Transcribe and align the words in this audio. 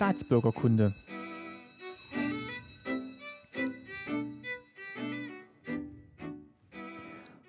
Staatsbürgerkunde. 0.00 0.94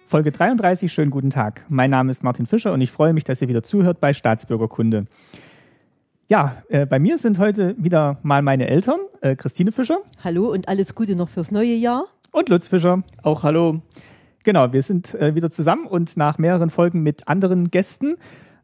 Folge 0.05 0.33
33, 0.33 0.91
schönen 0.91 1.11
guten 1.11 1.29
Tag. 1.29 1.65
Mein 1.69 1.89
Name 1.89 2.11
ist 2.11 2.25
Martin 2.25 2.45
Fischer 2.45 2.73
und 2.73 2.81
ich 2.81 2.91
freue 2.91 3.13
mich, 3.13 3.23
dass 3.23 3.41
ihr 3.41 3.47
wieder 3.47 3.63
zuhört 3.63 4.01
bei 4.01 4.11
Staatsbürgerkunde. 4.11 5.05
Ja, 6.27 6.61
äh, 6.67 6.85
bei 6.85 6.99
mir 6.99 7.17
sind 7.17 7.39
heute 7.39 7.73
wieder 7.77 8.19
mal 8.21 8.41
meine 8.41 8.67
Eltern, 8.67 8.99
äh, 9.21 9.37
Christine 9.37 9.71
Fischer. 9.71 9.99
Hallo 10.21 10.51
und 10.51 10.67
alles 10.67 10.93
Gute 10.93 11.15
noch 11.15 11.29
fürs 11.29 11.51
neue 11.51 11.75
Jahr. 11.75 12.03
Und 12.33 12.49
Lutz 12.49 12.67
Fischer. 12.67 13.01
Auch 13.23 13.43
hallo. 13.43 13.81
Genau, 14.43 14.73
wir 14.73 14.83
sind 14.83 15.15
äh, 15.15 15.35
wieder 15.35 15.51
zusammen 15.51 15.87
und 15.87 16.17
nach 16.17 16.37
mehreren 16.37 16.69
Folgen 16.69 17.01
mit 17.01 17.29
anderen 17.29 17.71
Gästen 17.71 18.17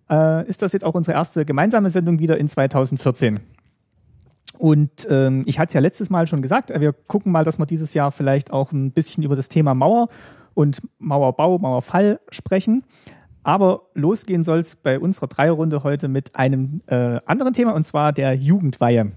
äh, 0.09 0.45
ist 0.45 0.61
das 0.61 0.73
jetzt 0.73 0.83
auch 0.83 0.93
unsere 0.93 1.15
erste 1.15 1.45
gemeinsame 1.45 1.89
Sendung 1.89 2.19
wieder 2.19 2.37
in 2.37 2.49
2014. 2.49 3.39
Und 4.57 5.07
ähm, 5.09 5.43
ich 5.45 5.59
hatte 5.59 5.69
es 5.69 5.73
ja 5.73 5.81
letztes 5.81 6.09
Mal 6.09 6.27
schon 6.27 6.41
gesagt, 6.41 6.71
wir 6.77 6.93
gucken 6.93 7.31
mal, 7.31 7.43
dass 7.43 7.59
wir 7.59 7.65
dieses 7.65 7.93
Jahr 7.93 8.11
vielleicht 8.11 8.51
auch 8.51 8.71
ein 8.71 8.91
bisschen 8.91 9.23
über 9.23 9.35
das 9.35 9.49
Thema 9.49 9.73
Mauer 9.73 10.07
und 10.53 10.81
Mauerbau, 10.97 11.59
Mauerfall 11.59 12.19
sprechen. 12.29 12.83
Aber 13.43 13.83
losgehen 13.93 14.43
soll 14.43 14.59
es 14.59 14.75
bei 14.75 14.99
unserer 14.99 15.27
Dreierrunde 15.27 15.83
heute 15.83 16.07
mit 16.07 16.35
einem 16.35 16.81
äh, 16.87 17.19
anderen 17.25 17.53
Thema, 17.53 17.73
und 17.73 17.83
zwar 17.83 18.11
der 18.11 18.33
Jugendweihe. 18.33 19.11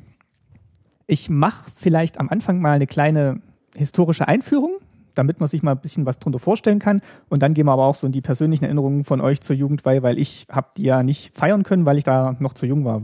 Ich 1.06 1.28
mache 1.28 1.70
vielleicht 1.74 2.20
am 2.20 2.28
Anfang 2.28 2.60
mal 2.60 2.72
eine 2.72 2.86
kleine 2.86 3.40
historische 3.74 4.28
Einführung, 4.28 4.74
damit 5.14 5.40
man 5.40 5.48
sich 5.48 5.62
mal 5.62 5.72
ein 5.72 5.80
bisschen 5.80 6.06
was 6.06 6.18
drunter 6.18 6.38
vorstellen 6.38 6.78
kann. 6.78 7.00
Und 7.28 7.42
dann 7.42 7.54
gehen 7.54 7.66
wir 7.66 7.72
aber 7.72 7.86
auch 7.86 7.96
so 7.96 8.06
in 8.06 8.12
die 8.12 8.20
persönlichen 8.20 8.64
Erinnerungen 8.64 9.02
von 9.02 9.20
euch 9.20 9.40
zur 9.40 9.56
Jugendweihe, 9.56 10.02
weil 10.02 10.18
ich 10.18 10.46
habe 10.50 10.68
die 10.76 10.84
ja 10.84 11.02
nicht 11.02 11.36
feiern 11.36 11.62
können, 11.62 11.86
weil 11.86 11.98
ich 11.98 12.04
da 12.04 12.36
noch 12.38 12.54
zu 12.54 12.66
jung 12.66 12.84
war, 12.84 13.02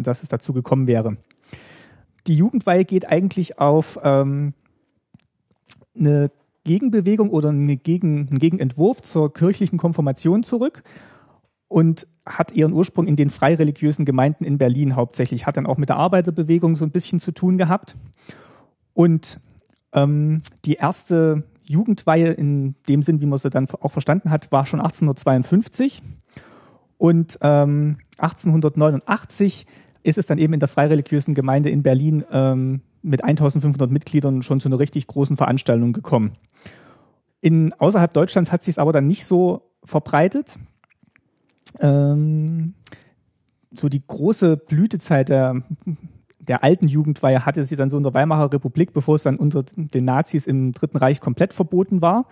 dass 0.00 0.22
es 0.22 0.28
dazu 0.28 0.52
gekommen 0.52 0.86
wäre. 0.86 1.16
Die 2.28 2.34
Jugendweihe 2.34 2.84
geht 2.84 3.08
eigentlich 3.08 3.58
auf 3.58 3.98
ähm, 4.04 4.52
eine 5.98 6.30
Gegenbewegung 6.64 7.30
oder 7.30 7.48
eine 7.48 7.76
Gegen, 7.76 8.28
einen 8.28 8.38
Gegenentwurf 8.38 9.00
zur 9.00 9.32
kirchlichen 9.32 9.78
Konfirmation 9.78 10.42
zurück 10.42 10.82
und 11.68 12.06
hat 12.26 12.52
ihren 12.52 12.74
Ursprung 12.74 13.06
in 13.06 13.16
den 13.16 13.30
freireligiösen 13.30 14.04
Gemeinden 14.04 14.44
in 14.44 14.58
Berlin 14.58 14.94
hauptsächlich, 14.94 15.46
hat 15.46 15.56
dann 15.56 15.66
auch 15.66 15.78
mit 15.78 15.88
der 15.88 15.96
Arbeiterbewegung 15.96 16.76
so 16.76 16.84
ein 16.84 16.90
bisschen 16.90 17.20
zu 17.20 17.32
tun 17.32 17.56
gehabt. 17.56 17.96
Und 18.92 19.40
ähm, 19.94 20.42
die 20.66 20.74
erste 20.74 21.44
Jugendweihe 21.62 22.32
in 22.32 22.74
dem 22.88 23.02
Sinn, 23.02 23.22
wie 23.22 23.26
man 23.26 23.38
sie 23.38 23.48
dann 23.48 23.68
auch 23.70 23.92
verstanden 23.92 24.30
hat, 24.30 24.52
war 24.52 24.66
schon 24.66 24.80
1852. 24.80 26.02
Und 26.98 27.38
ähm, 27.40 27.98
1889 28.18 29.66
ist 30.02 30.18
es 30.18 30.26
dann 30.26 30.38
eben 30.38 30.54
in 30.54 30.60
der 30.60 30.68
freireligiösen 30.68 31.34
Gemeinde 31.34 31.70
in 31.70 31.82
Berlin 31.82 32.24
ähm, 32.30 32.82
mit 33.02 33.24
1500 33.24 33.90
Mitgliedern 33.90 34.42
schon 34.42 34.60
zu 34.60 34.68
einer 34.68 34.78
richtig 34.78 35.06
großen 35.06 35.36
Veranstaltung 35.36 35.92
gekommen. 35.92 36.32
In, 37.40 37.72
außerhalb 37.74 38.12
Deutschlands 38.12 38.50
hat 38.50 38.64
sich 38.64 38.74
es 38.74 38.78
aber 38.78 38.92
dann 38.92 39.06
nicht 39.06 39.24
so 39.24 39.70
verbreitet. 39.84 40.58
Ähm, 41.80 42.74
so 43.70 43.88
die 43.88 44.02
große 44.06 44.56
Blütezeit 44.56 45.28
der 45.28 45.62
der 46.48 46.64
alten 46.64 46.88
Jugendweihe 46.88 47.44
hatte 47.44 47.64
sie 47.64 47.76
dann 47.76 47.90
so 47.90 47.98
in 47.98 48.02
der 48.02 48.14
Weimarer 48.14 48.52
Republik, 48.52 48.92
bevor 48.92 49.16
es 49.16 49.22
dann 49.22 49.36
unter 49.36 49.62
den 49.76 50.04
Nazis 50.04 50.46
im 50.46 50.72
Dritten 50.72 50.96
Reich 50.96 51.20
komplett 51.20 51.52
verboten 51.52 52.00
war. 52.00 52.26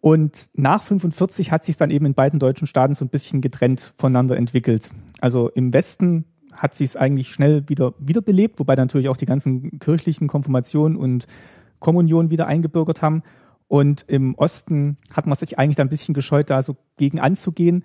Und 0.00 0.50
nach 0.54 0.82
45 0.82 1.50
hat 1.50 1.64
sich 1.64 1.76
dann 1.76 1.90
eben 1.90 2.06
in 2.06 2.14
beiden 2.14 2.38
deutschen 2.38 2.66
Staaten 2.66 2.94
so 2.94 3.04
ein 3.04 3.08
bisschen 3.08 3.40
getrennt 3.40 3.94
voneinander 3.98 4.36
entwickelt. 4.36 4.90
Also 5.20 5.48
im 5.48 5.72
Westen 5.72 6.24
hat 6.60 6.74
sich 6.74 6.90
es 6.90 6.96
eigentlich 6.96 7.32
schnell 7.32 7.68
wieder 7.68 7.94
wiederbelebt, 7.98 8.60
wobei 8.60 8.74
natürlich 8.74 9.08
auch 9.08 9.16
die 9.16 9.26
ganzen 9.26 9.78
kirchlichen 9.78 10.28
Konfirmationen 10.28 10.96
und 10.96 11.26
Kommunionen 11.78 12.30
wieder 12.30 12.46
eingebürgert 12.46 13.00
haben. 13.00 13.22
Und 13.66 14.04
im 14.08 14.34
Osten 14.34 14.98
hat 15.12 15.26
man 15.26 15.36
sich 15.36 15.58
eigentlich 15.58 15.76
dann 15.76 15.86
ein 15.86 15.90
bisschen 15.90 16.14
gescheut, 16.14 16.50
da 16.50 16.60
so 16.60 16.76
gegen 16.98 17.18
anzugehen 17.18 17.84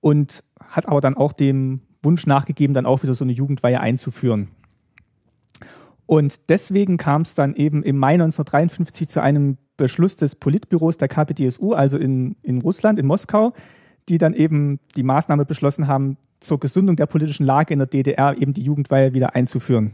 und 0.00 0.42
hat 0.58 0.88
aber 0.88 1.02
dann 1.02 1.16
auch 1.16 1.34
dem 1.34 1.82
Wunsch 2.02 2.26
nachgegeben, 2.26 2.72
dann 2.72 2.86
auch 2.86 3.02
wieder 3.02 3.14
so 3.14 3.24
eine 3.24 3.32
Jugendweihe 3.32 3.80
einzuführen. 3.80 4.48
Und 6.06 6.48
deswegen 6.48 6.96
kam 6.96 7.22
es 7.22 7.34
dann 7.34 7.54
eben 7.54 7.82
im 7.82 7.98
Mai 7.98 8.14
1953 8.14 9.08
zu 9.08 9.22
einem 9.22 9.58
Beschluss 9.76 10.16
des 10.16 10.34
Politbüros 10.34 10.96
der 10.96 11.08
KPDSU, 11.08 11.72
also 11.72 11.98
in, 11.98 12.36
in 12.42 12.62
Russland, 12.62 12.98
in 12.98 13.06
Moskau, 13.06 13.52
die 14.08 14.18
dann 14.18 14.32
eben 14.32 14.80
die 14.96 15.02
Maßnahme 15.02 15.44
beschlossen 15.44 15.88
haben, 15.88 16.16
zur 16.44 16.60
Gesundung 16.60 16.96
der 16.96 17.06
politischen 17.06 17.44
Lage 17.44 17.72
in 17.72 17.78
der 17.78 17.88
DDR 17.88 18.36
eben 18.40 18.54
die 18.54 18.62
Jugendweihe 18.62 19.12
wieder 19.14 19.34
einzuführen. 19.34 19.92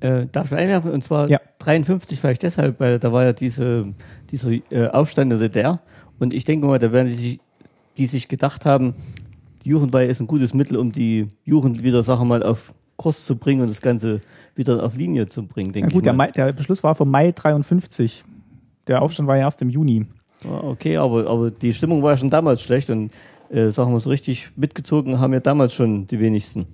Äh, 0.00 0.26
darf 0.30 0.52
ich 0.52 0.58
einwerfen? 0.58 0.92
Und 0.92 1.02
zwar 1.02 1.28
ja. 1.28 1.40
53 1.58 2.20
vielleicht 2.20 2.42
deshalb, 2.42 2.78
weil 2.80 2.98
da 2.98 3.12
war 3.12 3.24
ja 3.24 3.32
diese, 3.32 3.94
dieser 4.30 4.50
äh, 4.70 4.88
Aufstand 4.88 5.32
in 5.32 5.38
der 5.38 5.48
DDR. 5.48 5.80
Und 6.18 6.32
ich 6.32 6.44
denke 6.44 6.66
mal, 6.66 6.78
da 6.78 6.92
werden 6.92 7.16
die, 7.16 7.40
die 7.96 8.06
sich 8.06 8.28
gedacht 8.28 8.64
haben, 8.64 8.94
die 9.64 9.70
Jugendweihe 9.70 10.06
ist 10.06 10.20
ein 10.20 10.26
gutes 10.26 10.54
Mittel, 10.54 10.76
um 10.76 10.92
die 10.92 11.26
Jugend 11.44 11.82
wieder, 11.82 12.02
sagen 12.02 12.20
wir 12.22 12.26
mal, 12.26 12.42
auf 12.42 12.72
Kurs 12.96 13.24
zu 13.24 13.36
bringen 13.36 13.62
und 13.62 13.70
das 13.70 13.80
Ganze 13.80 14.20
wieder 14.54 14.82
auf 14.82 14.96
Linie 14.96 15.28
zu 15.28 15.46
bringen, 15.46 15.72
denke 15.72 15.88
ja, 15.88 15.94
gut, 15.94 16.06
ich. 16.06 16.12
Gut, 16.12 16.36
der, 16.36 16.46
der, 16.46 16.52
Beschluss 16.52 16.82
war 16.82 16.94
vom 16.94 17.10
Mai 17.10 17.30
53. 17.30 18.24
Der 18.86 19.02
Aufstand 19.02 19.28
war 19.28 19.36
ja 19.36 19.44
erst 19.44 19.62
im 19.62 19.70
Juni. 19.70 20.06
Ja, 20.44 20.62
okay, 20.64 20.96
aber, 20.96 21.26
aber 21.28 21.50
die 21.50 21.72
Stimmung 21.72 22.02
war 22.02 22.16
schon 22.16 22.30
damals 22.30 22.60
schlecht 22.60 22.90
und 22.90 23.12
äh, 23.50 23.70
sagen 23.70 23.92
wir 23.92 24.00
so 24.00 24.10
richtig 24.10 24.50
mitgezogen 24.56 25.20
haben 25.20 25.32
ja 25.32 25.40
damals 25.40 25.72
schon 25.74 26.06
die 26.06 26.20
wenigsten. 26.20 26.66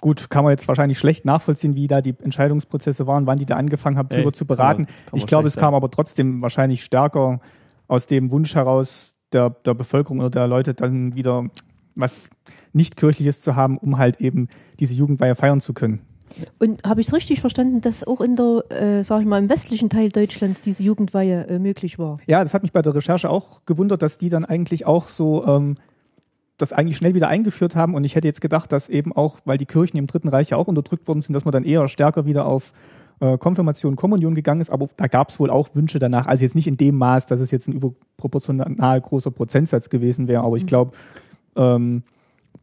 Gut, 0.00 0.28
kann 0.28 0.44
man 0.44 0.50
jetzt 0.50 0.68
wahrscheinlich 0.68 0.98
schlecht 0.98 1.24
nachvollziehen, 1.24 1.74
wie 1.74 1.86
da 1.86 2.02
die 2.02 2.14
Entscheidungsprozesse 2.22 3.06
waren, 3.06 3.26
wann 3.26 3.38
die 3.38 3.46
da 3.46 3.56
angefangen 3.56 3.96
haben, 3.96 4.08
darüber 4.10 4.32
zu 4.32 4.46
beraten. 4.46 4.86
Kann 4.86 4.94
man, 4.94 5.04
kann 5.10 5.18
ich 5.18 5.26
glaube, 5.26 5.48
es 5.48 5.56
kam 5.56 5.74
aber 5.74 5.90
trotzdem 5.90 6.42
wahrscheinlich 6.42 6.84
stärker 6.84 7.40
aus 7.88 8.06
dem 8.06 8.30
Wunsch 8.30 8.54
heraus 8.54 9.14
der, 9.32 9.50
der 9.50 9.74
Bevölkerung 9.74 10.20
oder 10.20 10.30
der 10.30 10.46
Leute 10.46 10.74
dann 10.74 11.14
wieder 11.14 11.46
was 11.94 12.28
nicht 12.72 12.96
kirchliches 12.96 13.40
zu 13.40 13.56
haben, 13.56 13.78
um 13.78 13.96
halt 13.96 14.20
eben 14.20 14.48
diese 14.78 14.94
Jugendweihe 14.94 15.34
feiern 15.34 15.60
zu 15.60 15.72
können. 15.72 16.00
Und 16.58 16.82
habe 16.84 17.00
ich 17.00 17.08
es 17.08 17.12
richtig 17.12 17.40
verstanden, 17.40 17.80
dass 17.80 18.06
auch 18.06 18.20
in 18.20 18.36
der, 18.36 18.64
äh, 18.70 19.04
sag 19.04 19.20
ich 19.20 19.26
mal, 19.26 19.38
im 19.38 19.48
westlichen 19.48 19.88
Teil 19.90 20.10
Deutschlands 20.10 20.60
diese 20.60 20.82
Jugendweihe 20.82 21.46
äh, 21.46 21.58
möglich 21.58 21.98
war? 21.98 22.18
Ja, 22.26 22.42
das 22.42 22.54
hat 22.54 22.62
mich 22.62 22.72
bei 22.72 22.82
der 22.82 22.94
Recherche 22.94 23.30
auch 23.30 23.64
gewundert, 23.66 24.02
dass 24.02 24.18
die 24.18 24.28
dann 24.28 24.44
eigentlich 24.44 24.86
auch 24.86 25.08
so 25.08 25.46
ähm, 25.46 25.76
das 26.58 26.72
eigentlich 26.72 26.96
schnell 26.96 27.14
wieder 27.14 27.28
eingeführt 27.28 27.76
haben. 27.76 27.94
Und 27.94 28.04
ich 28.04 28.14
hätte 28.14 28.28
jetzt 28.28 28.40
gedacht, 28.40 28.72
dass 28.72 28.88
eben 28.88 29.12
auch, 29.12 29.38
weil 29.44 29.58
die 29.58 29.66
Kirchen 29.66 29.98
im 29.98 30.06
Dritten 30.06 30.28
Reich 30.28 30.50
ja 30.50 30.56
auch 30.56 30.68
unterdrückt 30.68 31.06
worden 31.06 31.20
sind, 31.20 31.34
dass 31.34 31.44
man 31.44 31.52
dann 31.52 31.64
eher 31.64 31.86
stärker 31.88 32.26
wieder 32.26 32.46
auf 32.46 32.72
äh, 33.20 33.38
Konfirmation, 33.38 33.96
Kommunion 33.96 34.34
gegangen 34.34 34.60
ist. 34.60 34.70
Aber 34.70 34.88
da 34.96 35.06
gab 35.06 35.30
es 35.30 35.38
wohl 35.38 35.50
auch 35.50 35.70
Wünsche 35.74 35.98
danach. 35.98 36.26
Also 36.26 36.44
jetzt 36.44 36.54
nicht 36.54 36.66
in 36.66 36.74
dem 36.74 36.96
Maß, 36.96 37.26
dass 37.26 37.40
es 37.40 37.50
jetzt 37.50 37.68
ein 37.68 37.72
überproportional 37.72 39.00
großer 39.00 39.30
Prozentsatz 39.30 39.90
gewesen 39.90 40.28
wäre. 40.28 40.42
Aber 40.42 40.56
ich 40.56 40.64
mhm. 40.64 40.68
glaube, 40.68 40.92
ähm, 41.56 42.02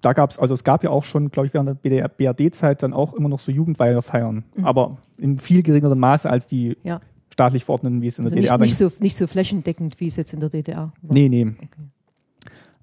da 0.04 0.12
gab 0.14 0.32
es, 0.32 0.38
also 0.38 0.54
es 0.54 0.64
gab 0.64 0.84
ja 0.84 0.90
auch 0.90 1.06
schon, 1.06 1.32
glaube 1.32 1.48
ich, 1.48 1.54
während 1.54 1.70
der 1.84 2.08
BRD-Zeit 2.10 2.84
dann 2.84 2.94
auch 2.94 3.14
immer 3.14 3.30
noch 3.30 3.40
so 3.40 3.52
Jugendweihe 3.52 4.02
feiern, 4.02 4.44
mhm. 4.56 4.66
aber 4.66 4.98
in 5.18 5.40
viel 5.40 5.64
geringerem 5.64 5.98
Maße 5.98 6.30
als 6.30 6.46
die 6.46 6.78
ja. 6.84 7.00
staatlich 7.32 7.64
verordneten, 7.64 8.02
wie 8.02 8.08
es 8.08 8.20
in 8.20 8.26
der 8.26 8.34
also 8.34 8.42
DDR 8.42 8.58
nicht, 8.58 8.80
nicht 8.80 8.92
so 8.92 9.02
Nicht 9.02 9.16
so 9.16 9.28
flächendeckend, 9.28 10.00
wie 10.02 10.08
es 10.08 10.18
jetzt 10.18 10.34
in 10.34 10.42
der 10.42 10.50
DDR 10.50 10.92
war. 11.02 11.14
Nee, 11.14 11.30
nee. 11.30 11.48
Okay. 11.48 11.82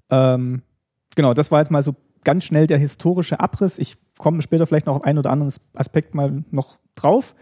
Ähm, 0.09 0.63
genau, 1.15 1.33
das 1.35 1.51
war 1.51 1.59
jetzt 1.59 1.69
mal 1.69 1.83
so 1.83 1.95
ganz 2.23 2.43
schnell 2.43 2.65
der 2.65 2.79
historische 2.79 3.39
Abriss. 3.39 3.77
Ich 3.77 3.97
komme 4.17 4.41
später 4.41 4.65
vielleicht 4.65 4.87
noch 4.87 4.95
auf 4.95 5.03
einen 5.03 5.19
oder 5.19 5.29
anderen 5.29 5.53
Aspekt 5.73 6.15
mal 6.15 6.43
noch 6.49 6.79
drauf. 6.95 7.35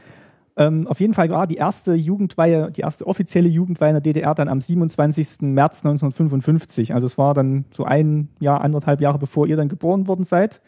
Ähm, 0.60 0.88
auf 0.88 1.00
jeden 1.00 1.14
Fall 1.14 1.30
war 1.30 1.48
die 1.48 1.56
erste 1.56 1.94
Jugendweihe, 1.94 2.70
die 2.70 2.82
erste 2.82 3.08
offizielle 3.08 3.48
Jugendweihe 3.48 3.92
in 3.92 3.96
der 3.96 4.02
DDR 4.02 4.36
dann 4.36 4.50
am 4.50 4.60
27. 4.60 5.42
März 5.42 5.86
1955. 5.86 6.94
Also 6.94 7.08
es 7.08 7.18
war 7.18 7.34
dann 7.34 7.64
so 7.72 7.86
ein 7.86 8.28
Jahr, 8.42 8.60
anderthalb 8.60 9.00
Jahre 9.00 9.18
bevor 9.18 9.48
ihr 9.48 9.56
dann 9.56 9.70
geboren 9.70 10.08
worden 10.08 10.26
seid, 10.26 10.62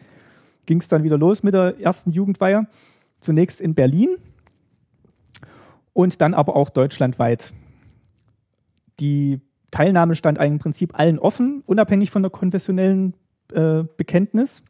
ging 0.65 0.79
es 0.79 0.87
dann 0.87 1.03
wieder 1.03 1.17
los 1.17 1.43
mit 1.43 1.53
der 1.53 1.77
ersten 1.81 2.11
Jugendweihe. 2.11 2.67
Zunächst 3.19 3.59
in 3.59 3.75
Berlin 3.75 4.15
und 5.91 6.21
dann 6.21 6.33
aber 6.33 6.55
auch 6.55 6.69
deutschlandweit. 6.69 7.51
Die 9.01 9.41
Teilnahme 9.71 10.15
stand 10.15 10.37
im 10.37 10.59
Prinzip 10.59 10.97
allen 10.97 11.19
offen, 11.19 11.63
unabhängig 11.65 12.11
von 12.11 12.23
der 12.23 12.31
konfessionellen 12.31 13.13
äh, 13.51 13.83
Bekenntnis. 13.97 14.63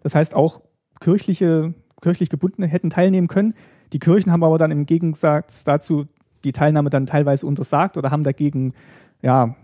Das 0.00 0.14
heißt, 0.14 0.34
auch 0.34 0.60
kirchliche, 1.00 1.72
kirchlich 2.02 2.28
Gebundene 2.28 2.66
hätten 2.66 2.90
teilnehmen 2.90 3.28
können. 3.28 3.54
Die 3.92 3.98
Kirchen 3.98 4.32
haben 4.32 4.44
aber 4.44 4.58
dann 4.58 4.70
im 4.70 4.86
Gegensatz 4.86 5.64
dazu 5.64 6.06
die 6.44 6.52
Teilnahme 6.52 6.90
dann 6.90 7.06
teilweise 7.06 7.46
untersagt 7.46 7.96
oder 7.96 8.10
haben 8.10 8.22
dagegen 8.22 8.72
ja, 9.22 9.56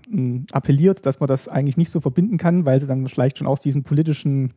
appelliert, 0.50 1.04
dass 1.06 1.20
man 1.20 1.28
das 1.28 1.46
eigentlich 1.46 1.76
nicht 1.76 1.90
so 1.90 2.00
verbinden 2.00 2.38
kann, 2.38 2.64
weil 2.64 2.80
sie 2.80 2.86
dann 2.86 3.06
vielleicht 3.06 3.38
schon 3.38 3.46
auch 3.46 3.58
diesen 3.58 3.84
politischen 3.84 4.54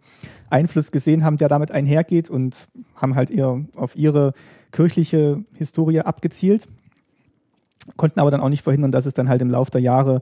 Einfluss 0.49 0.91
gesehen 0.91 1.23
haben, 1.23 1.37
der 1.37 1.49
damit 1.49 1.71
einhergeht 1.71 2.29
und 2.29 2.67
haben 2.95 3.15
halt 3.15 3.29
eher 3.29 3.61
auf 3.75 3.95
ihre 3.95 4.33
kirchliche 4.71 5.43
Historie 5.53 5.99
abgezielt, 5.99 6.67
konnten 7.97 8.19
aber 8.19 8.31
dann 8.31 8.41
auch 8.41 8.49
nicht 8.49 8.63
verhindern, 8.63 8.91
dass 8.91 9.05
es 9.05 9.13
dann 9.13 9.29
halt 9.29 9.41
im 9.41 9.51
Laufe 9.51 9.71
der 9.71 9.81
Jahre, 9.81 10.21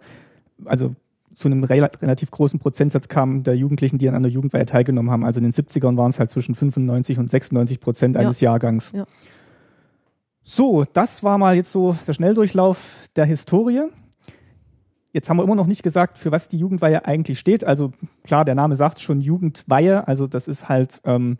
also 0.65 0.95
zu 1.33 1.47
einem 1.47 1.63
relativ 1.63 2.31
großen 2.31 2.59
Prozentsatz 2.59 3.07
kam 3.07 3.43
der 3.43 3.55
Jugendlichen, 3.55 3.97
die 3.97 4.07
an 4.07 4.15
einer 4.15 4.27
Jugendweihe 4.27 4.65
teilgenommen 4.65 5.11
haben. 5.11 5.25
Also 5.25 5.39
in 5.39 5.43
den 5.43 5.51
70ern 5.51 5.97
waren 5.97 6.09
es 6.09 6.19
halt 6.19 6.29
zwischen 6.29 6.55
95 6.55 7.17
und 7.17 7.29
96 7.29 7.79
Prozent 7.79 8.17
eines 8.17 8.39
ja. 8.39 8.51
Jahrgangs. 8.51 8.91
Ja. 8.93 9.05
So, 10.43 10.83
das 10.91 11.23
war 11.23 11.37
mal 11.37 11.55
jetzt 11.55 11.71
so 11.71 11.95
der 12.05 12.13
Schnelldurchlauf 12.13 13.07
der 13.15 13.25
Historie. 13.25 13.83
Jetzt 15.13 15.29
haben 15.29 15.37
wir 15.37 15.43
immer 15.43 15.55
noch 15.55 15.67
nicht 15.67 15.83
gesagt, 15.83 16.17
für 16.17 16.31
was 16.31 16.49
die 16.49 16.57
Jugendweihe 16.57 17.05
eigentlich 17.05 17.39
steht. 17.39 17.63
Also 17.63 17.93
klar, 18.23 18.45
der 18.45 18.55
Name 18.55 18.75
sagt 18.75 18.99
schon 18.99 19.21
Jugendweihe. 19.21 20.07
Also 20.07 20.27
das 20.27 20.47
ist 20.47 20.69
halt 20.69 21.01
ähm, 21.05 21.37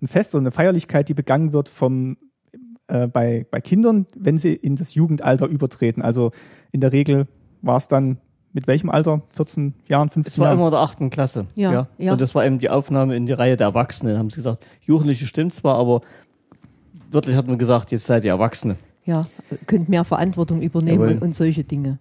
ein 0.00 0.06
Fest 0.06 0.34
oder 0.34 0.42
eine 0.42 0.50
Feierlichkeit, 0.50 1.08
die 1.08 1.14
begangen 1.14 1.52
wird 1.52 1.68
vom, 1.68 2.18
äh, 2.88 3.06
bei, 3.08 3.46
bei 3.50 3.60
Kindern, 3.60 4.06
wenn 4.14 4.38
sie 4.38 4.54
in 4.54 4.76
das 4.76 4.94
Jugendalter 4.94 5.46
übertreten. 5.46 6.02
Also 6.02 6.30
in 6.72 6.80
der 6.80 6.92
Regel 6.92 7.26
war 7.62 7.78
es 7.78 7.88
dann 7.88 8.18
mit 8.56 8.66
welchem 8.66 8.88
Alter? 8.88 9.20
14 9.34 9.74
Jahren, 9.86 10.08
15 10.08 10.14
Jahren? 10.14 10.26
Es 10.26 10.38
war 10.38 10.46
Jahren? 10.46 10.58
immer 10.58 10.70
der 10.70 10.80
achten 10.80 11.10
Klasse. 11.10 11.46
Ja, 11.56 11.72
ja, 11.72 11.88
ja. 11.98 12.12
Und 12.12 12.22
das 12.22 12.34
war 12.34 12.44
eben 12.46 12.58
die 12.58 12.70
Aufnahme 12.70 13.14
in 13.14 13.26
die 13.26 13.34
Reihe 13.34 13.58
der 13.58 13.66
Erwachsenen. 13.66 14.18
Haben 14.18 14.30
sie 14.30 14.36
gesagt, 14.36 14.64
Jugendliche 14.80 15.26
stimmt 15.26 15.52
zwar, 15.52 15.76
aber 15.76 16.00
wörtlich 17.10 17.36
hat 17.36 17.46
man 17.46 17.58
gesagt, 17.58 17.92
jetzt 17.92 18.06
seid 18.06 18.24
ihr 18.24 18.30
Erwachsene. 18.30 18.76
Ja, 19.04 19.20
könnt 19.66 19.90
mehr 19.90 20.04
Verantwortung 20.04 20.62
übernehmen 20.62 21.06
und, 21.06 21.22
und, 21.22 21.36
solche 21.36 21.64
Dinge. 21.64 21.98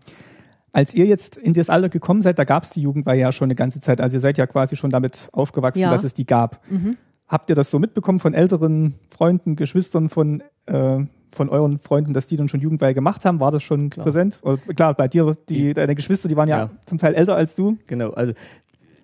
Als 0.72 0.94
ihr 0.94 1.06
jetzt 1.06 1.36
in 1.36 1.52
das 1.52 1.70
Alter 1.70 1.90
gekommen 1.90 2.22
seid, 2.22 2.40
da 2.40 2.46
gab 2.46 2.64
es 2.64 2.70
die 2.70 2.82
Jugendweihe 2.82 3.20
ja 3.20 3.34
schon 3.34 3.48
eine 3.48 3.56
ganze 3.56 3.82
Zeit. 3.82 4.00
Also 4.00 4.16
ihr 4.16 4.22
seid 4.22 4.38
ja 4.38 4.48
quasi 4.48 4.78
schon 4.78 4.92
damit 4.92 5.28
aufgewachsen, 5.34 5.82
ja. 5.82 5.92
dass 5.92 6.06
es 6.06 6.14
die 6.14 6.26
gab. 6.26 6.62
Mhm. 6.70 6.96
Habt 7.28 7.50
ihr 7.50 7.56
das 7.56 7.70
so 7.70 7.80
mitbekommen 7.80 8.20
von 8.20 8.34
älteren 8.34 8.96
Freunden, 9.10 9.58
Geschwistern, 9.58 10.08
von 10.08 10.42
äh, 10.68 11.04
von 11.36 11.50
euren 11.50 11.80
Freunden, 11.80 12.14
dass 12.14 12.28
die 12.28 12.38
dann 12.38 12.50
schon 12.50 12.62
Jugendweihe 12.62 12.94
gemacht 12.94 13.26
haben? 13.26 13.40
War 13.40 13.52
das 13.52 13.64
schon 13.64 13.90
klar. 13.90 14.04
präsent? 14.04 14.40
Oder, 14.42 14.58
klar, 14.58 14.94
bei 14.94 15.08
dir, 15.08 15.38
die, 15.50 15.74
deine 15.74 15.96
Geschwister, 15.96 16.28
die 16.28 16.36
waren 16.36 16.50
ja, 16.50 16.58
ja, 16.58 16.70
zum 16.86 16.98
Teil 16.98 17.14
älter 17.14 17.36
als 17.36 17.56
du. 17.56 17.78
Genau, 17.88 18.12
also 18.12 18.34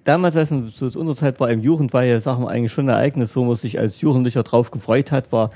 damals, 0.03 0.35
als 0.35 0.51
es 0.51 0.77
so 0.77 0.85
unserer 0.85 1.15
Zeit 1.15 1.39
war, 1.39 1.51
im 1.51 1.61
Jugendweihe, 1.61 2.19
sagen 2.21 2.43
wir 2.43 2.49
eigentlich 2.49 2.71
schon 2.71 2.89
ein 2.89 2.95
Ereignis, 2.95 3.35
wo 3.35 3.43
man 3.43 3.55
sich 3.55 3.77
als 3.77 4.01
Jugendlicher 4.01 4.43
drauf 4.43 4.71
gefreut 4.71 5.11
hat, 5.11 5.31
war 5.31 5.51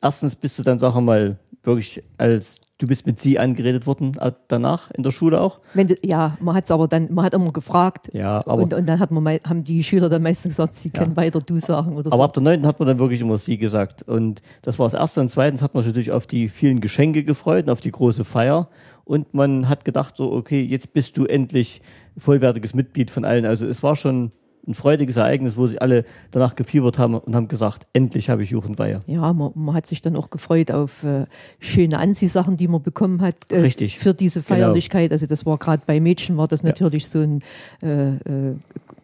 erstens 0.00 0.36
bist 0.36 0.58
du 0.58 0.62
dann, 0.62 0.78
sagen 0.78 0.94
wir 0.96 1.00
mal, 1.00 1.36
wirklich 1.62 2.02
als 2.18 2.56
Du 2.82 2.88
bist 2.88 3.06
mit 3.06 3.20
sie 3.20 3.38
angeredet 3.38 3.86
worden 3.86 4.16
äh, 4.18 4.32
danach 4.48 4.90
in 4.90 5.04
der 5.04 5.12
Schule 5.12 5.40
auch? 5.40 5.60
Wenn, 5.72 5.94
ja, 6.02 6.36
man 6.40 6.56
hat 6.56 6.64
es 6.64 6.72
aber 6.72 6.88
dann, 6.88 7.14
man 7.14 7.24
hat 7.24 7.32
immer 7.32 7.52
gefragt. 7.52 8.10
Ja, 8.12 8.38
aber 8.38 8.54
und, 8.54 8.74
und 8.74 8.88
dann 8.88 8.98
hat 8.98 9.12
man, 9.12 9.24
haben 9.24 9.62
die 9.62 9.84
Schüler 9.84 10.08
dann 10.08 10.24
meistens 10.24 10.56
gesagt, 10.56 10.74
sie 10.74 10.90
können 10.90 11.16
weiter 11.16 11.40
du 11.40 11.60
sagen. 11.60 11.94
Oder 11.94 12.08
aber 12.08 12.16
so. 12.16 12.22
ab 12.24 12.32
der 12.32 12.42
9. 12.42 12.66
hat 12.66 12.80
man 12.80 12.88
dann 12.88 12.98
wirklich 12.98 13.20
immer 13.20 13.38
sie 13.38 13.56
gesagt. 13.56 14.02
Und 14.02 14.42
das 14.62 14.80
war 14.80 14.86
das 14.86 14.94
Erste. 14.94 15.20
Und 15.20 15.28
zweitens 15.28 15.62
hat 15.62 15.74
man 15.74 15.84
sich 15.84 15.92
natürlich 15.92 16.10
auf 16.10 16.26
die 16.26 16.48
vielen 16.48 16.80
Geschenke 16.80 17.22
gefreut, 17.22 17.70
auf 17.70 17.80
die 17.80 17.92
große 17.92 18.24
Feier. 18.24 18.68
Und 19.04 19.32
man 19.32 19.68
hat 19.68 19.84
gedacht, 19.84 20.16
so, 20.16 20.32
okay, 20.32 20.60
jetzt 20.60 20.92
bist 20.92 21.16
du 21.16 21.26
endlich 21.26 21.82
vollwertiges 22.18 22.74
Mitglied 22.74 23.12
von 23.12 23.24
allen. 23.24 23.46
Also 23.46 23.64
es 23.64 23.84
war 23.84 23.94
schon 23.94 24.30
ein 24.66 24.74
freudiges 24.74 25.16
Ereignis, 25.16 25.56
wo 25.56 25.66
sich 25.66 25.82
alle 25.82 26.04
danach 26.30 26.54
gefiebert 26.54 26.98
haben 26.98 27.14
und 27.14 27.34
haben 27.34 27.48
gesagt, 27.48 27.86
endlich 27.92 28.30
habe 28.30 28.42
ich 28.42 28.50
Jugendweihe. 28.50 29.00
Ja, 29.06 29.32
man, 29.32 29.50
man, 29.54 29.74
hat 29.74 29.86
sich 29.86 30.00
dann 30.00 30.16
auch 30.16 30.30
gefreut 30.30 30.70
auf 30.70 31.02
äh, 31.02 31.26
schöne 31.58 31.98
Anziehsachen, 31.98 32.56
die 32.56 32.68
man 32.68 32.82
bekommen 32.82 33.22
hat 33.22 33.34
äh, 33.50 33.58
Richtig. 33.58 33.98
für 33.98 34.14
diese 34.14 34.40
genau. 34.40 34.54
Feierlichkeit. 34.54 35.10
Genau. 35.10 35.14
Also 35.14 35.26
das 35.26 35.44
war 35.46 35.58
gerade 35.58 35.82
bei 35.86 36.00
Mädchen 36.00 36.36
war 36.36 36.46
das 36.46 36.62
natürlich 36.62 37.04
ja. 37.04 37.08
so 37.08 37.18
ein 37.20 37.42
äh, 37.82 38.14
äh, 38.14 38.56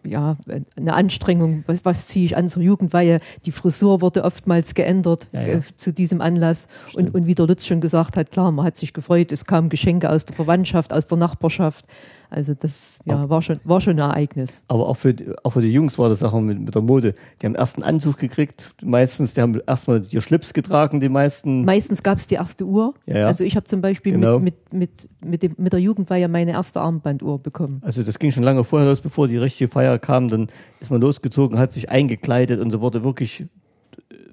ja, 0.05 0.37
eine 0.76 0.94
Anstrengung, 0.94 1.64
was, 1.66 1.84
was 1.84 2.06
ziehe 2.06 2.25
ich 2.25 2.37
an 2.37 2.49
zur 2.49 2.62
Jugendweihe. 2.62 3.20
Die 3.44 3.52
Frisur 3.52 4.00
wurde 4.00 4.25
oftmals 4.25 4.75
geändert 4.75 5.26
ja, 5.32 5.43
ja. 5.43 5.49
Äh, 5.55 5.60
zu 5.76 5.93
diesem 5.93 6.20
Anlass. 6.20 6.69
Und, 6.94 7.14
und 7.14 7.26
wie 7.26 7.34
der 7.34 7.46
Lutz 7.46 7.66
schon 7.66 7.81
gesagt 7.81 8.16
hat, 8.16 8.31
klar, 8.31 8.50
man 8.52 8.64
hat 8.64 8.76
sich 8.76 8.93
gefreut, 8.93 9.32
es 9.32 9.44
kamen 9.44 9.69
Geschenke 9.69 10.10
aus 10.10 10.25
der 10.25 10.37
Verwandtschaft, 10.37 10.93
aus 10.93 11.06
der 11.06 11.19
Nachbarschaft. 11.19 11.84
Also 12.31 12.55
das 12.55 12.99
ja, 13.07 13.29
war, 13.29 13.41
schon, 13.41 13.59
war 13.65 13.81
schon 13.81 13.95
ein 13.95 14.11
Ereignis. 14.11 14.63
Aber 14.69 14.89
auch 14.89 14.97
für, 14.97 15.15
auch 15.45 15.51
für 15.51 15.63
die 15.63 15.73
Jungs 15.73 15.99
war 15.99 16.09
das 16.09 16.23
auch 16.23 16.39
mit, 16.41 16.61
mit 16.61 16.75
der 16.75 16.83
Mode. 16.83 17.15
Die 17.41 17.47
haben 17.47 17.55
erst 17.55 17.77
einen 17.77 17.85
Anzug 17.85 18.19
gekriegt, 18.19 18.71
meistens, 18.83 19.35
die 19.35 19.41
haben 19.41 19.61
erstmal 19.67 20.05
ihr 20.11 20.21
Schlips 20.21 20.53
getragen, 20.53 21.01
die 21.01 21.09
meisten. 21.09 21.65
Meistens 21.65 22.03
gab 22.03 22.19
es 22.19 22.27
die 22.27 22.35
erste 22.35 22.65
Uhr. 22.65 22.95
Ja, 23.07 23.19
ja. 23.19 23.27
Also 23.27 23.45
ich 23.45 23.57
habe 23.57 23.65
zum 23.65 23.81
Beispiel 23.81 24.13
genau. 24.13 24.39
mit, 24.39 24.73
mit, 24.73 25.09
mit, 25.21 25.25
mit, 25.25 25.43
dem, 25.43 25.55
mit 25.57 25.73
der 25.73 25.81
Jugendweihe 25.81 26.29
meine 26.29 26.53
erste 26.53 26.81
Armbanduhr 26.81 27.39
bekommen. 27.39 27.81
Also 27.85 28.03
das 28.03 28.19
ging 28.19 28.31
schon 28.31 28.43
lange 28.43 28.65
vorher 28.65 28.89
los, 28.89 29.01
bevor 29.01 29.27
die 29.27 29.39
richtige 29.39 29.71
Feier 29.71 29.99
kam. 29.99 30.29
Dann 30.29 30.49
ist 30.81 30.91
man 30.91 31.01
losgezogen, 31.01 31.59
hat 31.59 31.73
sich 31.73 31.89
eingekleidet 31.89 32.61
und 32.61 32.71
so 32.71 32.81
wurde 32.81 33.05
wirklich 33.05 33.47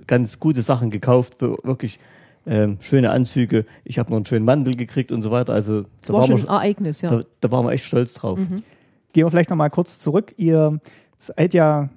ganz 0.08 0.40
gute 0.40 0.62
Sachen 0.62 0.90
gekauft, 0.90 1.42
wirklich 1.42 2.00
ähm, 2.46 2.78
schöne 2.80 3.12
Anzüge, 3.12 3.66
ich 3.84 3.98
habe 3.98 4.10
noch 4.10 4.18
einen 4.18 4.26
schönen 4.26 4.46
Mantel 4.46 4.76
gekriegt 4.76 5.12
und 5.12 5.22
so 5.24 5.32
weiter. 5.32 5.54
Also 5.54 5.82
da 5.82 5.88
das 6.02 6.10
war 6.12 6.24
schon 6.24 6.42
ein 6.42 6.48
Ereignis, 6.48 7.02
ja. 7.02 7.10
Da, 7.10 7.24
da 7.42 7.52
waren 7.52 7.66
wir 7.66 7.72
echt 7.72 7.86
stolz 7.86 8.14
drauf. 8.14 8.38
Mhm. 8.38 8.64
Gehen 9.14 9.26
wir 9.26 9.32
vielleicht 9.32 9.50
nochmal 9.50 9.70
kurz 9.70 10.00
zurück. 10.00 10.34
Ihr 10.38 10.80
seid 11.18 11.54
ja, 11.54 11.90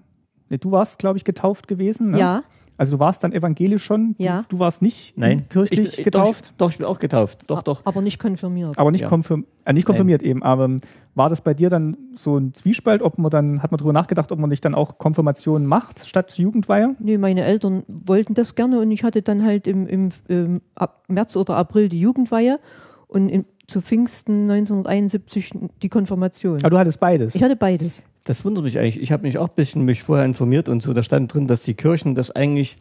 du 0.48 0.70
warst, 0.70 0.98
glaube 0.98 1.18
ich, 1.18 1.24
getauft 1.24 1.68
gewesen. 1.68 2.12
Ne? 2.12 2.18
Ja. 2.18 2.42
Also 2.78 2.96
du 2.96 3.00
warst 3.00 3.24
dann 3.24 3.32
evangelisch 3.32 3.82
schon? 3.82 4.14
Ja. 4.18 4.42
Du, 4.42 4.56
du 4.56 4.58
warst 4.60 4.82
nicht 4.82 5.18
Nein. 5.18 5.48
kirchlich 5.48 5.98
ich, 5.98 6.04
getauft? 6.04 6.46
Doch, 6.52 6.66
doch, 6.66 6.70
ich 6.70 6.78
bin 6.78 6.86
auch 6.86 7.00
getauft. 7.00 7.40
Doch, 7.48 7.62
doch. 7.62 7.84
Aber 7.84 8.00
nicht 8.00 8.20
konfirmiert. 8.20 8.78
Aber 8.78 8.92
nicht, 8.92 9.00
ja. 9.00 9.08
konfirm, 9.08 9.46
äh, 9.64 9.72
nicht 9.72 9.84
konfirmiert 9.84 10.22
Nein. 10.22 10.30
eben. 10.30 10.42
Aber 10.44 10.76
war 11.16 11.28
das 11.28 11.40
bei 11.40 11.54
dir 11.54 11.70
dann 11.70 11.96
so 12.14 12.38
ein 12.38 12.54
Zwiespalt, 12.54 13.02
ob 13.02 13.18
man 13.18 13.32
dann, 13.32 13.64
hat 13.64 13.72
man 13.72 13.78
darüber 13.78 13.92
nachgedacht, 13.92 14.30
ob 14.30 14.38
man 14.38 14.48
nicht 14.48 14.64
dann 14.64 14.76
auch 14.76 14.98
Konfirmation 14.98 15.66
macht 15.66 16.06
statt 16.06 16.38
Jugendweihe? 16.38 16.94
Nee, 17.00 17.18
meine 17.18 17.42
Eltern 17.42 17.82
wollten 17.88 18.34
das 18.34 18.54
gerne 18.54 18.78
und 18.78 18.92
ich 18.92 19.02
hatte 19.02 19.22
dann 19.22 19.44
halt 19.44 19.66
im, 19.66 19.88
im, 19.88 20.10
im 20.28 20.60
März 21.08 21.36
oder 21.36 21.56
April 21.56 21.88
die 21.88 22.00
Jugendweihe 22.00 22.60
und 23.08 23.28
im, 23.28 23.44
zu 23.66 23.80
Pfingsten 23.80 24.48
1971 24.50 25.50
die 25.82 25.88
Konfirmation. 25.88 26.58
Aber 26.60 26.70
du 26.70 26.78
hattest 26.78 27.00
beides? 27.00 27.34
Ich 27.34 27.42
hatte 27.42 27.56
beides. 27.56 28.04
Das 28.28 28.44
wundert 28.44 28.64
mich 28.64 28.78
eigentlich. 28.78 29.00
Ich 29.00 29.10
habe 29.10 29.22
mich 29.22 29.38
auch 29.38 29.48
ein 29.48 29.54
bisschen 29.54 29.86
mich 29.86 30.02
vorher 30.02 30.26
informiert 30.26 30.68
und 30.68 30.82
so, 30.82 30.92
da 30.92 31.02
stand 31.02 31.32
drin, 31.32 31.46
dass 31.46 31.62
die 31.62 31.72
Kirchen 31.72 32.14
das 32.14 32.30
eigentlich 32.30 32.76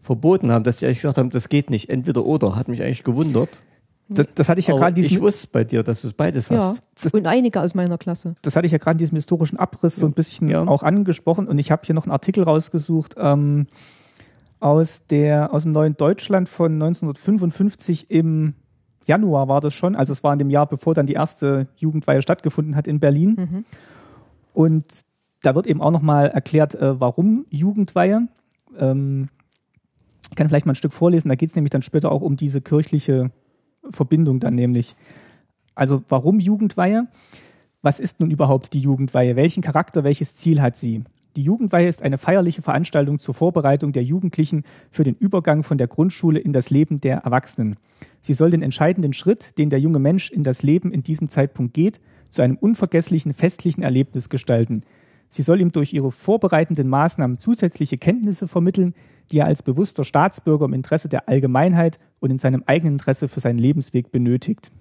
verboten 0.00 0.52
haben, 0.52 0.62
dass 0.62 0.78
sie 0.78 0.86
eigentlich 0.86 0.98
gesagt 0.98 1.18
haben, 1.18 1.30
das 1.30 1.48
geht 1.48 1.70
nicht, 1.70 1.90
entweder 1.90 2.24
oder. 2.24 2.54
Hat 2.54 2.68
mich 2.68 2.80
eigentlich 2.82 3.02
gewundert. 3.02 3.48
Das, 4.08 4.28
das 4.32 4.48
hatte 4.48 4.60
ich 4.60 4.68
ja 4.68 4.76
gerade 4.76 5.00
Ich 5.00 5.20
wusste 5.20 5.48
bei 5.50 5.64
dir, 5.64 5.82
dass 5.82 6.02
du 6.02 6.06
es 6.06 6.12
beides 6.12 6.50
ja, 6.50 6.58
hast. 6.58 6.82
Das, 7.02 7.12
und 7.12 7.26
einige 7.26 7.60
aus 7.60 7.74
meiner 7.74 7.98
Klasse. 7.98 8.36
Das 8.42 8.54
hatte 8.54 8.66
ich 8.66 8.70
ja 8.70 8.78
gerade 8.78 8.94
in 8.94 8.98
diesem 8.98 9.16
historischen 9.16 9.58
Abriss 9.58 9.96
so 9.96 10.06
ein 10.06 10.12
bisschen 10.12 10.48
ja. 10.48 10.62
auch 10.68 10.84
angesprochen. 10.84 11.48
Und 11.48 11.58
ich 11.58 11.72
habe 11.72 11.82
hier 11.84 11.96
noch 11.96 12.04
einen 12.04 12.12
Artikel 12.12 12.44
rausgesucht 12.44 13.16
ähm, 13.18 13.66
aus, 14.60 15.04
der, 15.08 15.52
aus 15.52 15.64
dem 15.64 15.72
Neuen 15.72 15.96
Deutschland 15.96 16.48
von 16.48 16.74
1955 16.74 18.08
im 18.08 18.54
Januar 19.04 19.48
war 19.48 19.60
das 19.60 19.74
schon. 19.74 19.96
Also 19.96 20.12
es 20.12 20.22
war 20.22 20.32
in 20.32 20.38
dem 20.38 20.50
Jahr, 20.50 20.66
bevor 20.66 20.94
dann 20.94 21.06
die 21.06 21.14
erste 21.14 21.66
Jugendweihe 21.74 22.22
stattgefunden 22.22 22.76
hat 22.76 22.86
in 22.86 23.00
Berlin. 23.00 23.34
Mhm. 23.36 23.64
Und 24.52 24.86
da 25.42 25.54
wird 25.54 25.66
eben 25.66 25.80
auch 25.80 25.90
nochmal 25.90 26.28
erklärt, 26.28 26.74
äh, 26.74 27.00
warum 27.00 27.46
Jugendweihe. 27.50 28.28
Ähm, 28.78 29.28
ich 30.30 30.36
kann 30.36 30.48
vielleicht 30.48 30.66
mal 30.66 30.72
ein 30.72 30.76
Stück 30.76 30.92
vorlesen, 30.92 31.28
da 31.28 31.34
geht 31.34 31.50
es 31.50 31.56
nämlich 31.56 31.70
dann 31.70 31.82
später 31.82 32.10
auch 32.10 32.22
um 32.22 32.36
diese 32.36 32.60
kirchliche 32.60 33.30
Verbindung 33.90 34.40
dann 34.40 34.54
nämlich. 34.54 34.96
Also 35.74 36.02
warum 36.08 36.38
Jugendweihe? 36.38 37.08
Was 37.82 37.98
ist 37.98 38.20
nun 38.20 38.30
überhaupt 38.30 38.72
die 38.74 38.80
Jugendweihe? 38.80 39.36
Welchen 39.36 39.62
Charakter, 39.62 40.04
welches 40.04 40.36
Ziel 40.36 40.62
hat 40.62 40.76
sie? 40.76 41.02
Die 41.34 41.42
Jugendweihe 41.42 41.88
ist 41.88 42.02
eine 42.02 42.18
feierliche 42.18 42.62
Veranstaltung 42.62 43.18
zur 43.18 43.34
Vorbereitung 43.34 43.92
der 43.92 44.04
Jugendlichen 44.04 44.64
für 44.90 45.02
den 45.02 45.16
Übergang 45.16 45.62
von 45.62 45.78
der 45.78 45.86
Grundschule 45.86 46.38
in 46.38 46.52
das 46.52 46.70
Leben 46.70 47.00
der 47.00 47.18
Erwachsenen. 47.18 47.76
Sie 48.20 48.34
soll 48.34 48.50
den 48.50 48.62
entscheidenden 48.62 49.14
Schritt, 49.14 49.58
den 49.58 49.70
der 49.70 49.80
junge 49.80 49.98
Mensch 49.98 50.30
in 50.30 50.44
das 50.44 50.62
Leben 50.62 50.92
in 50.92 51.02
diesem 51.02 51.28
Zeitpunkt 51.28 51.74
geht, 51.74 52.00
zu 52.32 52.42
einem 52.42 52.56
unvergesslichen 52.56 53.32
festlichen 53.32 53.82
Erlebnis 53.82 54.28
gestalten. 54.28 54.82
Sie 55.28 55.42
soll 55.42 55.60
ihm 55.60 55.70
durch 55.70 55.92
ihre 55.92 56.10
vorbereitenden 56.10 56.88
Maßnahmen 56.88 57.38
zusätzliche 57.38 57.96
Kenntnisse 57.96 58.48
vermitteln, 58.48 58.94
die 59.30 59.38
er 59.38 59.46
als 59.46 59.62
bewusster 59.62 60.04
Staatsbürger 60.04 60.64
im 60.64 60.74
Interesse 60.74 61.08
der 61.08 61.28
Allgemeinheit 61.28 61.98
und 62.18 62.30
in 62.30 62.38
seinem 62.38 62.64
eigenen 62.66 62.94
Interesse 62.94 63.28
für 63.28 63.40
seinen 63.40 63.58
Lebensweg 63.58 64.10
benötigt. 64.10 64.72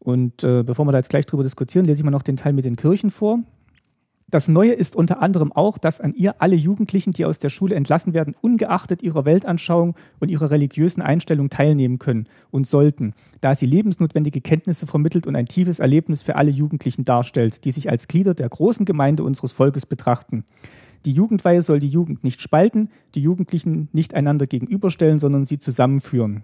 Und 0.00 0.44
äh, 0.44 0.62
bevor 0.62 0.84
wir 0.86 0.92
da 0.92 0.98
jetzt 0.98 1.08
gleich 1.08 1.24
drüber 1.24 1.44
diskutieren, 1.44 1.86
lese 1.86 2.00
ich 2.00 2.04
mal 2.04 2.10
noch 2.10 2.22
den 2.22 2.36
Teil 2.36 2.52
mit 2.52 2.66
den 2.66 2.76
Kirchen 2.76 3.10
vor. 3.10 3.38
Das 4.30 4.48
Neue 4.48 4.72
ist 4.72 4.96
unter 4.96 5.20
anderem 5.20 5.52
auch, 5.52 5.76
dass 5.76 6.00
an 6.00 6.14
ihr 6.14 6.40
alle 6.40 6.56
Jugendlichen, 6.56 7.12
die 7.12 7.24
aus 7.24 7.38
der 7.38 7.50
Schule 7.50 7.74
entlassen 7.74 8.14
werden, 8.14 8.34
ungeachtet 8.40 9.02
ihrer 9.02 9.24
Weltanschauung 9.24 9.94
und 10.18 10.30
ihrer 10.30 10.50
religiösen 10.50 11.02
Einstellung 11.02 11.50
teilnehmen 11.50 11.98
können 11.98 12.26
und 12.50 12.66
sollten, 12.66 13.14
da 13.42 13.54
sie 13.54 13.66
lebensnotwendige 13.66 14.40
Kenntnisse 14.40 14.86
vermittelt 14.86 15.26
und 15.26 15.36
ein 15.36 15.46
tiefes 15.46 15.78
Erlebnis 15.78 16.22
für 16.22 16.36
alle 16.36 16.50
Jugendlichen 16.50 17.04
darstellt, 17.04 17.64
die 17.64 17.70
sich 17.70 17.90
als 17.90 18.08
Glieder 18.08 18.34
der 18.34 18.48
großen 18.48 18.86
Gemeinde 18.86 19.22
unseres 19.22 19.52
Volkes 19.52 19.84
betrachten. 19.84 20.44
Die 21.04 21.12
Jugendweihe 21.12 21.60
soll 21.60 21.78
die 21.78 21.88
Jugend 21.88 22.24
nicht 22.24 22.40
spalten, 22.40 22.88
die 23.14 23.20
Jugendlichen 23.20 23.88
nicht 23.92 24.14
einander 24.14 24.46
gegenüberstellen, 24.46 25.18
sondern 25.18 25.44
sie 25.44 25.58
zusammenführen. 25.58 26.42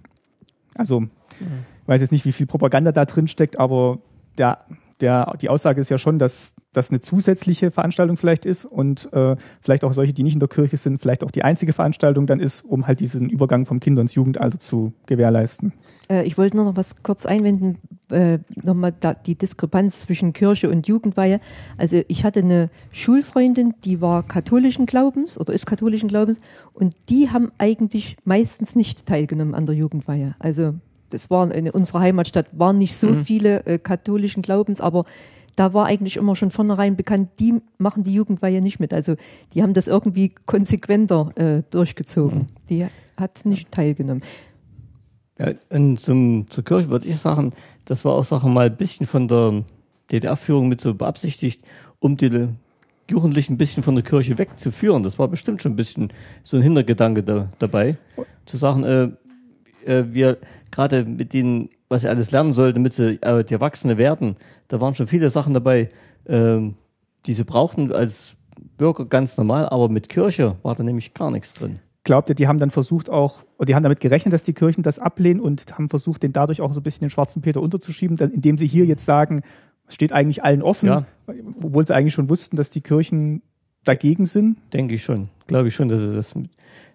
Also, 0.74 1.04
ich 1.40 1.88
weiß 1.88 2.02
jetzt 2.02 2.12
nicht, 2.12 2.26
wie 2.26 2.32
viel 2.32 2.46
Propaganda 2.46 2.92
da 2.92 3.06
drin 3.06 3.26
steckt, 3.26 3.58
aber 3.58 4.00
der, 4.36 4.58
der, 5.00 5.34
die 5.40 5.48
Aussage 5.48 5.80
ist 5.80 5.88
ja 5.88 5.98
schon, 5.98 6.18
dass 6.18 6.54
das 6.72 6.90
eine 6.90 7.00
zusätzliche 7.00 7.70
Veranstaltung 7.70 8.16
vielleicht 8.16 8.46
ist 8.46 8.64
und 8.64 9.12
äh, 9.12 9.36
vielleicht 9.60 9.82
auch 9.82 9.92
solche, 9.92 10.12
die 10.12 10.22
nicht 10.22 10.34
in 10.34 10.40
der 10.40 10.48
Kirche 10.48 10.76
sind, 10.76 11.00
vielleicht 11.00 11.24
auch 11.24 11.30
die 11.30 11.42
einzige 11.42 11.72
Veranstaltung 11.72 12.26
dann 12.26 12.38
ist, 12.38 12.64
um 12.64 12.86
halt 12.86 13.00
diesen 13.00 13.28
Übergang 13.28 13.66
vom 13.66 13.80
Kinder- 13.80 14.02
ins 14.02 14.14
Jugendalter 14.14 14.60
zu 14.60 14.92
gewährleisten. 15.06 15.72
Äh, 16.08 16.24
ich 16.24 16.38
wollte 16.38 16.56
nur 16.56 16.64
noch 16.64 16.76
was 16.76 17.02
kurz 17.02 17.26
einwenden, 17.26 17.78
äh, 18.10 18.38
nochmal 18.54 18.92
die 19.26 19.34
Diskrepanz 19.34 20.00
zwischen 20.00 20.32
Kirche 20.32 20.70
und 20.70 20.86
Jugendweihe. 20.86 21.40
Also 21.76 22.02
ich 22.06 22.24
hatte 22.24 22.40
eine 22.40 22.70
Schulfreundin, 22.92 23.74
die 23.84 24.00
war 24.00 24.22
katholischen 24.22 24.86
Glaubens 24.86 25.38
oder 25.38 25.52
ist 25.52 25.66
katholischen 25.66 26.08
Glaubens 26.08 26.38
und 26.72 26.94
die 27.08 27.30
haben 27.30 27.50
eigentlich 27.58 28.16
meistens 28.24 28.76
nicht 28.76 29.06
teilgenommen 29.06 29.54
an 29.54 29.66
der 29.66 29.74
Jugendweihe. 29.74 30.36
Also 30.38 30.74
das 31.10 31.28
war 31.28 31.52
in 31.52 31.68
unserer 31.70 32.00
Heimatstadt 32.00 32.58
waren 32.58 32.78
nicht 32.78 32.96
so 32.96 33.08
mhm. 33.08 33.24
viele 33.24 33.66
äh, 33.66 33.78
katholischen 33.78 34.42
Glaubens, 34.42 34.80
aber 34.80 35.04
da 35.56 35.74
war 35.74 35.86
eigentlich 35.86 36.16
immer 36.16 36.36
schon 36.36 36.50
vornherein 36.50 36.96
bekannt, 36.96 37.30
die 37.38 37.60
machen 37.78 38.02
die 38.02 38.14
Jugendweihe 38.14 38.60
nicht 38.60 38.80
mit. 38.80 38.94
Also 38.94 39.16
die 39.54 39.62
haben 39.62 39.74
das 39.74 39.88
irgendwie 39.88 40.34
konsequenter 40.46 41.30
äh, 41.36 41.62
durchgezogen. 41.70 42.40
Mhm. 42.40 42.46
Die 42.68 42.86
hat 43.16 43.44
nicht 43.44 43.70
teilgenommen. 43.70 44.22
Ja, 45.38 45.52
und 45.70 45.98
zum, 45.98 46.50
zur 46.50 46.64
Kirche 46.64 46.90
würde 46.90 47.08
ich 47.08 47.16
sagen, 47.16 47.52
das 47.86 48.04
war 48.04 48.12
auch 48.12 48.24
Sache 48.24 48.48
mal 48.48 48.66
ein 48.66 48.76
bisschen 48.76 49.06
von 49.06 49.26
der 49.26 49.64
DDR-Führung 50.12 50.68
mit 50.68 50.80
so 50.80 50.94
beabsichtigt, 50.94 51.62
um 51.98 52.16
die 52.16 52.48
Jugendlichen 53.10 53.54
ein 53.54 53.58
bisschen 53.58 53.82
von 53.82 53.94
der 53.94 54.04
Kirche 54.04 54.38
wegzuführen. 54.38 55.02
Das 55.02 55.18
war 55.18 55.28
bestimmt 55.28 55.62
schon 55.62 55.72
ein 55.72 55.76
bisschen 55.76 56.12
so 56.44 56.56
ein 56.56 56.62
Hintergedanke 56.62 57.22
da, 57.22 57.48
dabei, 57.58 57.96
zu 58.46 58.56
sagen, 58.56 58.84
äh, 58.84 59.10
äh, 59.84 60.04
wir 60.12 60.38
gerade 60.70 61.04
mit 61.04 61.32
denen, 61.32 61.70
was 61.90 62.02
sie 62.02 62.08
alles 62.08 62.30
lernen 62.30 62.52
sollten, 62.54 62.76
damit 62.76 62.94
sie 62.94 63.20
äh, 63.20 63.44
die 63.44 63.52
Erwachsene 63.52 63.98
werden, 63.98 64.36
da 64.68 64.80
waren 64.80 64.94
schon 64.94 65.08
viele 65.08 65.28
Sachen 65.28 65.52
dabei, 65.52 65.88
ähm, 66.26 66.76
die 67.26 67.34
sie 67.34 67.44
brauchten 67.44 67.92
als 67.92 68.36
Bürger 68.78 69.04
ganz 69.04 69.36
normal, 69.36 69.68
aber 69.68 69.88
mit 69.90 70.08
Kirche 70.08 70.56
war 70.62 70.74
da 70.74 70.82
nämlich 70.82 71.12
gar 71.12 71.30
nichts 71.30 71.52
drin. 71.52 71.80
Glaubt 72.04 72.30
ihr, 72.30 72.34
die 72.34 72.48
haben 72.48 72.58
dann 72.58 72.70
versucht 72.70 73.10
auch, 73.10 73.44
oder 73.58 73.66
die 73.66 73.74
haben 73.74 73.82
damit 73.82 74.00
gerechnet, 74.00 74.32
dass 74.32 74.42
die 74.42 74.54
Kirchen 74.54 74.82
das 74.82 74.98
ablehnen 74.98 75.40
und 75.40 75.76
haben 75.76 75.90
versucht, 75.90 76.22
den 76.22 76.32
dadurch 76.32 76.62
auch 76.62 76.72
so 76.72 76.80
ein 76.80 76.82
bisschen 76.82 77.02
den 77.02 77.10
schwarzen 77.10 77.42
Peter 77.42 77.60
unterzuschieben, 77.60 78.16
indem 78.18 78.56
sie 78.56 78.66
hier 78.66 78.86
jetzt 78.86 79.04
sagen, 79.04 79.42
es 79.86 79.96
steht 79.96 80.12
eigentlich 80.12 80.42
allen 80.44 80.62
offen, 80.62 80.86
ja. 80.86 81.06
obwohl 81.62 81.86
sie 81.86 81.94
eigentlich 81.94 82.14
schon 82.14 82.30
wussten, 82.30 82.56
dass 82.56 82.70
die 82.70 82.80
Kirchen 82.80 83.42
dagegen 83.84 84.24
sind? 84.24 84.58
Denke 84.72 84.94
ich 84.94 85.02
schon. 85.02 85.28
Glaube 85.46 85.68
ich 85.68 85.74
schon, 85.74 85.88
dass 85.88 86.00
sie 86.00 86.14
das. 86.14 86.32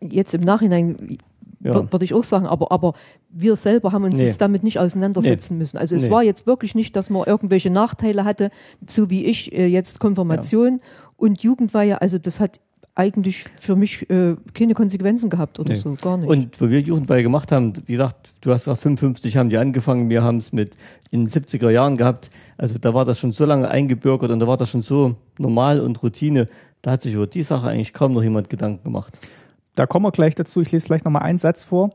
Jetzt 0.02 0.34
im 0.34 0.42
Nachhinein 0.42 1.18
ja. 1.66 1.92
würde 1.92 2.06
ich 2.06 2.14
auch 2.14 2.24
sagen, 2.24 2.46
aber, 2.46 2.72
aber 2.72 2.94
wir 3.30 3.56
selber 3.56 3.92
haben 3.92 4.04
uns 4.04 4.18
nee. 4.18 4.26
jetzt 4.26 4.42
damit 4.42 4.64
nicht 4.64 4.80
auseinandersetzen 4.80 5.56
nee. 5.56 5.60
müssen. 5.60 5.78
Also 5.78 5.96
es 5.96 6.06
nee. 6.06 6.12
war 6.12 6.24
jetzt 6.24 6.46
wirklich 6.48 6.76
nicht, 6.76 6.96
dass 6.96 7.10
man 7.10 7.24
irgendwelche 7.26 7.70
Nachteile 7.70 8.24
hatte, 8.24 8.52
so 8.88 9.10
wie 9.10 9.26
ich 9.26 9.52
äh, 9.54 9.66
jetzt 9.66 10.00
Konfirmation 10.00 10.74
ja. 10.74 10.80
und 11.18 11.42
Jugendweihe. 11.42 12.02
Also 12.02 12.18
das 12.18 12.40
hat 12.40 12.60
eigentlich 12.96 13.44
für 13.58 13.76
mich 13.76 14.10
äh, 14.10 14.36
keine 14.54 14.74
Konsequenzen 14.74 15.30
gehabt 15.30 15.60
oder 15.60 15.76
so, 15.76 15.96
gar 16.02 16.18
nicht. 16.18 16.30
Und 16.30 16.62
wo 16.62 16.70
wir 16.70 16.80
Jugendweihe 16.80 17.24
gemacht 17.24 17.52
haben, 17.52 17.74
wie 17.86 17.94
gesagt, 17.94 18.30
du 18.40 18.52
hast 18.52 18.66
gesagt, 18.66 18.82
55 18.82 19.36
haben 19.36 19.50
die 19.50 19.58
angefangen, 19.58 20.10
wir 20.10 20.24
haben 20.24 20.38
es 20.38 20.54
mit 20.54 20.78
in 21.12 21.26
den 21.26 21.30
70er 21.30 21.70
Jahren 21.70 21.98
gehabt. 21.98 22.30
Also 22.58 22.78
da 22.80 22.94
war 22.94 23.04
das 23.04 23.20
schon 23.20 23.34
so 23.34 23.44
lange 23.44 23.68
eingebürgert 23.68 24.32
und 24.32 24.40
da 24.40 24.48
war 24.48 24.56
das 24.56 24.70
schon 24.70 24.82
so 24.82 25.16
normal 25.38 25.82
und 25.82 26.02
Routine. 26.02 26.48
Da 26.82 26.92
hat 26.92 27.02
sich 27.02 27.16
über 27.16 27.28
die 27.28 27.44
Sache 27.44 27.68
eigentlich 27.68 27.94
kaum 27.94 28.14
noch 28.14 28.24
jemand 28.24 28.50
Gedanken 28.50 28.84
gemacht. 28.84 29.20
Da 29.76 29.86
kommen 29.86 30.06
wir 30.06 30.12
gleich 30.12 30.36
dazu. 30.36 30.62
Ich 30.62 30.72
lese 30.72 30.88
gleich 30.88 31.04
nochmal 31.04 31.24
einen 31.24 31.38
Satz 31.38 31.64
vor 31.64 31.92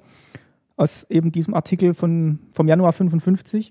aus 0.80 1.04
eben 1.10 1.30
diesem 1.30 1.52
Artikel 1.52 1.92
von, 1.92 2.38
vom 2.52 2.66
Januar 2.66 2.92
55. 2.92 3.70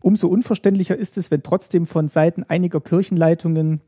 Umso 0.00 0.26
unverständlicher 0.26 0.96
ist 0.96 1.16
es, 1.16 1.30
wenn 1.30 1.44
trotzdem 1.44 1.86
von 1.86 2.08
Seiten 2.08 2.42
einiger 2.42 2.80
Kirchenleitungen 2.80 3.80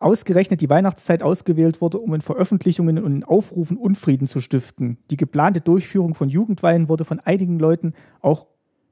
ausgerechnet 0.00 0.60
die 0.62 0.70
Weihnachtszeit 0.70 1.22
ausgewählt 1.22 1.80
wurde, 1.80 1.98
um 1.98 2.12
in 2.14 2.22
Veröffentlichungen 2.22 2.98
und 2.98 3.14
in 3.14 3.24
Aufrufen 3.24 3.76
Unfrieden 3.76 4.26
zu 4.26 4.40
stiften. 4.40 4.98
Die 5.10 5.16
geplante 5.16 5.60
Durchführung 5.60 6.14
von 6.14 6.28
Jugendweihen 6.28 6.88
wurde 6.88 7.04
von 7.04 7.20
einigen 7.20 7.60
Leuten 7.60 7.92
auch 8.20 8.46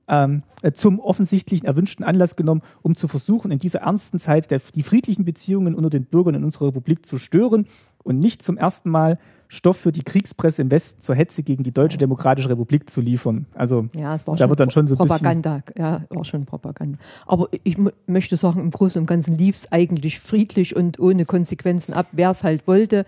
ähm, 0.07 0.43
äh, 0.63 0.71
zum 0.71 1.01
offensichtlichen 1.01 1.67
erwünschten 1.67 2.05
Anlass 2.05 2.37
genommen, 2.37 2.63
um 2.83 2.95
zu 2.95 3.09
versuchen, 3.09 3.51
in 3.51 3.59
dieser 3.59 3.81
ernsten 3.81 4.21
Zeit 4.21 4.51
der, 4.51 4.61
die 4.75 4.83
friedlichen 4.83 5.25
Beziehungen 5.25 5.75
unter 5.75 5.91
den 5.91 6.05
Bürgern 6.05 6.37
in 6.37 6.45
unserer 6.45 6.69
Republik 6.69 7.05
zu 7.05 7.19
stören 7.19 7.67
und 8.05 8.21
nicht 8.21 8.41
zum 8.43 8.57
ersten 8.57 8.91
Mal 8.91 9.19
Stoff 9.49 9.79
für 9.79 9.93
die 9.93 10.03
Kriegspresse 10.03 10.63
im 10.63 10.71
Westen 10.71 11.01
zur 11.01 11.15
Hetze 11.15 11.43
gegen 11.43 11.63
die 11.63 11.73
Deutsche 11.73 11.97
Demokratische 11.97 12.51
Republik 12.51 12.89
zu 12.89 13.01
liefern. 13.01 13.47
Also 13.55 13.87
ja, 13.95 14.15
es 14.15 14.27
war 14.27 14.37
da 14.37 14.49
wird 14.49 14.61
dann 14.61 14.71
schon 14.71 14.87
so 14.87 14.95
Propaganda, 14.95 15.63
ja, 15.77 16.03
war 16.11 16.25
schon 16.25 16.45
Propaganda. 16.45 16.99
Aber 17.27 17.49
ich 17.65 17.79
möchte 18.07 18.37
sagen, 18.37 18.61
im 18.61 18.71
Großen 18.71 19.01
und 19.01 19.07
Ganzen 19.07 19.39
lief 19.39 19.57
es 19.57 19.73
eigentlich 19.73 20.21
friedlich 20.21 20.77
und 20.77 21.01
ohne 21.01 21.25
Konsequenzen 21.25 21.95
ab. 21.95 22.09
Wer 22.13 22.31
es 22.31 22.45
halt 22.45 22.67
wollte, 22.67 23.07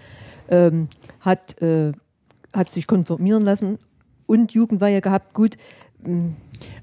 ähm, 0.49 0.89
hat, 1.21 1.61
äh, 1.61 1.93
hat 2.55 2.71
sich 2.71 2.87
konformieren 2.87 3.45
lassen 3.45 3.79
und 4.25 4.53
Jugendweihe 4.53 5.03
gehabt. 5.03 5.35
Gut. 5.35 5.59
Ähm, 6.07 6.37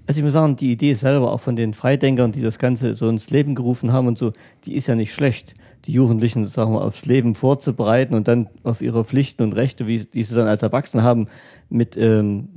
also 0.05 0.19
ich 0.19 0.23
muss 0.23 0.33
sagen, 0.33 0.55
die 0.55 0.71
Idee 0.71 0.93
selber 0.93 1.31
auch 1.31 1.41
von 1.41 1.55
den 1.55 1.73
Freidenkern, 1.73 2.31
die 2.31 2.41
das 2.41 2.59
Ganze 2.59 2.95
so 2.95 3.09
ins 3.09 3.31
Leben 3.31 3.55
gerufen 3.55 3.91
haben 3.91 4.07
und 4.07 4.17
so, 4.17 4.33
die 4.65 4.75
ist 4.75 4.87
ja 4.87 4.95
nicht 4.95 5.13
schlecht 5.13 5.55
die 5.87 5.93
Jugendlichen 5.93 6.45
sagen 6.45 6.73
wir, 6.73 6.83
aufs 6.83 7.05
Leben 7.05 7.33
vorzubereiten 7.33 8.13
und 8.13 8.27
dann 8.27 8.47
auf 8.63 8.81
ihre 8.81 9.05
Pflichten 9.05 9.43
und 9.43 9.53
Rechte, 9.53 9.87
wie 9.87 10.05
die 10.05 10.23
sie 10.23 10.35
dann 10.35 10.47
als 10.47 10.61
Erwachsene 10.61 11.01
haben, 11.01 11.27
mit 11.69 11.95
ähm, 11.97 12.49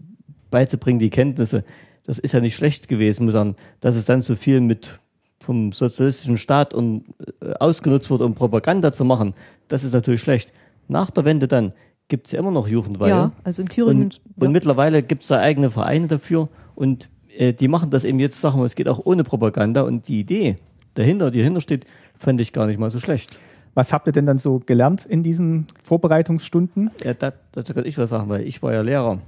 beizubringen, 0.50 0.98
die 0.98 1.10
Kenntnisse. 1.10 1.64
Das 2.04 2.18
ist 2.18 2.32
ja 2.32 2.40
nicht 2.40 2.56
schlecht 2.56 2.88
gewesen, 2.88 3.24
muss 3.24 3.34
sagen, 3.34 3.54
dass 3.80 3.94
es 3.94 4.04
dann 4.04 4.22
so 4.22 4.34
viel 4.34 4.60
mit 4.60 4.98
vom 5.38 5.72
sozialistischen 5.72 6.38
Staat 6.38 6.74
und, 6.74 7.04
äh, 7.40 7.54
ausgenutzt 7.60 8.10
wurde, 8.10 8.24
um 8.26 8.34
Propaganda 8.34 8.92
zu 8.92 9.04
machen. 9.04 9.32
Das 9.68 9.84
ist 9.84 9.94
natürlich 9.94 10.20
schlecht. 10.20 10.52
Nach 10.88 11.10
der 11.10 11.24
Wende 11.24 11.48
dann 11.48 11.72
gibt 12.08 12.26
es 12.26 12.32
ja 12.32 12.40
immer 12.40 12.50
noch 12.50 12.68
Jugendweihe. 12.68 13.10
Ja, 13.10 13.32
also 13.44 13.62
in 13.62 13.68
Thüringen. 13.68 14.04
Und, 14.04 14.14
ja. 14.16 14.46
und 14.46 14.52
mittlerweile 14.52 15.02
gibt 15.02 15.22
es 15.22 15.28
da 15.28 15.38
eigene 15.38 15.70
Vereine 15.70 16.08
dafür 16.08 16.46
und 16.74 17.08
äh, 17.36 17.54
die 17.54 17.68
machen 17.68 17.90
das 17.90 18.04
eben 18.04 18.18
jetzt, 18.18 18.40
sagen 18.40 18.58
wir, 18.58 18.64
es 18.64 18.74
geht 18.74 18.88
auch 18.88 19.00
ohne 19.04 19.22
Propaganda 19.22 19.82
und 19.82 20.08
die 20.08 20.20
Idee 20.20 20.56
dahinter, 20.94 21.30
die 21.30 21.38
dahinter 21.38 21.60
steht, 21.60 21.86
fände 22.20 22.42
ich 22.42 22.52
gar 22.52 22.66
nicht 22.66 22.78
mal 22.78 22.90
so 22.90 23.00
schlecht. 23.00 23.38
Was 23.74 23.92
habt 23.92 24.06
ihr 24.06 24.12
denn 24.12 24.26
dann 24.26 24.38
so 24.38 24.60
gelernt 24.64 25.06
in 25.06 25.22
diesen 25.22 25.66
Vorbereitungsstunden? 25.82 26.90
Ja, 27.02 27.14
da, 27.14 27.32
dazu 27.52 27.72
kann 27.72 27.86
ich 27.86 27.96
was 27.98 28.10
sagen, 28.10 28.28
weil 28.28 28.42
ich 28.42 28.62
war 28.62 28.72
ja 28.72 28.82
Lehrer. 28.82 29.18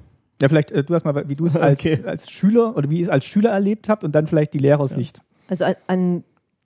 Ja, 0.40 0.48
vielleicht 0.48 0.72
äh, 0.72 0.82
du 0.82 0.92
erstmal, 0.92 1.28
wie 1.28 1.36
du 1.36 1.46
es 1.46 1.56
als, 1.56 1.80
okay. 1.80 2.00
als 2.04 2.30
Schüler 2.30 2.76
oder 2.76 2.90
wie 2.90 2.98
ihr 2.98 3.04
es 3.04 3.08
als 3.08 3.24
Schüler 3.24 3.50
erlebt 3.50 3.88
habt 3.88 4.04
und 4.04 4.12
dann 4.12 4.26
vielleicht 4.26 4.54
die 4.54 4.58
Lehrersicht. 4.58 5.18
Ja. 5.18 5.22
Also 5.48 5.64
an 5.64 5.74
ein 5.88 6.24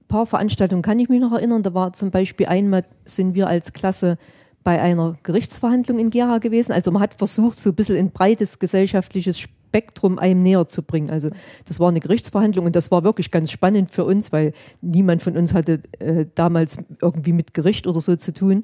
paar 0.09 0.27
Veranstaltungen 0.27 0.83
kann 0.83 0.99
ich 0.99 1.09
mich 1.09 1.21
noch 1.21 1.33
erinnern. 1.33 1.63
Da 1.63 1.75
war 1.75 1.93
zum 1.93 2.11
Beispiel 2.11 2.47
einmal 2.47 2.85
sind 3.05 3.35
wir 3.35 3.47
als 3.49 3.73
Klasse 3.73 4.17
bei 4.65 4.81
einer 4.81 5.17
Gerichtsverhandlung 5.23 5.99
in 5.99 6.11
Gera 6.11 6.39
gewesen. 6.39 6.73
Also 6.73 6.91
man 6.91 7.03
hat 7.03 7.15
versucht, 7.15 7.61
so 7.61 7.71
ein 7.71 7.75
bisschen 7.77 7.97
ein 7.97 8.11
breites 8.11 8.59
gesellschaftliches 8.59 9.39
Spektrum 9.77 10.19
einem 10.19 10.43
näher 10.43 10.67
zu 10.67 10.83
bringen. 10.83 11.11
Also 11.11 11.29
das 11.67 11.79
war 11.81 11.89
eine 11.89 12.01
Gerichtsverhandlung 12.01 12.65
und 12.65 12.77
das 12.77 12.91
war 12.91 13.05
wirklich 13.05 13.31
ganz 13.31 13.51
spannend 13.51 13.91
für 13.91 14.05
uns, 14.05 14.33
weil 14.33 14.55
niemand 14.81 15.23
von 15.23 15.37
uns 15.37 15.53
hatte 15.53 15.81
äh, 15.99 16.25
damals 16.35 16.79
irgendwie 17.03 17.33
mit 17.33 17.53
Gericht 17.53 17.87
oder 17.87 18.01
so 18.01 18.17
zu 18.17 18.33
tun. 18.33 18.63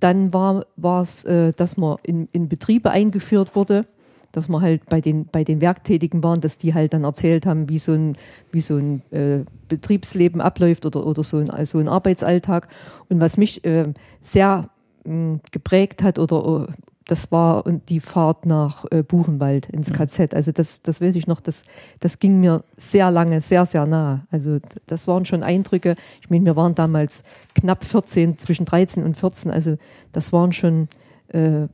Dann 0.00 0.32
war 0.32 0.64
es, 1.02 1.24
äh, 1.24 1.52
dass 1.52 1.76
man 1.76 1.98
in, 2.02 2.28
in 2.32 2.48
Betriebe 2.48 2.90
eingeführt 2.90 3.54
wurde 3.54 3.86
dass 4.30 4.46
man 4.46 4.60
halt 4.60 4.84
bei 4.90 5.00
den, 5.00 5.24
bei 5.24 5.42
den 5.42 5.62
Werktätigen 5.62 6.22
waren, 6.22 6.42
dass 6.42 6.58
die 6.58 6.74
halt 6.74 6.92
dann 6.92 7.04
erzählt 7.04 7.46
haben, 7.46 7.70
wie 7.70 7.78
so 7.78 7.92
ein, 7.92 8.14
wie 8.52 8.60
so 8.60 8.76
ein 8.76 9.02
äh, 9.10 9.38
Betriebsleben 9.68 10.42
abläuft 10.42 10.84
oder, 10.84 11.06
oder 11.06 11.22
so, 11.22 11.38
ein, 11.38 11.64
so 11.64 11.78
ein 11.78 11.88
Arbeitsalltag. 11.88 12.68
Und 13.08 13.20
was 13.20 13.38
mich 13.38 13.64
äh, 13.64 13.90
sehr 14.20 14.68
mh, 15.04 15.40
geprägt 15.50 16.02
hat 16.02 16.18
oder 16.18 16.68
das 17.08 17.32
war 17.32 17.64
die 17.88 18.00
Fahrt 18.00 18.44
nach 18.44 18.84
äh, 18.90 19.02
Buchenwald 19.02 19.66
ins 19.70 19.92
KZ. 19.92 20.34
Also 20.34 20.52
das, 20.52 20.82
das 20.82 21.00
weiß 21.00 21.16
ich 21.16 21.26
noch, 21.26 21.40
das, 21.40 21.64
das 22.00 22.18
ging 22.18 22.38
mir 22.38 22.62
sehr 22.76 23.10
lange, 23.10 23.40
sehr, 23.40 23.64
sehr 23.64 23.86
nah. 23.86 24.26
Also 24.30 24.58
das 24.86 25.08
waren 25.08 25.24
schon 25.24 25.42
Eindrücke. 25.42 25.94
Ich 26.20 26.28
meine, 26.28 26.44
wir 26.44 26.54
waren 26.54 26.74
damals 26.74 27.24
knapp 27.54 27.84
14, 27.84 28.36
zwischen 28.36 28.66
13 28.66 29.04
und 29.04 29.16
14. 29.16 29.50
Also 29.50 29.78
das 30.12 30.34
waren 30.34 30.52
schon, 30.52 30.88
äh, 31.28 31.68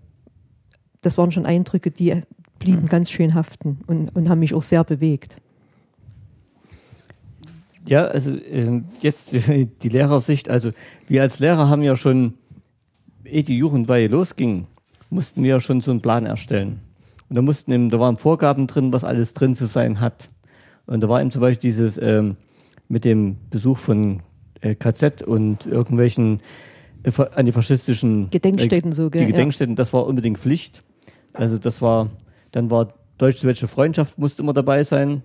das 1.01 1.19
waren 1.19 1.33
schon 1.33 1.47
Eindrücke, 1.47 1.91
die 1.91 2.23
blieben 2.61 2.83
mhm. 2.83 2.89
ganz 2.89 3.11
schön 3.11 3.35
haften 3.35 3.81
und, 3.89 4.15
und 4.15 4.29
haben 4.29 4.39
mich 4.39 4.55
auch 4.55 4.63
sehr 4.63 4.85
bewegt. 4.85 5.39
Ja, 7.89 8.05
also 8.05 8.31
äh, 8.31 8.83
jetzt 9.01 9.33
die 9.83 9.89
Lehrersicht. 9.89 10.49
Also 10.49 10.71
wir 11.09 11.23
als 11.23 11.41
Lehrer 11.41 11.69
haben 11.69 11.83
ja 11.83 11.97
schon, 11.97 12.35
ehe 13.25 13.43
die 13.43 13.59
Jugendweihe 13.59 14.07
losging, 14.07 14.69
mussten 15.15 15.43
wir 15.43 15.61
schon 15.61 15.81
so 15.81 15.91
einen 15.91 16.03
Plan 16.03 16.27
erstellen. 16.27 16.81
Und 17.29 17.37
da 17.37 17.43
mussten 17.43 17.73
eben, 17.73 17.89
da 17.89 17.99
waren 17.99 18.19
Vorgaben 18.19 18.67
drin, 18.67 18.93
was 18.93 19.05
alles 19.05 19.33
drin 19.33 19.57
zu 19.57 19.67
sein 19.67 20.01
hat. 20.01 20.29
Und 20.87 21.01
da 21.01 21.09
war 21.09 21.21
eben 21.21 21.31
zum 21.31 21.41
Beispiel 21.41 21.71
dieses 21.71 21.97
ähm, 21.97 22.35
mit 22.89 23.05
dem 23.05 23.37
Besuch 23.49 23.79
von 23.79 24.23
äh, 24.61 24.75
KZ 24.75 25.23
und 25.23 25.67
irgendwelchen 25.67 26.41
äh, 27.05 27.11
antifaschistischen 27.35 28.29
Gedenkstätten 28.31 28.93
äh, 28.93 28.95
so, 28.95 29.09
gell? 29.09 29.21
Die 29.21 29.33
Gedenkstätten, 29.33 29.75
ja. 29.75 29.77
das 29.77 29.93
war 29.93 30.07
unbedingt 30.07 30.39
Pflicht. 30.39 30.83
Also 31.33 31.59
das 31.59 31.81
war, 31.81 32.11
dann 32.53 32.71
war 32.71 32.89
deutsch-deutsche 33.19 33.69
Freundschaft 33.69 34.19
musste 34.19 34.43
immer 34.43 34.53
dabei 34.53 34.85
sein. 34.85 35.23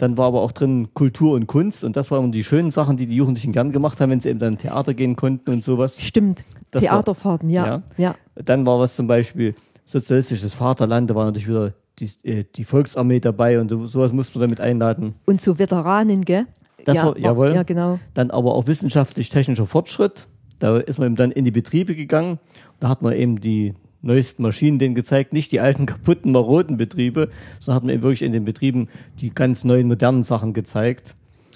Dann 0.00 0.16
war 0.16 0.28
aber 0.28 0.40
auch 0.40 0.52
drin 0.52 0.88
Kultur 0.94 1.34
und 1.34 1.46
Kunst 1.46 1.84
und 1.84 1.94
das 1.94 2.10
waren 2.10 2.32
die 2.32 2.42
schönen 2.42 2.70
Sachen, 2.70 2.96
die 2.96 3.04
die 3.04 3.16
Jugendlichen 3.16 3.52
gern 3.52 3.70
gemacht 3.70 4.00
haben, 4.00 4.08
wenn 4.08 4.20
sie 4.20 4.30
eben 4.30 4.38
dann 4.38 4.56
Theater 4.56 4.94
gehen 4.94 5.14
konnten 5.14 5.50
und 5.50 5.62
sowas. 5.62 6.00
Stimmt, 6.00 6.42
das 6.70 6.84
Theaterfahrten, 6.84 7.52
war, 7.52 7.66
ja. 7.66 7.82
ja. 7.98 8.14
Dann 8.34 8.64
war 8.64 8.78
was 8.78 8.96
zum 8.96 9.06
Beispiel 9.06 9.54
sozialistisches 9.84 10.54
Vaterland, 10.54 11.10
da 11.10 11.14
war 11.14 11.26
natürlich 11.26 11.48
wieder 11.48 11.74
die, 11.98 12.08
äh, 12.22 12.44
die 12.56 12.64
Volksarmee 12.64 13.20
dabei 13.20 13.60
und 13.60 13.68
sowas 13.68 14.10
musste 14.14 14.38
man 14.38 14.48
damit 14.48 14.60
einladen. 14.62 15.16
Und 15.26 15.42
so 15.42 15.58
Veteranen, 15.58 16.24
gell? 16.24 16.46
Das 16.86 16.96
ja, 16.96 17.04
war, 17.04 17.18
jawohl. 17.18 17.54
Ja, 17.54 17.62
genau. 17.62 17.98
Dann 18.14 18.30
aber 18.30 18.54
auch 18.54 18.66
wissenschaftlich-technischer 18.66 19.66
Fortschritt. 19.66 20.28
Da 20.60 20.78
ist 20.78 20.98
man 20.98 21.08
eben 21.08 21.16
dann 21.16 21.30
in 21.30 21.44
die 21.44 21.50
Betriebe 21.50 21.94
gegangen. 21.94 22.38
Da 22.78 22.88
hat 22.88 23.02
man 23.02 23.12
eben 23.12 23.38
die 23.38 23.74
neuesten 24.02 24.42
Maschinen 24.42 24.78
denen 24.78 24.94
gezeigt, 24.94 25.32
nicht 25.32 25.52
die 25.52 25.60
alten 25.60 25.86
kaputten, 25.86 26.32
maroden 26.32 26.76
Betriebe, 26.76 27.28
sondern 27.58 27.76
hat 27.76 27.84
man 27.84 27.94
eben 27.94 28.02
wirklich 28.02 28.22
in 28.22 28.32
den 28.32 28.44
Betrieben 28.44 28.88
die 29.20 29.30
ganz 29.30 29.64
neuen, 29.64 29.88
modernen 29.88 30.22
Sachen 30.22 30.52
gezeigt. 30.52 31.14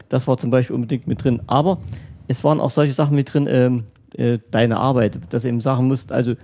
Das 0.09 0.29
war 0.29 0.37
zum 0.37 0.51
Beispiel 0.51 0.75
unbedingt 0.75 1.07
mit 1.07 1.25
drin. 1.25 1.43
Aber 1.47 1.79
es 2.29 2.45
waren 2.45 2.61
auch 2.61 2.71
solche 2.71 2.93
Sachen 2.93 3.17
mit 3.17 3.33
drin, 3.33 3.47
ähm, 3.51 3.85
äh, 4.17 4.39
deine 4.51 4.79
Arbeit, 4.79 5.19
dass 5.31 5.45
eben 5.45 5.61
sagen 5.61 5.89
musst, 5.89 6.13
also 6.13 6.35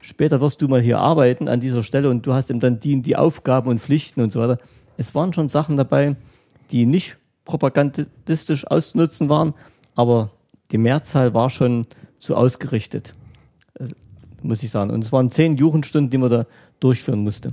später 0.00 0.40
wirst 0.40 0.62
du 0.62 0.68
mal 0.68 0.80
hier 0.80 0.98
arbeiten 0.98 1.48
an 1.48 1.60
dieser 1.60 1.82
Stelle 1.82 2.10
und 2.10 2.26
du 2.26 2.34
hast 2.34 2.50
eben 2.50 2.60
dann 2.60 2.78
die, 2.78 3.00
die 3.02 3.16
Aufgaben 3.16 3.68
und 3.68 3.80
Pflichten 3.80 4.20
und 4.20 4.32
so 4.32 4.40
weiter. 4.40 4.58
Es 4.96 5.14
waren 5.14 5.32
schon 5.32 5.48
Sachen 5.48 5.76
dabei, 5.76 6.16
die 6.70 6.86
nicht 6.86 7.16
propagandistisch 7.44 8.66
auszunutzen 8.66 9.28
waren, 9.28 9.54
aber 9.94 10.28
die 10.72 10.78
Mehrzahl 10.78 11.34
war 11.34 11.50
schon 11.50 11.86
so 12.18 12.34
ausgerichtet 12.34 13.12
muss 14.46 14.62
ich 14.62 14.70
sagen. 14.70 14.90
Und 14.90 15.04
es 15.04 15.12
waren 15.12 15.30
zehn 15.30 15.56
Jugendstunden, 15.56 16.10
die 16.10 16.18
man 16.18 16.30
da 16.30 16.44
durchführen 16.80 17.20
musste. 17.20 17.52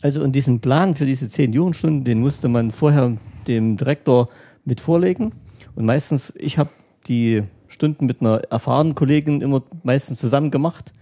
Also 0.00 0.22
und 0.22 0.32
diesen 0.32 0.60
Plan 0.60 0.94
für 0.94 1.06
diese 1.06 1.28
zehn 1.28 1.52
Jugendstunden, 1.52 2.04
den 2.04 2.20
musste 2.20 2.48
man 2.48 2.70
vorher 2.70 3.16
dem 3.46 3.76
Direktor 3.76 4.28
mit 4.64 4.80
vorlegen. 4.80 5.32
Und 5.74 5.86
meistens, 5.86 6.32
ich 6.36 6.58
habe 6.58 6.70
die 7.06 7.42
Stunden 7.66 8.06
mit 8.06 8.20
einer 8.20 8.42
erfahrenen 8.50 8.94
Kollegin 8.94 9.40
immer 9.40 9.62
meistens 9.82 10.20
zusammen 10.20 10.50
gemacht. 10.50 10.92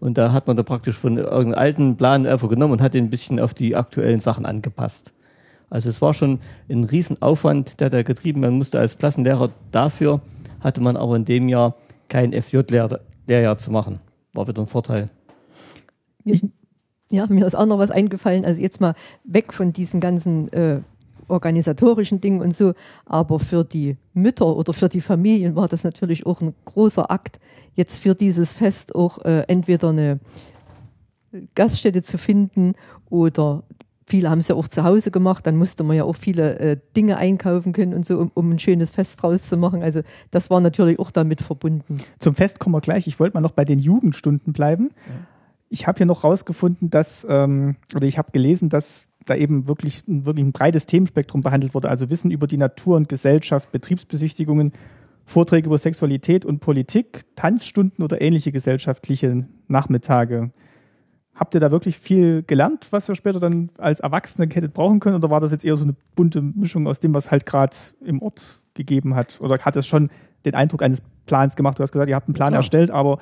Und 0.00 0.18
da 0.18 0.32
hat 0.32 0.46
man 0.46 0.56
da 0.56 0.62
praktisch 0.62 0.96
von 0.96 1.16
irgendeinem 1.16 1.54
alten 1.54 1.96
Plan 1.96 2.26
einfach 2.26 2.48
genommen 2.48 2.74
und 2.74 2.82
hat 2.82 2.94
den 2.94 3.04
ein 3.04 3.10
bisschen 3.10 3.40
auf 3.40 3.54
die 3.54 3.76
aktuellen 3.76 4.20
Sachen 4.20 4.46
angepasst. 4.46 5.12
Also 5.70 5.88
es 5.88 6.00
war 6.00 6.14
schon 6.14 6.40
ein 6.68 6.84
Riesenaufwand, 6.84 7.80
der 7.80 7.90
da 7.90 8.02
getrieben 8.02 8.42
werden 8.42 8.58
musste 8.58 8.78
als 8.78 8.98
Klassenlehrer. 8.98 9.50
Dafür 9.72 10.20
hatte 10.60 10.80
man 10.80 10.96
aber 10.96 11.16
in 11.16 11.24
dem 11.24 11.48
Jahr 11.48 11.74
kein 12.08 12.32
FJ-Lehrer 12.32 13.00
Lehrjahr 13.26 13.58
zu 13.58 13.70
machen. 13.70 13.98
War 14.32 14.46
wieder 14.48 14.62
ein 14.62 14.66
Vorteil. 14.66 15.06
Ich, 16.24 16.44
ja, 17.10 17.26
mir 17.26 17.46
ist 17.46 17.54
auch 17.54 17.66
noch 17.66 17.78
was 17.78 17.90
eingefallen. 17.90 18.44
Also 18.44 18.60
jetzt 18.60 18.80
mal 18.80 18.94
weg 19.24 19.52
von 19.52 19.72
diesen 19.72 20.00
ganzen 20.00 20.48
äh, 20.52 20.80
organisatorischen 21.28 22.20
Dingen 22.20 22.40
und 22.40 22.56
so. 22.56 22.74
Aber 23.04 23.38
für 23.38 23.64
die 23.64 23.96
Mütter 24.14 24.56
oder 24.56 24.72
für 24.72 24.88
die 24.88 25.00
Familien 25.00 25.56
war 25.56 25.68
das 25.68 25.84
natürlich 25.84 26.26
auch 26.26 26.40
ein 26.40 26.54
großer 26.64 27.10
Akt, 27.10 27.38
jetzt 27.74 27.98
für 27.98 28.14
dieses 28.14 28.52
Fest 28.52 28.94
auch 28.94 29.24
äh, 29.24 29.44
entweder 29.48 29.90
eine 29.90 30.20
Gaststätte 31.54 32.02
zu 32.02 32.18
finden 32.18 32.74
oder 33.10 33.62
viele 34.06 34.30
haben 34.30 34.38
es 34.38 34.48
ja 34.48 34.54
auch 34.54 34.68
zu 34.68 34.84
Hause 34.84 35.10
gemacht, 35.10 35.46
dann 35.46 35.56
musste 35.56 35.84
man 35.84 35.96
ja 35.96 36.04
auch 36.04 36.16
viele 36.16 36.58
äh, 36.58 36.76
Dinge 36.96 37.16
einkaufen 37.16 37.72
können 37.72 37.92
und 37.92 38.06
so, 38.06 38.18
um, 38.18 38.30
um, 38.34 38.50
ein 38.50 38.58
schönes 38.58 38.90
Fest 38.90 39.22
draus 39.22 39.48
zu 39.48 39.56
machen. 39.56 39.82
Also 39.82 40.02
das 40.30 40.48
war 40.48 40.60
natürlich 40.60 40.98
auch 40.98 41.10
damit 41.10 41.42
verbunden. 41.42 41.98
Zum 42.18 42.34
Fest 42.34 42.60
kommen 42.60 42.74
wir 42.74 42.80
gleich. 42.80 43.06
Ich 43.06 43.18
wollte 43.18 43.34
mal 43.34 43.40
noch 43.40 43.52
bei 43.52 43.64
den 43.64 43.78
Jugendstunden 43.78 44.52
bleiben. 44.52 44.90
Ja. 45.08 45.14
Ich 45.68 45.86
habe 45.88 45.98
hier 45.98 46.06
noch 46.06 46.22
rausgefunden, 46.22 46.90
dass, 46.90 47.26
ähm, 47.28 47.76
oder 47.94 48.06
ich 48.06 48.18
habe 48.18 48.30
gelesen, 48.30 48.68
dass 48.68 49.08
da 49.24 49.34
eben 49.34 49.66
wirklich, 49.66 50.04
wirklich 50.06 50.46
ein 50.46 50.52
breites 50.52 50.86
Themenspektrum 50.86 51.42
behandelt 51.42 51.74
wurde. 51.74 51.88
Also 51.88 52.08
Wissen 52.08 52.30
über 52.30 52.46
die 52.46 52.56
Natur 52.56 52.96
und 52.96 53.08
Gesellschaft, 53.08 53.72
Betriebsbesichtigungen, 53.72 54.72
Vorträge 55.24 55.66
über 55.66 55.78
Sexualität 55.78 56.44
und 56.44 56.60
Politik, 56.60 57.24
Tanzstunden 57.34 58.04
oder 58.04 58.22
ähnliche 58.22 58.52
gesellschaftliche 58.52 59.48
Nachmittage. 59.66 60.52
Habt 61.36 61.54
ihr 61.54 61.60
da 61.60 61.70
wirklich 61.70 61.98
viel 61.98 62.42
gelernt, 62.42 62.88
was 62.90 63.08
ihr 63.08 63.14
später 63.14 63.38
dann 63.38 63.68
als 63.76 64.00
Erwachsene 64.00 64.48
hättet 64.52 64.72
brauchen 64.72 65.00
können? 65.00 65.16
Oder 65.16 65.30
war 65.30 65.40
das 65.40 65.52
jetzt 65.52 65.64
eher 65.64 65.76
so 65.76 65.84
eine 65.84 65.94
bunte 66.14 66.40
Mischung 66.40 66.86
aus 66.86 66.98
dem, 66.98 67.12
was 67.12 67.30
halt 67.30 67.44
gerade 67.44 67.76
im 68.02 68.22
Ort 68.22 68.60
gegeben 68.72 69.14
hat? 69.14 69.38
Oder 69.40 69.58
hat 69.58 69.76
es 69.76 69.86
schon 69.86 70.10
den 70.46 70.54
Eindruck 70.54 70.82
eines 70.82 71.02
Plans 71.26 71.54
gemacht? 71.54 71.78
Du 71.78 71.82
hast 71.82 71.92
gesagt, 71.92 72.08
ihr 72.08 72.16
habt 72.16 72.28
einen 72.28 72.34
Plan 72.34 72.52
ja. 72.52 72.58
erstellt, 72.58 72.90
aber 72.90 73.18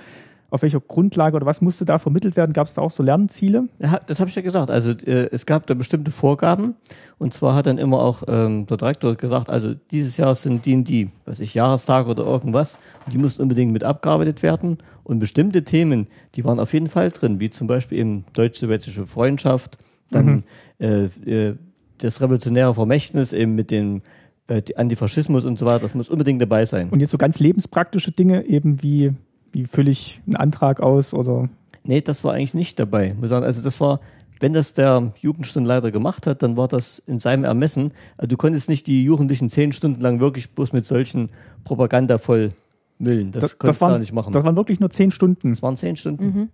auf 0.51 0.63
welcher 0.63 0.81
Grundlage 0.81 1.37
oder 1.37 1.47
was 1.47 1.61
musste 1.61 1.85
da 1.85 1.99
vermittelt 1.99 2.37
werden? 2.37 2.53
Gab 2.53 2.67
es 2.67 2.75
da 2.75 2.83
auch 2.83 2.91
so 2.91 3.03
Lernziele? 3.03 3.69
Ja, 3.79 4.01
das 4.07 4.21
habe 4.21 4.31
ich 4.31 4.37
ja 4.37 4.43
gesagt. 4.43 4.71
Also 4.71 4.91
äh, 4.91 5.29
es 5.33 5.47
gab 5.47 5.67
da 5.67 5.75
bestimmte 5.75 6.11
Vorgaben 6.11 6.75
und 7.19 7.35
zwar 7.35 7.55
hat 7.55 7.67
dann 7.67 7.79
immer 7.79 7.99
auch 8.01 8.23
ähm, 8.29 8.67
der 8.67 8.77
Direktor 8.77 9.15
gesagt, 9.17 9.51
also 9.51 9.75
dieses 9.91 10.17
Jahr 10.17 10.35
sind 10.35 10.65
die 10.67 10.75
und 10.75 10.89
die, 10.89 11.11
was 11.25 11.41
ich, 11.41 11.55
Jahrestage 11.55 12.11
oder 12.11 12.25
irgendwas 12.25 12.79
die 13.13 13.19
mussten 13.19 13.43
unbedingt 13.43 13.73
mit 13.73 13.85
abgearbeitet 13.85 14.43
werden 14.43 14.79
und 15.03 15.19
bestimmte 15.19 15.65
Themen, 15.65 16.07
die 16.35 16.45
waren 16.45 16.59
auf 16.59 16.73
jeden 16.73 16.89
Fall 16.89 17.11
drin, 17.11 17.41
wie 17.41 17.51
zum 17.51 17.67
Beispiel 17.67 17.99
eben 17.99 18.25
deutsch-sowjetische 18.33 19.07
Freundschaft, 19.07 19.79
dann 20.11 20.27
mhm. 20.27 20.43
äh, 20.79 21.05
äh, 21.05 21.57
das 21.99 22.21
revolutionäre 22.21 22.75
Vermächtnis 22.75 23.33
eben 23.33 23.55
mit 23.55 23.71
dem 23.71 24.03
äh, 24.49 24.63
Antifaschismus 24.77 25.45
und 25.45 25.59
so 25.59 25.67
weiter, 25.67 25.81
das 25.81 25.95
muss 25.95 26.09
unbedingt 26.09 26.41
dabei 26.41 26.65
sein. 26.67 26.89
Und 26.91 27.01
jetzt 27.01 27.11
so 27.11 27.19
ganz 27.19 27.39
lebenspraktische 27.41 28.13
Dinge 28.13 28.47
eben 28.47 28.83
wie 28.83 29.13
wie 29.55 29.65
fülle 29.65 29.91
ich 29.91 30.21
einen 30.27 30.37
Antrag 30.37 30.81
aus 30.81 31.15
oder? 31.15 31.49
Nee, 31.85 32.01
das 32.01 32.25
war 32.25 32.35
eigentlich 32.35 32.55
nicht 32.55 32.79
dabei. 32.79 33.15
Also 33.21 33.63
das 33.63 33.81
war, 33.81 34.01
wenn 34.41 34.53
das 34.53 34.75
der 34.75 35.13
Jugendstundenleiter 35.21 35.91
gemacht 35.91 36.27
hat, 36.27 36.43
dann 36.43 36.57
war 36.57 36.69
das 36.69 37.03
in 37.07 37.21
seinem 37.21 37.45
Ermessen. 37.45 37.93
Also 38.17 38.29
du 38.29 38.37
konntest 38.37 38.69
nicht 38.69 38.87
die 38.87 39.05
Jugendlichen 39.05 39.51
zehn 39.51 39.73
Stunden 39.73 40.01
lang 40.01 40.19
wirklich 40.21 40.51
bloß 40.51 40.73
mit 40.73 40.85
solchen 40.85 41.31
Propaganda 41.65 42.19
voll 42.19 42.51
müllen. 42.99 43.33
Das, 43.33 43.43
das 43.43 43.59
konntest 43.59 43.83
du 43.83 43.87
gar 43.87 43.99
nicht 43.99 44.13
machen. 44.13 44.33
Das 44.33 44.45
waren 44.45 44.57
wirklich 44.57 44.81
nur 44.81 44.91
zehn 44.91 45.11
Stunden. 45.11 45.51
Das 45.51 45.63
waren 45.63 45.77
zehn 45.77 45.97
Stunden. 45.97 46.25
Mhm. 46.25 46.49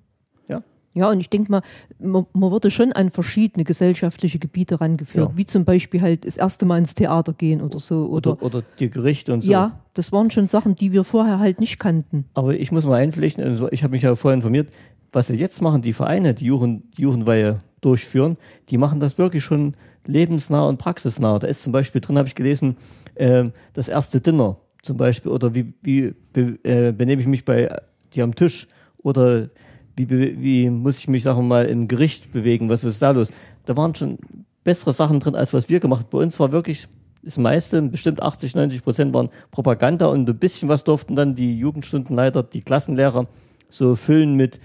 Ja. 0.95 1.11
Und 1.11 1.21
ich 1.21 1.31
denke 1.31 1.51
mal, 1.51 1.63
man, 1.99 2.27
man, 2.33 2.51
wurde 2.51 2.71
schon 2.71 2.93
an 2.93 3.11
verschiedene 3.11 3.65
gesellschaftliche 3.65 4.39
Gebiete 4.39 4.81
rangeführt, 4.81 5.31
ja. 5.31 5.37
wie 5.37 5.47
zum 5.47 5.65
Beispiel 5.65 6.01
halt 6.01 6.27
das 6.27 6.37
erste 6.37 6.67
Mal 6.67 6.79
ins 6.79 6.95
Theater 6.95 7.33
gehen 7.33 7.61
oder 7.61 7.79
so. 7.79 8.07
Oder, 8.07 8.33
oder, 8.33 8.43
oder 8.43 8.63
die 8.79 8.91
Gerichte 8.91 9.33
und 9.33 9.43
so. 9.43 9.51
Ja, 9.51 9.81
das 9.95 10.13
waren 10.13 10.31
schon 10.31 10.47
Sachen, 10.47 10.75
die 10.75 10.93
wir 10.93 11.05
vorher 11.05 11.39
halt 11.39 11.61
nicht 11.61 11.79
kannten. 11.79 12.25
Aber 12.35 12.55
ich 12.55 12.73
muss 12.73 12.85
mal 12.85 12.97
einpflichten, 12.97 13.45
also 13.45 13.71
ich 13.71 13.83
habe 13.83 13.93
mich 13.93 14.03
ja 14.03 14.17
vorher 14.17 14.37
informiert, 14.37 14.69
was 15.13 15.29
sie 15.29 15.35
jetzt 15.35 15.63
machen, 15.63 15.83
die 15.83 15.93
Vereine, 15.93 16.35
die, 16.35 16.47
Juchen, 16.47 16.91
die 16.97 17.03
Jugendweihe 17.03 17.59
durchführen, 17.81 18.37
die 18.69 18.79
machen 18.79 19.01
das 19.01 19.19
wirklich 19.19 19.45
schon 19.45 19.75
lebensnah 20.07 20.65
und 20.65 20.79
praxisnah. 20.79 21.39
Da 21.39 21.47
ist 21.47 21.63
zum 21.63 21.73
Beispiel 21.73 22.01
drin, 22.01 22.19
habe 22.19 22.29
ich 22.29 22.35
gelesen, 22.35 22.77
äh, 23.15 23.49
das 23.73 23.89
erste 23.89 24.21
Dinner 24.21 24.57
zum 24.83 24.97
Beispiel 24.97 25.31
oder 25.31 25.55
wie, 25.55 25.73
wie 25.83 26.15
be, 26.33 26.59
äh, 26.63 26.93
benehme 26.93 27.21
ich 27.21 27.29
mich 27.29 27.45
bei 27.45 27.69
die 28.15 28.23
am 28.23 28.35
Tisch 28.35 28.67
oder 28.99 29.51
wie, 29.97 30.41
wie 30.41 30.71
muss 30.71 30.99
ich 30.99 31.09
mich, 31.09 31.23
sagen 31.23 31.39
wir 31.39 31.45
mal, 31.45 31.67
im 31.67 31.89
Gericht 31.89 32.33
bewegen, 32.33 32.69
was 32.69 32.85
ist 32.85 33.03
da 33.03 33.11
los? 33.11 33.31
Da 33.67 33.77
waren 33.77 33.95
schon 33.95 34.19
bessere 34.65 34.93
Sachen 34.93 35.21
drin, 35.21 35.35
als 35.35 35.53
was 35.53 35.69
wir 35.69 35.81
gemacht 35.81 36.03
haben. 36.03 36.11
Bei 36.11 36.19
uns 36.19 36.39
war 36.39 36.53
wirklich 36.53 36.89
das 37.23 37.37
meiste, 37.37 37.83
bestimmt 37.83 38.23
80, 38.23 38.55
90 38.55 38.83
Prozent 38.83 39.15
waren 39.15 39.29
Propaganda 39.51 40.07
und 40.07 40.29
ein 40.29 40.39
bisschen 40.39 40.69
was 40.69 40.85
durften 40.85 41.17
dann 41.17 41.35
die 41.35 41.59
Jugendstundenleiter, 41.59 42.43
die 42.43 42.63
Klassenlehrer 42.63 43.25
so 43.69 43.95
füllen 43.95 44.37
mit 44.37 44.59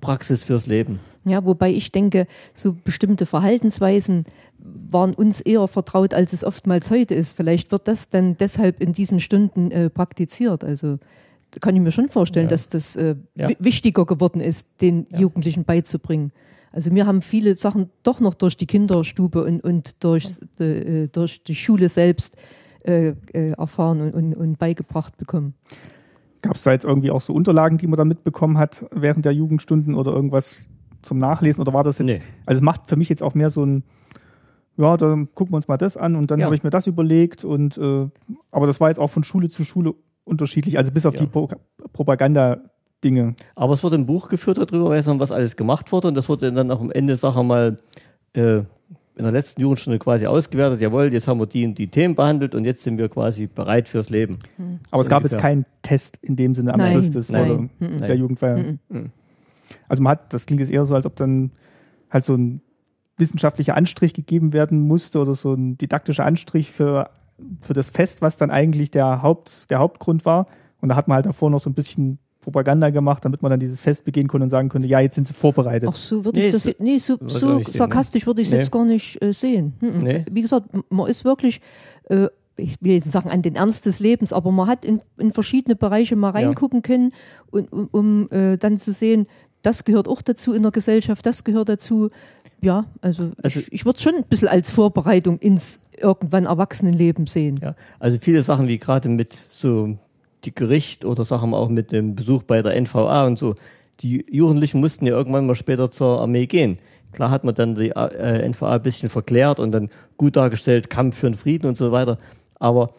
Praxis 0.00 0.44
fürs 0.44 0.66
Leben. 0.66 1.00
Ja, 1.24 1.44
wobei 1.44 1.70
ich 1.70 1.90
denke, 1.90 2.26
so 2.54 2.76
bestimmte 2.84 3.26
Verhaltensweisen 3.26 4.26
waren 4.58 5.14
uns 5.14 5.40
eher 5.40 5.66
vertraut, 5.66 6.14
als 6.14 6.32
es 6.32 6.44
oftmals 6.44 6.90
heute 6.90 7.14
ist. 7.14 7.36
Vielleicht 7.36 7.72
wird 7.72 7.88
das 7.88 8.10
dann 8.10 8.36
deshalb 8.36 8.80
in 8.80 8.92
diesen 8.92 9.20
Stunden 9.20 9.70
äh, 9.70 9.90
praktiziert. 9.90 10.62
Also 10.62 10.98
kann 11.60 11.74
ich 11.74 11.82
mir 11.82 11.92
schon 11.92 12.08
vorstellen, 12.08 12.46
ja. 12.46 12.50
dass 12.50 12.68
das 12.68 12.96
äh, 12.96 13.16
ja. 13.34 13.50
wichtiger 13.58 14.04
geworden 14.04 14.40
ist, 14.40 14.68
den 14.80 15.06
ja. 15.10 15.20
Jugendlichen 15.20 15.64
beizubringen. 15.64 16.32
Also 16.72 16.94
wir 16.94 17.06
haben 17.06 17.22
viele 17.22 17.56
Sachen 17.56 17.90
doch 18.02 18.20
noch 18.20 18.34
durch 18.34 18.56
die 18.56 18.66
Kinderstube 18.66 19.44
und, 19.44 19.64
und 19.64 20.04
durch, 20.04 20.38
äh, 20.58 21.08
durch 21.08 21.42
die 21.42 21.54
Schule 21.54 21.88
selbst 21.88 22.36
äh, 22.84 23.14
äh, 23.32 23.50
erfahren 23.52 24.00
und, 24.00 24.14
und, 24.14 24.34
und, 24.34 24.58
beigebracht 24.58 25.16
bekommen. 25.16 25.54
Gab 26.42 26.54
es 26.54 26.62
da 26.62 26.72
jetzt 26.72 26.84
irgendwie 26.84 27.10
auch 27.10 27.20
so 27.20 27.32
Unterlagen, 27.32 27.78
die 27.78 27.86
man 27.86 27.96
da 27.96 28.04
mitbekommen 28.04 28.58
hat 28.58 28.84
während 28.92 29.24
der 29.24 29.32
Jugendstunden 29.32 29.94
oder 29.94 30.12
irgendwas 30.12 30.60
zum 31.02 31.18
Nachlesen? 31.18 31.62
Oder 31.62 31.72
war 31.72 31.82
das 31.82 31.98
jetzt, 31.98 32.06
nee. 32.06 32.20
also 32.44 32.60
es 32.60 32.62
macht 32.62 32.86
für 32.86 32.96
mich 32.96 33.08
jetzt 33.08 33.22
auch 33.22 33.34
mehr 33.34 33.50
so 33.50 33.64
ein, 33.64 33.82
ja, 34.76 34.96
dann 34.96 35.34
gucken 35.34 35.52
wir 35.52 35.56
uns 35.56 35.68
mal 35.68 35.78
das 35.78 35.96
an 35.96 36.14
und 36.14 36.30
dann 36.30 36.40
ja. 36.40 36.44
habe 36.44 36.54
ich 36.54 36.62
mir 36.62 36.70
das 36.70 36.86
überlegt 36.86 37.44
und 37.44 37.78
äh, 37.78 38.06
aber 38.50 38.66
das 38.66 38.80
war 38.80 38.88
jetzt 38.88 38.98
auch 38.98 39.10
von 39.10 39.24
Schule 39.24 39.48
zu 39.48 39.64
Schule 39.64 39.94
unterschiedlich, 40.26 40.76
also 40.78 40.90
bis 40.92 41.06
auf 41.06 41.14
ja. 41.14 41.20
die 41.20 41.26
Pro 41.26 41.48
Propaganda. 41.92 42.58
Dinge. 43.04 43.34
Aber 43.54 43.74
es 43.74 43.84
wurde 43.84 43.96
ein 43.96 44.06
Buch 44.06 44.30
geführt 44.30 44.56
darüber, 44.56 44.88
was 44.88 45.30
alles 45.30 45.54
gemacht 45.56 45.92
wurde 45.92 46.08
und 46.08 46.14
das 46.14 46.30
wurde 46.30 46.50
dann 46.50 46.70
auch 46.70 46.80
am 46.80 46.90
Ende, 46.90 47.14
sag 47.18 47.40
mal, 47.42 47.76
äh, 48.32 48.62
in 49.16 49.22
der 49.22 49.32
letzten 49.32 49.62
Jugendstunde 49.62 49.98
quasi 49.98 50.26
ausgewertet, 50.26 50.80
jawohl, 50.80 51.12
jetzt 51.12 51.26
haben 51.26 51.40
wir 51.40 51.46
die 51.46 51.64
und 51.64 51.78
die 51.78 51.88
Themen 51.88 52.14
behandelt 52.14 52.54
und 52.54 52.64
jetzt 52.64 52.82
sind 52.82 52.98
wir 52.98 53.08
quasi 53.08 53.46
bereit 53.46 53.88
fürs 53.88 54.10
Leben. 54.10 54.38
Hm. 54.56 54.80
Aber 54.90 55.02
so 55.02 55.06
es 55.06 55.08
gab 55.08 55.22
ungefähr. 55.22 55.36
jetzt 55.36 55.42
keinen 55.42 55.66
Test 55.82 56.18
in 56.22 56.36
dem 56.36 56.54
Sinne 56.54 56.74
am 56.74 56.80
nein, 56.80 56.92
Schluss 56.92 57.10
des 57.10 57.30
nein, 57.30 57.70
der 57.80 58.14
Jugendfeier. 58.14 58.76
Mhm. 58.88 59.10
Also 59.88 60.02
man 60.02 60.12
hat, 60.12 60.34
das 60.34 60.44
klingt 60.44 60.60
jetzt 60.60 60.70
eher 60.70 60.84
so, 60.84 60.94
als 60.94 61.06
ob 61.06 61.16
dann 61.16 61.50
halt 62.10 62.24
so 62.24 62.34
ein 62.34 62.60
wissenschaftlicher 63.16 63.74
Anstrich 63.74 64.12
gegeben 64.12 64.52
werden 64.52 64.80
musste 64.80 65.18
oder 65.18 65.34
so 65.34 65.54
ein 65.54 65.78
didaktischer 65.78 66.26
Anstrich 66.26 66.70
für, 66.70 67.08
für 67.60 67.74
das 67.74 67.90
Fest, 67.90 68.22
was 68.22 68.36
dann 68.36 68.50
eigentlich 68.50 68.90
der, 68.90 69.22
Haupt, 69.22 69.70
der 69.70 69.78
Hauptgrund 69.78 70.24
war. 70.24 70.46
Und 70.80 70.88
da 70.88 70.96
hat 70.96 71.08
man 71.08 71.16
halt 71.16 71.26
davor 71.26 71.50
noch 71.50 71.60
so 71.60 71.70
ein 71.70 71.74
bisschen 71.74 72.18
Propaganda 72.40 72.90
gemacht, 72.90 73.24
damit 73.24 73.42
man 73.42 73.50
dann 73.50 73.58
dieses 73.58 73.80
Fest 73.80 74.04
begehen 74.04 74.28
konnte 74.28 74.44
und 74.44 74.50
sagen 74.50 74.68
konnte, 74.68 74.86
ja, 74.86 75.00
jetzt 75.00 75.16
sind 75.16 75.26
sie 75.26 75.34
vorbereitet. 75.34 75.88
Ach 75.90 75.96
so 75.96 76.24
würde 76.24 76.38
nee, 76.38 76.46
ich 76.46 76.52
das, 76.52 76.62
so, 76.62 76.70
nee, 76.78 76.98
so, 76.98 77.18
so 77.26 77.60
sarkastisch 77.60 78.24
würde 78.24 78.42
ich 78.42 78.48
es 78.48 78.52
nee. 78.52 78.58
jetzt 78.60 78.70
gar 78.70 78.84
nicht 78.84 79.20
äh, 79.20 79.32
sehen. 79.32 79.74
Hm, 79.80 80.02
nee. 80.04 80.24
Wie 80.30 80.42
gesagt, 80.42 80.68
man 80.88 81.08
ist 81.08 81.24
wirklich, 81.24 81.60
äh, 82.04 82.28
ich 82.56 82.76
will 82.80 82.92
jetzt 82.92 83.10
sagen, 83.10 83.30
an 83.30 83.42
den 83.42 83.56
Ernst 83.56 83.84
des 83.84 83.98
Lebens, 83.98 84.32
aber 84.32 84.52
man 84.52 84.68
hat 84.68 84.84
in, 84.84 85.00
in 85.18 85.32
verschiedene 85.32 85.74
Bereiche 85.74 86.14
mal 86.14 86.30
reingucken 86.30 86.78
ja. 86.78 86.82
können, 86.82 87.12
und, 87.50 87.72
um, 87.72 87.88
um 87.90 88.30
äh, 88.30 88.56
dann 88.56 88.78
zu 88.78 88.92
sehen, 88.92 89.26
das 89.62 89.82
gehört 89.82 90.06
auch 90.06 90.22
dazu 90.22 90.52
in 90.52 90.62
der 90.62 90.70
Gesellschaft, 90.70 91.26
das 91.26 91.42
gehört 91.42 91.68
dazu. 91.68 92.10
Ja, 92.62 92.86
also, 93.00 93.32
also 93.42 93.60
ich, 93.60 93.72
ich 93.72 93.84
würde 93.84 93.96
es 93.96 94.02
schon 94.02 94.14
ein 94.14 94.24
bisschen 94.24 94.48
als 94.48 94.70
Vorbereitung 94.70 95.38
ins 95.38 95.80
irgendwann 95.96 96.46
Erwachsenenleben 96.46 97.26
sehen. 97.26 97.58
Ja, 97.62 97.74
also 97.98 98.18
viele 98.18 98.42
Sachen 98.42 98.68
wie 98.68 98.78
gerade 98.78 99.08
mit 99.08 99.36
so 99.48 99.98
die 100.44 100.54
Gericht 100.54 101.04
oder 101.04 101.24
Sachen 101.24 101.54
auch 101.54 101.68
mit 101.68 101.92
dem 101.92 102.14
Besuch 102.14 102.42
bei 102.42 102.62
der 102.62 102.80
NVA 102.80 103.26
und 103.26 103.38
so. 103.38 103.54
Die 104.00 104.24
Jugendlichen 104.30 104.80
mussten 104.80 105.06
ja 105.06 105.12
irgendwann 105.12 105.46
mal 105.46 105.54
später 105.54 105.90
zur 105.90 106.20
Armee 106.20 106.46
gehen. 106.46 106.76
Klar 107.12 107.30
hat 107.30 107.44
man 107.44 107.54
dann 107.54 107.74
die 107.74 107.90
äh, 107.90 108.48
NVA 108.48 108.74
ein 108.74 108.82
bisschen 108.82 109.08
verklärt 109.08 109.58
und 109.58 109.72
dann 109.72 109.90
gut 110.16 110.36
dargestellt, 110.36 110.90
Kampf 110.90 111.16
für 111.16 111.30
den 111.30 111.34
Frieden 111.34 111.66
und 111.66 111.76
so 111.76 111.92
weiter. 111.92 112.18
Aber 112.58 112.94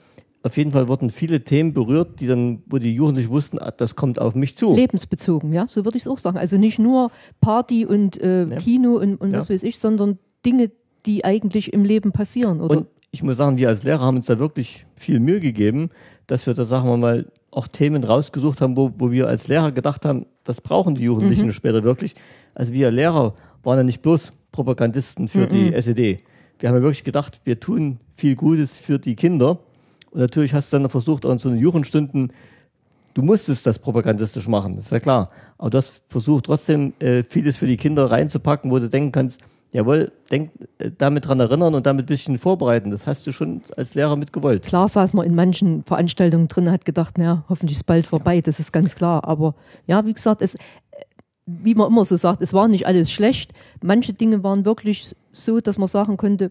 auf 0.48 0.58
jeden 0.58 0.72
Fall 0.72 0.88
wurden 0.88 1.12
viele 1.12 1.44
Themen 1.44 1.74
berührt, 1.74 2.20
die 2.20 2.28
dann, 2.28 2.64
wo 2.66 2.78
die 2.78 2.94
Jugendlichen 2.94 3.30
wussten, 3.30 3.60
ah, 3.60 3.72
das 3.72 3.96
kommt 3.96 4.20
auf 4.20 4.36
mich 4.36 4.58
zu. 4.58 4.76
Lebensbezogen, 4.76 5.54
ja, 5.54 5.68
so 5.70 5.86
würde 5.86 5.98
ich 5.98 6.04
es 6.04 6.08
auch 6.08 6.18
sagen. 6.18 6.38
Also 6.38 6.58
nicht 6.58 6.80
nur 6.80 7.12
Party 7.40 7.86
und 7.86 8.20
äh, 8.22 8.46
ja. 8.46 8.56
Kino 8.58 8.98
und, 8.98 9.18
und 9.18 9.32
ja. 9.32 9.38
was 9.38 9.50
weiß 9.50 9.64
ich, 9.64 9.80
sondern 9.80 10.18
Dinge, 10.46 10.72
die 11.06 11.24
eigentlich 11.24 11.74
im 11.74 11.84
Leben 11.84 12.12
passieren. 12.12 12.62
Oder? 12.62 12.78
Und 12.78 12.88
ich 13.12 13.24
muss 13.24 13.38
sagen, 13.38 13.58
wir 13.58 13.70
als 13.70 13.84
Lehrer 13.84 14.02
haben 14.02 14.18
uns 14.18 14.26
da 14.26 14.40
wirklich 14.40 14.86
viel 14.96 15.20
Mühe 15.20 15.40
gegeben, 15.40 15.90
dass 16.28 16.46
wir 16.46 16.54
da, 16.54 16.66
sagen 16.66 16.88
wir 16.88 16.98
mal, 16.98 17.26
auch 17.52 17.68
Themen 17.68 18.04
rausgesucht 18.04 18.62
haben, 18.62 18.76
wo, 18.76 18.92
wo 18.98 19.12
wir 19.12 19.28
als 19.28 19.48
Lehrer 19.48 19.72
gedacht 19.72 20.06
haben, 20.06 20.26
das 20.44 20.62
brauchen 20.62 20.96
die 20.96 21.04
Jugendlichen 21.04 21.48
mhm. 21.48 21.54
später 21.54 21.84
wirklich. 21.84 22.16
Also 22.54 22.74
wir 22.74 22.92
Lehrer 22.92 23.34
waren 23.64 23.78
ja 23.78 23.84
nicht 23.84 24.02
bloß 24.02 24.34
Propagandisten 24.52 25.28
für 25.28 25.48
mhm. 25.48 25.50
die 25.50 25.74
SED. 25.74 26.24
Wir 26.60 26.70
haben 26.70 26.76
ja 26.76 26.82
wirklich 26.82 27.04
gedacht, 27.04 27.42
wir 27.44 27.60
tun 27.60 28.00
viel 28.16 28.36
Gutes 28.36 28.80
für 28.80 29.00
die 29.00 29.16
Kinder. 29.16 29.60
Und 30.18 30.22
natürlich 30.22 30.56
hast 30.56 30.74
du 30.74 30.80
dann 30.80 30.90
versucht, 30.90 31.28
an 31.28 31.38
so 31.38 31.48
einen 31.48 31.60
Jugendstunden, 31.60 32.34
du 33.14 33.22
musstest 33.22 33.68
das 33.68 33.78
propagandistisch 33.78 34.48
machen, 34.48 34.76
das 34.76 34.86
ist 34.86 34.92
ja 34.92 35.00
klar. 35.00 35.28
Aber 35.60 35.70
du 35.70 35.78
hast 35.78 36.02
versucht, 36.08 36.46
trotzdem 36.48 36.94
äh, 36.98 37.24
vieles 37.24 37.56
für 37.58 37.68
die 37.68 37.78
Kinder 37.78 38.10
reinzupacken, 38.10 38.72
wo 38.72 38.80
du 38.80 38.90
denken 38.90 39.12
kannst, 39.12 39.44
Jawohl, 39.74 40.12
denk, 40.32 40.50
äh, 40.80 40.90
damit 40.98 41.28
dran 41.28 41.40
erinnern 41.40 41.76
und 41.76 41.86
damit 41.86 42.06
ein 42.06 42.08
bisschen 42.08 42.40
vorbereiten. 42.40 42.90
Das 42.90 43.06
hast 43.06 43.28
du 43.28 43.32
schon 43.32 43.62
als 43.76 43.94
Lehrer 43.94 44.16
mitgewollt. 44.16 44.64
Klar 44.64 44.88
saß 44.88 45.14
man 45.14 45.28
in 45.28 45.36
manchen 45.36 45.84
Veranstaltungen 45.84 46.48
drin, 46.48 46.72
hat 46.72 46.84
gedacht, 46.84 47.20
naja, 47.20 47.44
hoffentlich 47.48 47.78
ist 47.78 47.86
bald 47.86 48.08
vorbei, 48.08 48.42
das 48.42 48.60
ist 48.60 48.74
ganz 48.74 48.96
klar. 48.96 49.28
Aber 49.28 49.54
ja, 49.86 50.04
wie 50.08 50.14
gesagt, 50.14 50.42
es, 50.42 50.56
wie 51.46 51.76
man 51.76 51.92
immer 51.92 52.06
so 52.06 52.18
sagt, 52.18 52.42
es 52.42 52.54
war 52.54 52.68
nicht 52.68 52.88
alles 52.88 53.12
schlecht. 53.12 53.54
Manche 53.84 54.14
Dinge 54.14 54.42
waren 54.42 54.66
wirklich 54.66 55.16
so, 55.32 55.60
dass 55.60 55.78
man 55.78 55.88
sagen 55.88 56.18
konnte, 56.18 56.50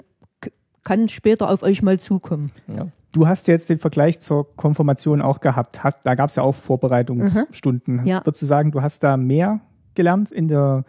kann 0.84 1.08
später 1.08 1.50
auf 1.50 1.64
euch 1.64 1.82
mal 1.82 1.98
zukommen. 1.98 2.52
Ja. 2.72 2.86
Du 3.16 3.26
hast 3.26 3.48
jetzt 3.48 3.70
den 3.70 3.78
Vergleich 3.78 4.20
zur 4.20 4.54
Konfirmation 4.56 5.22
auch 5.22 5.40
gehabt. 5.40 5.82
Hast, 5.82 6.00
da 6.04 6.14
gab 6.14 6.28
es 6.28 6.36
ja 6.36 6.42
auch 6.42 6.54
Vorbereitungsstunden. 6.54 8.02
Mhm. 8.02 8.06
Ja. 8.06 8.20
Würdest 8.26 8.42
du 8.42 8.46
sagen, 8.46 8.72
du 8.72 8.82
hast 8.82 9.02
da 9.02 9.16
mehr 9.16 9.60
gelernt 9.94 10.30
in 10.30 10.48
der 10.48 10.84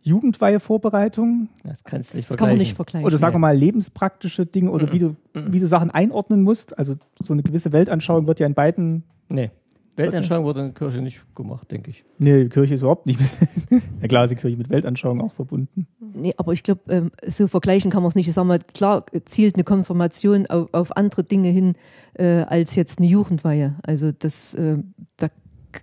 Jugendweihe-Vorbereitung. 0.00 1.50
Das 1.62 1.84
kannst 1.84 2.14
du 2.14 2.16
nicht 2.16 2.26
vergleichen. 2.26 2.28
Das 2.28 2.36
kann 2.38 2.48
man 2.48 2.56
nicht 2.56 2.74
vergleichen. 2.74 3.06
Oder 3.06 3.18
sagen 3.18 3.34
wir 3.34 3.38
mal 3.38 3.54
lebenspraktische 3.54 4.46
Dinge 4.46 4.70
oder 4.70 4.86
mhm. 4.86 4.92
wie, 4.92 4.98
du, 4.98 5.08
mhm. 5.34 5.52
wie 5.52 5.60
du 5.60 5.66
Sachen 5.66 5.90
einordnen 5.90 6.42
musst. 6.42 6.78
Also 6.78 6.94
so 7.22 7.34
eine 7.34 7.42
gewisse 7.42 7.70
Weltanschauung 7.70 8.26
wird 8.26 8.40
ja 8.40 8.46
in 8.46 8.54
beiden. 8.54 9.04
Nee. 9.28 9.50
Weltanschauung 9.96 10.44
wurde 10.44 10.60
in 10.60 10.66
der 10.66 10.74
Kirche 10.74 11.02
nicht 11.02 11.22
gemacht, 11.34 11.70
denke 11.70 11.90
ich. 11.90 12.04
Nee, 12.18 12.44
die 12.44 12.48
Kirche 12.48 12.74
ist 12.74 12.80
überhaupt 12.82 13.06
nicht. 13.06 13.20
Mit, 13.20 13.82
ja 14.02 14.08
klar 14.08 14.24
ist 14.24 14.30
die 14.30 14.36
Kirche 14.36 14.56
mit 14.56 14.70
Weltanschauung 14.70 15.20
auch 15.20 15.32
verbunden. 15.32 15.86
Nee, 16.14 16.32
aber 16.36 16.52
ich 16.52 16.62
glaube, 16.62 16.80
ähm, 16.88 17.10
so 17.26 17.48
vergleichen 17.48 17.90
kann 17.90 18.02
man 18.02 18.08
es 18.08 18.14
nicht. 18.14 18.28
Ich 18.28 18.34
sag 18.34 18.44
mal, 18.44 18.58
klar 18.58 19.04
zielt 19.24 19.54
eine 19.54 19.64
Konfirmation 19.64 20.46
auf, 20.46 20.68
auf 20.72 20.96
andere 20.96 21.24
Dinge 21.24 21.48
hin 21.48 21.74
äh, 22.14 22.42
als 22.42 22.74
jetzt 22.76 22.98
eine 22.98 23.08
Jugendweihe. 23.08 23.76
Also 23.82 24.12
das, 24.12 24.54
äh, 24.54 24.78
da 25.16 25.28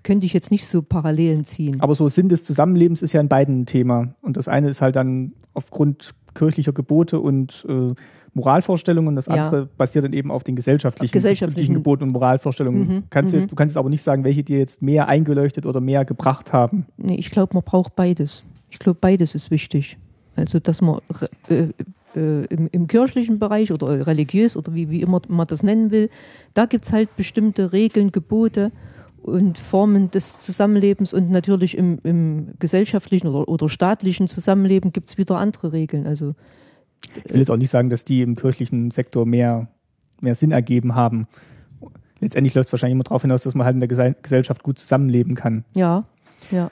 könnte 0.03 0.25
ich 0.25 0.33
jetzt 0.33 0.51
nicht 0.51 0.67
so 0.67 0.81
Parallelen 0.81 1.45
ziehen. 1.45 1.81
Aber 1.81 1.95
so 1.95 2.07
Sinn 2.07 2.29
des 2.29 2.43
Zusammenlebens 2.43 3.01
ist 3.01 3.13
ja 3.13 3.21
in 3.21 3.29
beiden 3.29 3.61
ein 3.61 3.65
Thema. 3.65 4.15
Und 4.21 4.37
das 4.37 4.47
eine 4.47 4.69
ist 4.69 4.81
halt 4.81 4.95
dann 4.95 5.33
aufgrund 5.53 6.13
kirchlicher 6.33 6.73
Gebote 6.73 7.19
und 7.19 7.65
äh, 7.67 7.93
Moralvorstellungen 8.37 9.09
und 9.09 9.15
das 9.15 9.27
andere 9.27 9.61
ja. 9.61 9.67
basiert 9.77 10.05
dann 10.05 10.13
eben 10.13 10.31
auf 10.31 10.43
den 10.43 10.55
gesellschaftlichen, 10.55 11.11
gesellschaftlichen 11.11 11.73
Geboten 11.73 12.03
und 12.03 12.11
Moralvorstellungen. 12.11 12.87
Mhm, 12.87 13.03
kannst 13.09 13.33
du, 13.33 13.37
mhm. 13.37 13.47
du 13.47 13.55
kannst 13.55 13.73
jetzt 13.73 13.79
aber 13.79 13.89
nicht 13.89 14.03
sagen, 14.03 14.23
welche 14.23 14.43
dir 14.43 14.59
jetzt 14.59 14.81
mehr 14.81 15.07
eingeleuchtet 15.07 15.65
oder 15.65 15.81
mehr 15.81 16.05
gebracht 16.05 16.53
haben. 16.53 16.85
Nee, 16.97 17.15
ich 17.15 17.31
glaube, 17.31 17.53
man 17.53 17.63
braucht 17.63 17.95
beides. 17.95 18.43
Ich 18.69 18.79
glaube, 18.79 18.99
beides 19.01 19.35
ist 19.35 19.51
wichtig. 19.51 19.97
Also, 20.35 20.59
dass 20.59 20.81
man 20.81 20.99
äh, 21.49 21.67
äh, 22.15 22.45
im, 22.45 22.69
im, 22.71 22.87
kirchlichen 22.87 23.39
Bereich 23.39 23.71
oder 23.71 24.05
religiös 24.05 24.55
oder 24.55 24.73
wie, 24.73 24.89
wie 24.89 25.01
immer 25.01 25.21
man 25.27 25.47
das 25.47 25.63
nennen 25.63 25.91
will, 25.91 26.09
da 26.53 26.65
gibt 26.65 26.85
es 26.85 26.93
halt 26.93 27.15
bestimmte 27.15 27.73
Regeln, 27.73 28.11
Gebote 28.11 28.71
und 29.23 29.57
Formen 29.57 30.11
des 30.11 30.39
Zusammenlebens 30.39 31.13
und 31.13 31.31
natürlich 31.31 31.77
im, 31.77 31.99
im 32.03 32.53
gesellschaftlichen 32.59 33.27
oder, 33.27 33.49
oder, 33.49 33.67
staatlichen 33.67 34.27
Zusammenleben 34.27 34.93
gibt 34.93 35.09
es 35.09 35.17
wieder 35.17 35.37
andere 35.37 35.73
Regeln. 35.73 36.05
Also, 36.05 36.35
ich 37.25 37.33
will 37.33 37.39
jetzt 37.39 37.51
auch 37.51 37.57
nicht 37.57 37.69
sagen, 37.69 37.89
dass 37.89 38.03
die 38.03 38.21
im 38.21 38.35
kirchlichen 38.35 38.91
Sektor 38.91 39.25
mehr, 39.25 39.67
mehr 40.21 40.35
Sinn 40.35 40.51
ergeben 40.51 40.95
haben. 40.95 41.27
Letztendlich 42.19 42.53
läuft 42.55 42.67
es 42.67 42.73
wahrscheinlich 42.73 42.95
immer 42.95 43.03
darauf 43.03 43.21
hinaus, 43.21 43.43
dass 43.43 43.55
man 43.55 43.65
halt 43.65 43.75
in 43.75 43.79
der 43.79 44.13
Gesellschaft 44.13 44.63
gut 44.63 44.79
zusammenleben 44.79 45.35
kann. 45.35 45.65
Ja, 45.75 46.05
ja. 46.51 46.71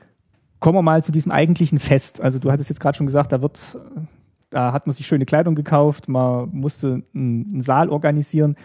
Kommen 0.59 0.77
wir 0.77 0.81
mal 0.81 1.03
zu 1.03 1.11
diesem 1.11 1.31
eigentlichen 1.31 1.79
Fest. 1.79 2.21
Also 2.21 2.39
du 2.39 2.51
hattest 2.51 2.69
jetzt 2.69 2.79
gerade 2.79 2.97
schon 2.97 3.05
gesagt, 3.05 3.31
da 3.31 3.41
wird, 3.41 3.77
da 4.49 4.71
hat 4.73 4.87
man 4.87 4.95
sich 4.95 5.05
schöne 5.05 5.25
Kleidung 5.25 5.53
gekauft, 5.53 6.07
man 6.07 6.49
musste 6.51 7.03
einen 7.13 7.61
Saal 7.61 7.89
organisieren. 7.89 8.55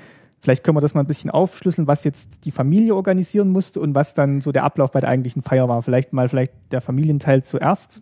Vielleicht 0.40 0.64
können 0.64 0.76
wir 0.76 0.80
das 0.80 0.94
mal 0.94 1.02
ein 1.02 1.06
bisschen 1.06 1.30
aufschlüsseln, 1.30 1.86
was 1.86 2.04
jetzt 2.04 2.46
die 2.46 2.50
Familie 2.50 2.94
organisieren 2.94 3.50
musste 3.50 3.80
und 3.80 3.94
was 3.94 4.14
dann 4.14 4.40
so 4.40 4.52
der 4.52 4.64
Ablauf 4.64 4.90
bei 4.90 5.00
der 5.00 5.10
eigentlichen 5.10 5.42
Feier 5.42 5.68
war. 5.68 5.82
Vielleicht 5.82 6.14
mal 6.14 6.28
vielleicht 6.30 6.52
der 6.72 6.80
Familienteil 6.80 7.44
zuerst. 7.44 8.00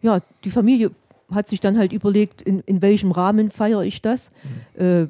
Ja, 0.00 0.20
die 0.44 0.50
Familie 0.50 0.92
hat 1.32 1.48
sich 1.48 1.60
dann 1.60 1.78
halt 1.78 1.92
überlegt, 1.92 2.42
in, 2.42 2.60
in 2.60 2.82
welchem 2.82 3.12
Rahmen 3.12 3.50
feiere 3.50 3.82
ich 3.82 4.02
das? 4.02 4.30
Mhm. 4.76 4.84
Äh, 4.84 5.06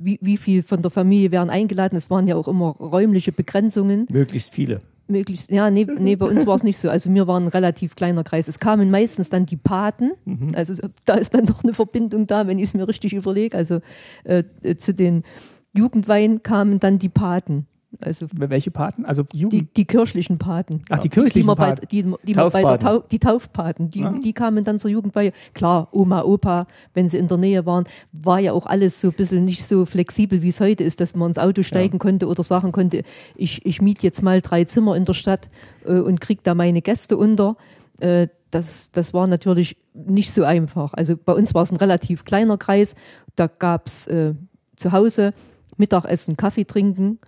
wie, 0.00 0.18
wie 0.22 0.36
viel 0.36 0.62
von 0.62 0.82
der 0.82 0.90
Familie 0.90 1.32
werden 1.32 1.50
eingeladen? 1.50 1.96
Es 1.96 2.08
waren 2.08 2.26
ja 2.28 2.36
auch 2.36 2.48
immer 2.48 2.76
räumliche 2.78 3.32
Begrenzungen. 3.32 4.06
Möglichst 4.10 4.54
viele 4.54 4.80
möglichst, 5.08 5.50
ja, 5.50 5.70
nee, 5.70 5.86
nee 5.98 6.16
bei 6.16 6.26
uns 6.26 6.46
war 6.46 6.54
es 6.54 6.62
nicht 6.62 6.78
so. 6.78 6.90
Also 6.90 7.10
mir 7.10 7.26
war 7.26 7.40
ein 7.40 7.48
relativ 7.48 7.96
kleiner 7.96 8.24
Kreis. 8.24 8.48
Es 8.48 8.58
kamen 8.58 8.90
meistens 8.90 9.30
dann 9.30 9.46
die 9.46 9.56
Paten. 9.56 10.12
Mhm. 10.24 10.52
Also 10.54 10.74
da 11.04 11.14
ist 11.14 11.34
dann 11.34 11.46
doch 11.46 11.64
eine 11.64 11.74
Verbindung 11.74 12.26
da, 12.26 12.46
wenn 12.46 12.58
ich 12.58 12.68
es 12.68 12.74
mir 12.74 12.86
richtig 12.86 13.14
überlege. 13.14 13.56
Also 13.56 13.80
äh, 14.24 14.44
zu 14.76 14.94
den 14.94 15.24
Jugendweihen 15.72 16.42
kamen 16.42 16.78
dann 16.78 16.98
die 16.98 17.08
Paten. 17.08 17.66
Also 18.00 18.26
welche 18.34 18.70
Paten? 18.70 19.06
Also 19.06 19.22
die, 19.22 19.66
die, 19.74 19.84
kirchlichen 19.86 20.36
Paten. 20.36 20.82
Ach, 20.90 20.98
die 20.98 21.08
kirchlichen 21.08 21.48
die, 21.48 21.56
Paten. 21.56 21.80
Bei, 21.80 21.86
die, 21.86 22.02
die 22.22 22.32
der 22.34 22.78
Tau, 22.78 22.98
die 22.98 23.18
Taufpaten, 23.18 23.90
die, 23.90 24.00
ja. 24.00 24.12
die 24.12 24.34
kamen 24.34 24.62
dann 24.62 24.78
zur 24.78 24.90
Jugendweihe. 24.90 25.32
Klar, 25.54 25.88
Oma, 25.92 26.22
Opa, 26.22 26.66
wenn 26.92 27.08
sie 27.08 27.16
in 27.16 27.28
der 27.28 27.38
Nähe 27.38 27.64
waren, 27.64 27.84
war 28.12 28.40
ja 28.40 28.52
auch 28.52 28.66
alles 28.66 29.00
so 29.00 29.08
ein 29.08 29.14
bisschen 29.14 29.44
nicht 29.44 29.66
so 29.66 29.86
flexibel, 29.86 30.42
wie 30.42 30.48
es 30.48 30.60
heute 30.60 30.84
ist, 30.84 31.00
dass 31.00 31.16
man 31.16 31.30
ins 31.30 31.38
Auto 31.38 31.62
steigen 31.62 31.94
ja. 31.94 31.98
konnte 31.98 32.28
oder 32.28 32.42
sagen 32.42 32.72
konnte, 32.72 33.04
ich, 33.34 33.64
ich 33.64 33.80
miete 33.80 34.02
jetzt 34.02 34.22
mal 34.22 34.42
drei 34.42 34.64
Zimmer 34.64 34.94
in 34.94 35.06
der 35.06 35.14
Stadt 35.14 35.48
äh, 35.86 35.92
und 35.92 36.20
kriege 36.20 36.42
da 36.44 36.54
meine 36.54 36.82
Gäste 36.82 37.16
unter. 37.16 37.56
Äh, 38.00 38.28
das, 38.50 38.90
das 38.92 39.14
war 39.14 39.26
natürlich 39.26 39.78
nicht 39.94 40.34
so 40.34 40.44
einfach. 40.44 40.92
Also 40.92 41.16
bei 41.16 41.32
uns 41.32 41.54
war 41.54 41.62
es 41.62 41.72
ein 41.72 41.76
relativ 41.76 42.26
kleiner 42.26 42.58
Kreis. 42.58 42.94
Da 43.34 43.46
gab 43.46 43.86
es 43.86 44.06
äh, 44.08 44.34
zu 44.76 44.92
Hause 44.92 45.32
Mittagessen, 45.78 46.36
Kaffee 46.36 46.64
trinken 46.64 47.18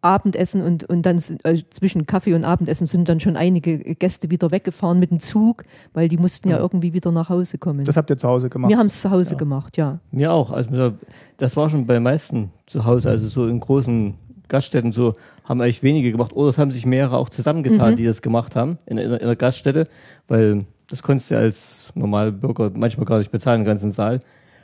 Abendessen 0.00 0.62
und, 0.62 0.84
und 0.84 1.02
dann 1.02 1.20
äh, 1.42 1.58
zwischen 1.70 2.06
Kaffee 2.06 2.34
und 2.34 2.44
Abendessen 2.44 2.86
sind 2.86 3.08
dann 3.08 3.18
schon 3.18 3.36
einige 3.36 3.78
Gäste 3.78 4.30
wieder 4.30 4.52
weggefahren 4.52 5.00
mit 5.00 5.10
dem 5.10 5.18
Zug, 5.18 5.64
weil 5.92 6.08
die 6.08 6.16
mussten 6.16 6.48
ja, 6.48 6.56
ja 6.56 6.62
irgendwie 6.62 6.92
wieder 6.92 7.10
nach 7.10 7.28
Hause 7.28 7.58
kommen. 7.58 7.84
Das 7.84 7.96
habt 7.96 8.08
ihr 8.10 8.16
zu 8.16 8.28
Hause 8.28 8.48
gemacht? 8.48 8.70
Wir 8.70 8.78
haben 8.78 8.86
es 8.86 9.00
zu 9.00 9.10
Hause 9.10 9.32
ja. 9.32 9.36
gemacht, 9.36 9.76
ja. 9.76 9.98
Mir 10.12 10.32
auch. 10.32 10.52
Also 10.52 10.92
das 11.36 11.56
war 11.56 11.68
schon 11.68 11.86
bei 11.86 11.98
meisten 11.98 12.52
zu 12.66 12.84
Hause, 12.84 13.10
also 13.10 13.26
so 13.26 13.48
in 13.48 13.58
großen 13.58 14.14
Gaststätten 14.48 14.92
so 14.92 15.14
haben 15.44 15.60
eigentlich 15.60 15.82
wenige 15.82 16.12
gemacht 16.12 16.32
oder 16.32 16.48
es 16.48 16.58
haben 16.58 16.70
sich 16.70 16.86
mehrere 16.86 17.18
auch 17.18 17.28
zusammengetan, 17.28 17.92
mhm. 17.92 17.96
die 17.96 18.04
das 18.04 18.22
gemacht 18.22 18.56
haben 18.56 18.78
in, 18.86 18.98
in, 18.98 19.12
in 19.12 19.26
der 19.26 19.36
Gaststätte, 19.36 19.84
weil 20.26 20.64
das 20.88 21.02
konntest 21.02 21.30
du 21.30 21.36
als 21.36 21.90
normaler 21.94 22.30
Bürger 22.30 22.70
manchmal 22.74 23.04
gar 23.04 23.18
nicht 23.18 23.30
bezahlen, 23.30 23.60
den 23.60 23.66
ganzen 23.66 23.90
Saal. 23.90 24.20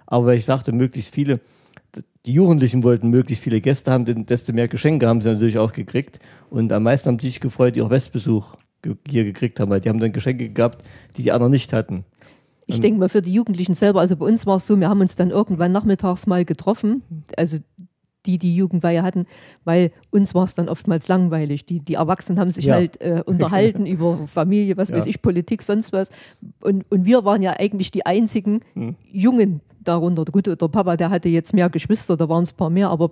Aber 0.07 0.27
weil 0.27 0.38
ich 0.38 0.44
sagte, 0.44 0.73
möglichst 0.73 1.12
viele, 1.12 1.40
die 2.26 2.32
Jugendlichen 2.32 2.82
wollten 2.82 3.10
möglichst 3.10 3.44
viele 3.44 3.60
Gäste 3.60 3.92
haben, 3.92 4.04
denn 4.04 4.26
desto 4.26 4.52
mehr 4.52 4.68
Geschenke 4.68 5.06
haben 5.06 5.20
sie 5.20 5.28
natürlich 5.28 5.58
auch 5.58 5.72
gekriegt. 5.72 6.20
Und 6.50 6.72
am 6.72 6.84
meisten 6.84 7.08
haben 7.08 7.18
die 7.18 7.28
sich 7.28 7.40
gefreut, 7.40 7.76
die 7.76 7.82
auch 7.82 7.90
Westbesuch 7.90 8.54
hier 9.08 9.24
gekriegt 9.24 9.60
haben, 9.60 9.70
weil 9.70 9.80
die 9.80 9.88
haben 9.88 10.00
dann 10.00 10.12
Geschenke 10.12 10.50
gehabt, 10.50 10.84
die 11.16 11.22
die 11.22 11.32
anderen 11.32 11.52
nicht 11.52 11.72
hatten. 11.72 12.04
Ich 12.66 12.80
denke 12.80 12.98
mal 12.98 13.10
für 13.10 13.20
die 13.20 13.32
Jugendlichen 13.32 13.74
selber, 13.74 14.00
also 14.00 14.16
bei 14.16 14.24
uns 14.24 14.46
war 14.46 14.56
es 14.56 14.66
so, 14.66 14.80
wir 14.80 14.88
haben 14.88 15.02
uns 15.02 15.16
dann 15.16 15.30
irgendwann 15.30 15.72
nachmittags 15.72 16.26
mal 16.26 16.46
getroffen, 16.46 17.02
also 17.37 17.58
die 18.26 18.38
die 18.38 18.56
Jugendweihe 18.56 19.02
hatten, 19.02 19.26
weil 19.64 19.90
uns 20.10 20.34
war 20.34 20.44
es 20.44 20.54
dann 20.54 20.68
oftmals 20.68 21.08
langweilig. 21.08 21.66
Die, 21.66 21.80
die 21.80 21.94
Erwachsenen 21.94 22.38
haben 22.38 22.50
sich 22.50 22.66
ja. 22.66 22.74
halt 22.74 23.00
äh, 23.00 23.22
unterhalten 23.24 23.87
über 23.87 24.18
Familie, 24.26 24.76
was 24.76 24.88
ja. 24.88 24.96
weiß 24.96 25.06
ich, 25.06 25.22
Politik, 25.22 25.62
sonst 25.62 25.92
was. 25.92 26.10
Und, 26.60 26.84
und 26.90 27.04
wir 27.04 27.24
waren 27.24 27.42
ja 27.42 27.54
eigentlich 27.58 27.90
die 27.90 28.06
einzigen 28.06 28.60
hm. 28.74 28.96
Jungen 29.10 29.60
darunter. 29.82 30.24
Gut, 30.24 30.46
der 30.46 30.56
Papa, 30.56 30.96
der 30.96 31.10
hatte 31.10 31.28
jetzt 31.28 31.52
mehr 31.52 31.68
Geschwister, 31.68 32.16
da 32.16 32.28
waren 32.28 32.44
es 32.44 32.52
ein 32.52 32.56
paar 32.56 32.70
mehr, 32.70 32.88
aber 32.88 33.10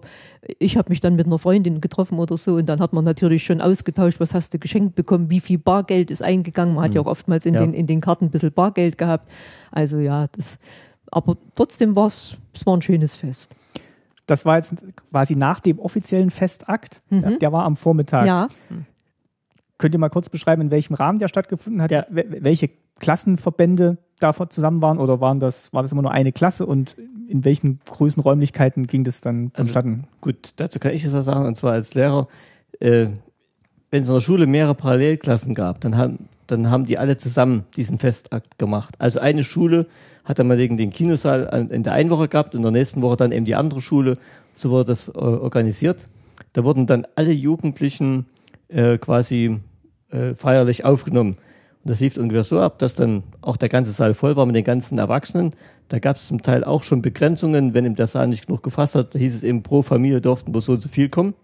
ich 0.59 0.79
habe 0.79 0.88
mich 0.88 1.01
dann 1.01 1.16
mit 1.16 1.27
einer 1.27 1.38
Freundin 1.38 1.83
getroffen 1.83 2.18
oder 2.18 2.38
so 2.38 2.55
und 2.55 2.66
dann 2.66 2.81
hat 2.81 2.94
man 2.94 3.05
natürlich 3.05 3.44
schon 3.44 3.61
ausgetauscht, 3.61 4.18
was 4.20 4.33
hast 4.33 4.55
du 4.55 4.59
geschenkt 4.59 4.94
bekommen, 4.94 5.29
wie 5.29 5.40
viel 5.40 5.59
Bargeld 5.59 6.11
ist 6.11 6.22
eingegangen. 6.22 6.75
Man 6.75 6.85
hat 6.85 6.94
ja 6.94 7.03
hm. 7.03 7.07
auch 7.07 7.11
oftmals 7.11 7.44
in, 7.44 7.55
ja. 7.55 7.61
Den, 7.61 7.75
in 7.75 7.87
den 7.87 8.01
Karten 8.01 8.27
ein 8.27 8.31
bisschen 8.31 8.53
Bargeld 8.53 8.96
gehabt. 8.96 9.31
Also 9.70 9.98
ja, 9.98 10.29
das, 10.29 10.59
aber 11.11 11.37
trotzdem 11.55 11.94
war 11.94 12.07
es, 12.07 12.38
es 12.55 12.64
war 12.64 12.75
ein 12.75 12.83
schönes 12.83 13.14
Fest 13.14 13.55
das 14.33 14.47
war 14.47 14.57
jetzt 14.57 14.75
quasi 15.11 15.37
nach 15.37 15.61
dem 15.61 15.79
offiziellen 15.79 16.31
Festakt. 16.31 17.03
Mhm. 17.11 17.38
Der 17.38 17.53
war 17.53 17.64
am 17.64 17.77
Vormittag. 17.77 18.27
Ja. 18.27 18.49
Könnt 19.77 19.95
ihr 19.95 19.99
mal 19.99 20.09
kurz 20.09 20.31
beschreiben, 20.31 20.62
in 20.62 20.71
welchem 20.71 20.95
Rahmen 20.95 21.18
der 21.18 21.29
stattgefunden 21.29 21.83
hat? 21.83 21.90
Ja. 21.90 22.07
Welche 22.09 22.71
Klassenverbände 23.01 23.99
da 24.21 24.33
zusammen 24.49 24.81
waren 24.81 24.99
oder 24.99 25.21
waren 25.21 25.38
das, 25.38 25.71
war 25.75 25.83
das 25.83 25.92
immer 25.92 26.01
nur 26.01 26.12
eine 26.12 26.33
Klasse 26.33 26.64
und 26.64 26.97
in 27.29 27.45
welchen 27.45 27.81
Größenräumlichkeiten 27.85 28.87
ging 28.87 29.05
das 29.05 29.21
dann 29.21 29.51
also 29.53 29.64
vonstatten? 29.64 29.92
Also, 29.92 30.07
gut, 30.23 30.53
dazu 30.57 30.79
kann 30.79 30.92
ich 30.92 31.05
etwas 31.05 31.27
sagen, 31.27 31.45
und 31.45 31.57
zwar 31.57 31.73
als 31.73 31.92
Lehrer. 31.95 32.27
Äh, 32.81 33.09
wenn 33.90 34.03
es 34.03 34.09
in 34.09 34.14
der 34.14 34.21
Schule 34.21 34.47
mehrere 34.47 34.75
Parallelklassen 34.75 35.55
gab, 35.55 35.83
dann 35.83 35.99
haben, 35.99 36.29
dann 36.53 36.71
haben 36.71 36.85
die 36.85 36.99
alle 36.99 37.17
zusammen 37.17 37.65
diesen 37.77 37.99
Festakt 37.99 38.59
gemacht. 38.59 38.95
Also 38.99 39.19
eine 39.19 39.43
Schule 39.43 39.87
hat 40.25 40.38
dann 40.38 40.47
mal 40.47 40.57
den 40.57 40.91
Kinosaal 40.91 41.69
in 41.71 41.83
der 41.83 41.95
einen 41.95 42.11
Woche 42.11 42.29
gehabt 42.29 42.55
und 42.55 42.59
in 42.59 42.62
der 42.62 42.73
nächsten 42.73 43.03
Woche 43.03 43.17
dann 43.17 43.33
eben 43.33 43.45
die 43.45 43.55
andere 43.55 43.81
Schule. 43.81 44.15
So 44.55 44.71
wurde 44.71 44.85
das 44.85 45.09
äh, 45.09 45.12
organisiert. 45.12 46.05
Da 46.53 46.65
wurden 46.65 46.87
dann 46.87 47.07
alle 47.17 47.33
Jugendlichen 47.33 48.27
äh, 48.69 48.99
quasi 48.99 49.61
äh, 50.11 50.35
feierlich 50.35 50.85
aufgenommen. 50.85 51.37
Und 51.85 51.91
das 51.91 52.01
lief 52.01 52.17
ungefähr 52.17 52.45
so 52.45 52.61
ab, 52.61 52.79
dass 52.79 52.95
dann 52.95 53.25
auch 53.41 53.57
der 53.57 53.69
ganze 53.69 53.91
Saal 53.93 54.15
voll 54.15 54.37
war 54.37 54.47
mit 54.47 54.55
den 54.55 54.65
ganzen 54.65 54.99
Erwachsenen. 54.99 55.55
Da 55.88 55.99
gab 55.99 56.17
es 56.17 56.29
zum 56.29 56.43
Teil 56.43 56.62
auch 56.65 56.85
schon 56.85 57.03
Begrenzungen. 57.03 57.75
Wenn 57.75 57.87
ihm 57.87 57.97
der 57.97 58.07
Saal 58.07 58.29
nicht 58.29 58.47
genug 58.47 58.62
gefasst 58.62 58.95
hat, 58.95 59.15
hieß 59.15 59.35
es 59.35 59.43
eben, 59.43 59.62
pro 59.62 59.83
Familie 59.83 60.21
durften 60.21 60.53
bloß 60.53 60.67
so 60.67 60.77
so 60.77 60.88
viel 60.88 61.09
kommen. 61.09 61.35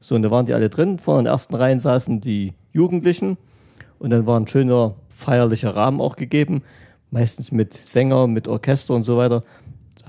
So, 0.00 0.14
und 0.14 0.22
da 0.22 0.30
waren 0.30 0.46
die 0.46 0.54
alle 0.54 0.68
drin. 0.68 0.98
In 1.06 1.16
den 1.16 1.26
ersten 1.26 1.54
Reihen 1.54 1.78
saßen 1.78 2.20
die 2.20 2.54
Jugendlichen. 2.72 3.36
Und 3.98 4.10
dann 4.10 4.26
war 4.26 4.38
ein 4.38 4.46
schöner 4.46 4.94
feierlicher 5.08 5.74
Rahmen 5.74 6.00
auch 6.00 6.16
gegeben 6.16 6.62
meistens 7.10 7.52
mit 7.52 7.74
Sänger, 7.86 8.26
mit 8.26 8.48
Orchester 8.48 8.94
und 8.94 9.04
so 9.04 9.16
weiter. 9.16 9.42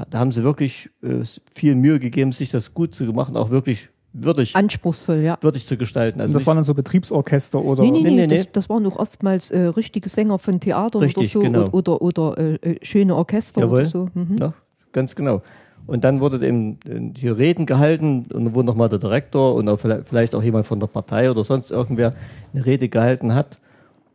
Da 0.10 0.20
haben 0.20 0.32
sie 0.32 0.44
wirklich 0.44 0.90
äh, 1.02 1.24
viel 1.56 1.76
Mühe 1.76 2.00
gegeben, 2.00 2.32
sich 2.32 2.52
das 2.52 2.74
gut 2.74 2.94
zu 2.94 3.06
machen, 3.06 3.36
auch 3.36 3.50
wirklich 3.50 3.90
würdig. 4.14 4.56
Anspruchsvoll, 4.56 5.18
ja. 5.18 5.38
Würdig 5.42 5.66
zu 5.66 5.78
gestalten. 5.78 6.22
Also 6.22 6.34
das 6.34 6.46
waren 6.46 6.56
dann 6.56 6.64
so 6.64 6.74
Betriebsorchester 6.74 7.64
oder? 7.64 7.84
Nee, 7.84 7.92
nee, 7.92 8.02
nee, 8.02 8.10
nee, 8.12 8.28
nee. 8.28 8.38
Das, 8.38 8.52
das, 8.52 8.70
waren 8.70 8.86
auch 8.86 8.98
oftmals 8.98 9.52
äh, 9.52 9.60
richtige 9.60 10.10
Sänger 10.10 10.38
von 10.38 10.60
Theater 10.60 11.02
Richtig, 11.02 11.36
oder 11.36 11.46
so 11.46 11.52
genau. 11.52 11.68
oder, 11.70 12.02
oder, 12.02 12.34
oder 12.34 12.38
äh, 12.38 12.72
äh, 12.72 12.86
schöne 12.86 13.16
Orchester 13.16 13.62
Jawohl. 13.62 13.82
oder 13.82 13.90
so. 13.90 14.10
Mhm. 14.14 14.36
Ja, 14.40 14.54
ganz 14.92 15.16
genau. 15.16 15.42
Und 15.88 16.04
dann 16.04 16.20
wurde 16.20 16.46
eben 16.46 16.80
äh, 16.86 17.18
hier 17.18 17.38
Reden 17.38 17.66
gehalten 17.66 18.26
und 18.34 18.46
dann 18.46 18.54
wurde 18.54 18.68
nochmal 18.68 18.90
der 18.90 19.00
Direktor 19.00 19.56
und 19.56 19.68
auch 19.70 19.80
vielleicht 19.80 20.36
auch 20.36 20.44
jemand 20.44 20.68
von 20.68 20.80
der 20.80 20.88
Partei 20.88 21.32
oder 21.32 21.44
sonst 21.44 21.72
irgendwer 21.72 22.12
eine 22.54 22.66
Rede 22.66 22.90
gehalten 22.90 23.34
hat. 23.34 23.58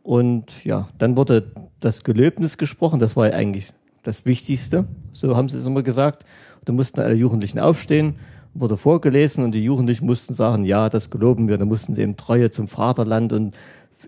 Und 0.03 0.65
ja, 0.65 0.89
dann 0.97 1.15
wurde 1.15 1.51
das 1.79 2.03
Gelöbnis 2.03 2.57
gesprochen, 2.57 2.99
das 2.99 3.15
war 3.15 3.29
ja 3.29 3.33
eigentlich 3.33 3.71
das 4.03 4.25
Wichtigste, 4.25 4.85
so 5.13 5.37
haben 5.37 5.47
sie 5.47 5.57
es 5.57 5.65
immer 5.65 5.81
gesagt. 5.81 6.25
Da 6.65 6.73
mussten 6.73 6.99
alle 6.99 7.15
Jugendlichen 7.15 7.59
aufstehen, 7.59 8.15
wurde 8.53 8.75
vorgelesen 8.75 9.43
und 9.43 9.53
die 9.53 9.63
Jugendlichen 9.63 10.05
mussten 10.05 10.33
sagen, 10.33 10.65
ja, 10.65 10.89
das 10.89 11.09
geloben 11.09 11.47
wir. 11.47 11.57
Da 11.57 11.65
mussten 11.65 11.95
sie 11.95 12.01
eben 12.01 12.17
Treue 12.17 12.51
zum 12.51 12.67
Vaterland 12.67 13.33
und 13.33 13.55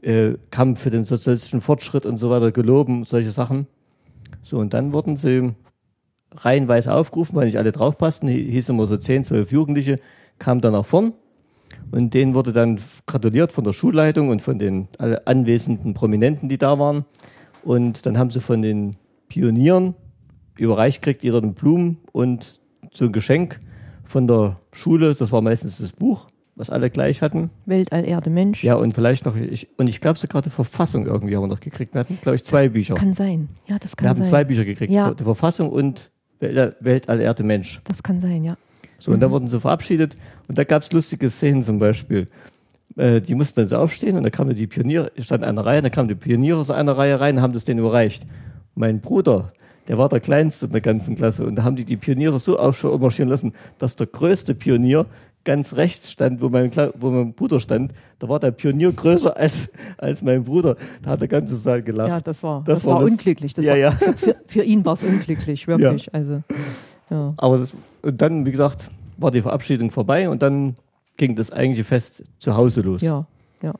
äh, 0.01 0.33
Kampf 0.51 0.81
für 0.81 0.89
den 0.89 1.05
sozialistischen 1.05 1.61
Fortschritt 1.61 2.05
und 2.05 2.17
so 2.17 2.29
weiter 2.29 2.51
geloben, 2.51 3.05
solche 3.05 3.31
Sachen. 3.31 3.67
So, 4.41 4.59
und 4.59 4.73
dann 4.73 4.93
wurden 4.93 5.17
sie 5.17 5.53
reihenweise 6.31 6.93
aufgerufen, 6.93 7.35
weil 7.35 7.45
nicht 7.45 7.57
alle 7.57 7.71
draufpassten, 7.71 8.27
hieß 8.27 8.69
immer 8.69 8.87
so 8.87 8.97
10, 8.97 9.23
12 9.23 9.51
Jugendliche, 9.51 9.95
kamen 10.39 10.59
dann 10.59 10.73
nach 10.73 10.85
vorn 10.85 11.13
und 11.95 12.13
denen 12.13 12.33
wurde 12.33 12.51
dann 12.51 12.77
gratuliert 13.05 13.53
von 13.53 13.63
der 13.63 13.71
Schulleitung 13.71 14.27
und 14.27 14.41
von 14.41 14.59
den 14.59 14.89
anwesenden 14.97 15.93
Prominenten, 15.93 16.49
die 16.49 16.57
da 16.57 16.77
waren. 16.77 17.05
Und 17.63 18.05
dann 18.05 18.17
haben 18.17 18.31
sie 18.31 18.41
von 18.41 18.61
den 18.61 18.97
Pionieren 19.29 19.95
überreicht 20.57 21.01
gekriegt, 21.01 21.23
jeder 21.23 21.39
den 21.39 21.53
Blumen 21.53 21.99
und 22.11 22.59
so 22.91 23.05
ein 23.05 23.13
Geschenk 23.13 23.61
von 24.03 24.27
der 24.27 24.59
Schule. 24.73 25.15
Das 25.15 25.31
war 25.31 25.41
meistens 25.41 25.77
das 25.77 25.93
Buch, 25.93 26.27
was 26.55 26.69
alle 26.69 26.89
gleich 26.89 27.21
hatten. 27.21 27.49
Weltall, 27.65 28.05
Erde, 28.05 28.29
Mensch. 28.29 28.61
Ja, 28.61 28.75
und 28.75 28.93
vielleicht 28.93 29.25
noch, 29.25 29.37
ich, 29.37 29.69
und 29.77 29.87
ich 29.87 30.01
glaube 30.01 30.19
sogar 30.19 30.41
die 30.41 30.49
Verfassung 30.49 31.05
irgendwie 31.05 31.37
haben 31.37 31.43
wir 31.43 31.47
noch 31.47 31.61
gekriegt. 31.61 31.93
Wir 31.93 32.01
hatten, 32.01 32.19
glaube 32.21 32.35
ich, 32.35 32.43
zwei 32.43 32.65
das 32.65 32.73
Bücher. 32.73 32.95
Kann 32.95 33.13
sein. 33.13 33.47
Ja, 33.67 33.79
das 33.79 33.95
kann 33.95 34.07
sein. 34.07 34.17
Wir 34.17 34.21
haben 34.21 34.29
zwei 34.29 34.43
Bücher 34.43 34.65
gekriegt. 34.65 34.91
Ja. 34.91 35.13
Die 35.13 35.23
Verfassung 35.23 35.69
und 35.69 36.11
Weltall, 36.39 37.21
Erde, 37.21 37.43
Mensch. 37.43 37.79
Das 37.85 38.03
kann 38.03 38.19
sein, 38.19 38.43
ja. 38.43 38.57
So, 39.05 39.11
und 39.11 39.17
mhm. 39.17 39.21
da 39.21 39.29
wurden 39.29 39.47
sie 39.47 39.59
verabschiedet. 39.59 40.17
Und 40.47 40.57
da 40.57 40.63
gab 40.63 40.81
es 40.81 40.91
lustige 40.91 41.29
Szenen 41.29 41.61
zum 41.61 41.77
Beispiel. 41.77 42.25
Äh, 42.97 43.21
die 43.21 43.35
mussten 43.35 43.61
dann 43.61 43.69
so 43.69 43.77
aufstehen 43.77 44.17
und 44.17 44.23
da 44.23 44.31
kamen 44.31 44.55
die 44.55 44.65
Pioniere, 44.65 45.11
stand 45.19 45.43
eine 45.43 45.63
Reihe, 45.63 45.83
da 45.83 45.89
kamen 45.89 46.09
die 46.09 46.15
Pioniere 46.15 46.63
so 46.63 46.73
eine 46.73 46.97
Reihe 46.97 47.19
rein 47.19 47.37
und 47.37 47.43
haben 47.43 47.53
das 47.53 47.65
denen 47.65 47.81
überreicht. 47.81 48.23
Mein 48.73 49.01
Bruder, 49.01 49.53
der 49.87 49.99
war 49.99 50.09
der 50.09 50.21
Kleinste 50.21 50.65
in 50.65 50.71
der 50.71 50.81
ganzen 50.81 51.15
Klasse 51.15 51.45
und 51.45 51.55
da 51.55 51.63
haben 51.63 51.75
die 51.75 51.85
die 51.85 51.97
Pioniere 51.97 52.39
so 52.39 52.57
aufmarschieren 52.57 53.29
lassen, 53.29 53.51
dass 53.77 53.95
der 53.95 54.07
größte 54.07 54.55
Pionier 54.55 55.05
ganz 55.43 55.75
rechts 55.75 56.11
stand, 56.11 56.41
wo 56.41 56.49
mein, 56.49 56.71
wo 56.95 57.11
mein 57.11 57.33
Bruder 57.33 57.59
stand. 57.59 57.93
Da 58.17 58.27
war 58.27 58.39
der 58.39 58.49
Pionier 58.49 58.91
größer 58.91 59.37
als, 59.37 59.69
als 59.99 60.23
mein 60.23 60.43
Bruder. 60.43 60.77
Da 61.03 61.11
hat 61.11 61.21
der 61.21 61.27
ganze 61.27 61.55
Saal 61.57 61.83
gelacht. 61.83 62.09
Ja, 62.09 62.21
das 62.21 62.41
war, 62.41 62.63
das, 62.65 62.79
das 62.79 62.85
war, 62.87 62.95
war 62.95 63.03
unglücklich. 63.03 63.53
Das 63.53 63.65
ja, 63.65 63.73
war, 63.73 63.77
ja. 63.77 63.91
Für, 63.91 64.13
für, 64.13 64.35
für, 64.47 64.63
ihn 64.63 64.83
war 64.83 64.93
es 64.93 65.03
unglücklich, 65.03 65.67
wirklich. 65.67 66.07
Ja. 66.07 66.13
Also, 66.13 66.41
ja. 67.11 67.33
Aber 67.37 67.59
das, 67.59 67.71
und 68.01 68.21
dann, 68.21 68.45
wie 68.45 68.51
gesagt, 68.51 68.87
war 69.17 69.31
die 69.31 69.41
Verabschiedung 69.41 69.91
vorbei 69.91 70.29
und 70.29 70.41
dann 70.41 70.75
ging 71.17 71.35
das 71.35 71.51
eigentliche 71.51 71.83
Fest 71.83 72.23
zu 72.39 72.55
Hause 72.55 72.81
los. 72.81 73.01
Ja, 73.01 73.27
ja. 73.61 73.73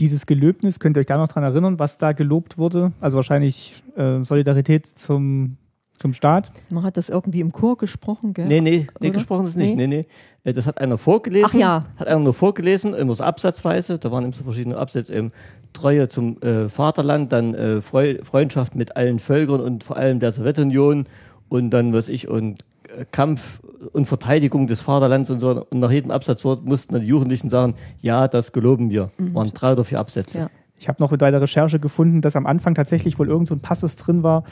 Dieses 0.00 0.26
Gelöbnis, 0.26 0.80
könnt 0.80 0.96
ihr 0.96 1.00
euch 1.00 1.06
da 1.06 1.18
noch 1.18 1.28
dran 1.28 1.44
erinnern, 1.44 1.78
was 1.78 1.98
da 1.98 2.12
gelobt 2.12 2.56
wurde? 2.56 2.92
Also 3.00 3.16
wahrscheinlich 3.16 3.82
äh, 3.96 4.24
Solidarität 4.24 4.86
zum, 4.86 5.58
zum 5.98 6.14
Staat. 6.14 6.52
Man 6.70 6.84
hat 6.84 6.96
das 6.96 7.10
irgendwie 7.10 7.40
im 7.40 7.52
Chor 7.52 7.76
gesprochen, 7.76 8.32
gell? 8.32 8.46
Nee, 8.46 8.62
nee, 8.62 8.86
nee 8.98 9.10
gesprochen 9.10 9.46
ist 9.46 9.56
nicht. 9.56 9.76
Nee. 9.76 9.86
nee, 9.86 9.98
nee. 9.98 10.06
Äh, 10.44 10.54
das 10.54 10.66
hat 10.66 10.78
einer 10.78 10.96
vorgelesen. 10.96 11.50
Ach 11.50 11.54
ja. 11.54 11.84
Hat 11.96 12.08
einer 12.08 12.20
nur 12.20 12.32
vorgelesen, 12.32 12.94
immer 12.94 13.14
so 13.14 13.22
absatzweise. 13.22 13.98
Da 13.98 14.10
waren 14.10 14.24
immer 14.24 14.32
so 14.32 14.44
verschiedene 14.44 14.78
Absätze. 14.78 15.12
Ähm, 15.12 15.32
Treue 15.74 16.08
zum 16.08 16.40
äh, 16.42 16.68
Vaterland, 16.68 17.30
dann 17.32 17.54
äh, 17.54 17.80
Freundschaft 17.82 18.74
mit 18.74 18.96
allen 18.96 19.18
Völkern 19.18 19.60
und 19.60 19.84
vor 19.84 19.96
allem 19.96 20.18
der 20.18 20.32
Sowjetunion 20.32 21.06
und 21.48 21.70
dann, 21.70 21.92
was 21.92 22.08
ich, 22.08 22.28
und 22.28 22.64
Kampf 23.10 23.60
und 23.92 24.06
Verteidigung 24.06 24.66
des 24.66 24.82
Vaterlands 24.82 25.30
und 25.30 25.40
so. 25.40 25.66
Und 25.70 25.80
nach 25.80 25.90
jedem 25.90 26.10
Absatzwort 26.10 26.64
mussten 26.64 26.94
dann 26.94 27.02
die 27.02 27.08
Jugendlichen 27.08 27.50
sagen, 27.50 27.74
ja, 28.00 28.28
das 28.28 28.52
geloben 28.52 28.90
wir. 28.90 29.10
Mhm. 29.18 29.34
Waren 29.34 29.50
drei 29.50 29.72
oder 29.72 29.84
vier 29.84 30.00
Absätze. 30.00 30.38
Ja. 30.38 30.46
Ich 30.78 30.88
habe 30.88 31.02
noch 31.02 31.10
bei 31.16 31.30
der 31.30 31.40
Recherche 31.40 31.78
gefunden, 31.78 32.22
dass 32.22 32.36
am 32.36 32.46
Anfang 32.46 32.74
tatsächlich 32.74 33.18
wohl 33.18 33.28
irgend 33.28 33.48
so 33.48 33.54
ein 33.54 33.60
Passus 33.60 33.96
drin 33.96 34.22
war, 34.22 34.44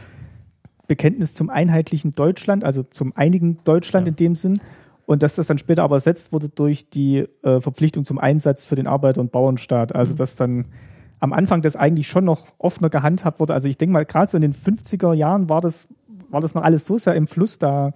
Bekenntnis 0.87 1.35
zum 1.35 1.49
einheitlichen 1.49 2.15
Deutschland, 2.15 2.65
also 2.65 2.83
zum 2.83 3.17
einigen 3.17 3.59
Deutschland 3.65 4.07
ja. 4.07 4.11
in 4.11 4.17
dem 4.17 4.35
Sinn. 4.35 4.61
Und 5.07 5.23
dass 5.23 5.37
das 5.37 5.47
dann 5.47 5.57
später 5.57 5.85
aber 5.85 5.97
ersetzt 5.97 6.33
wurde 6.33 6.51
durch 6.51 6.91
die 6.91 7.27
äh, 7.43 7.61
Verpflichtung 7.63 8.05
zum 8.05 8.19
Einsatz 8.19 8.67
für 8.67 8.75
den 8.75 8.87
Arbeiter- 8.87 9.23
und 9.23 9.33
Bauernstaat. 9.33 9.95
Also 9.95 10.13
mhm. 10.13 10.17
dass 10.19 10.37
dann 10.37 10.67
am 11.21 11.33
Anfang 11.33 11.63
das 11.63 11.77
eigentlich 11.77 12.09
schon 12.09 12.25
noch 12.25 12.47
offener 12.59 12.91
gehandhabt 12.91 13.41
wurde. 13.41 13.55
Also 13.55 13.69
ich 13.69 13.79
denke 13.79 13.95
mal, 13.95 14.05
gerade 14.05 14.31
so 14.31 14.37
in 14.37 14.43
den 14.43 14.55
50er 14.55 15.15
Jahren 15.15 15.49
war 15.49 15.61
das, 15.61 15.89
war 16.29 16.41
das 16.41 16.55
noch 16.55 16.63
alles 16.63 16.85
so 16.85 16.99
sehr 16.99 17.15
im 17.15 17.27
Fluss. 17.27 17.59
Da 17.59 17.93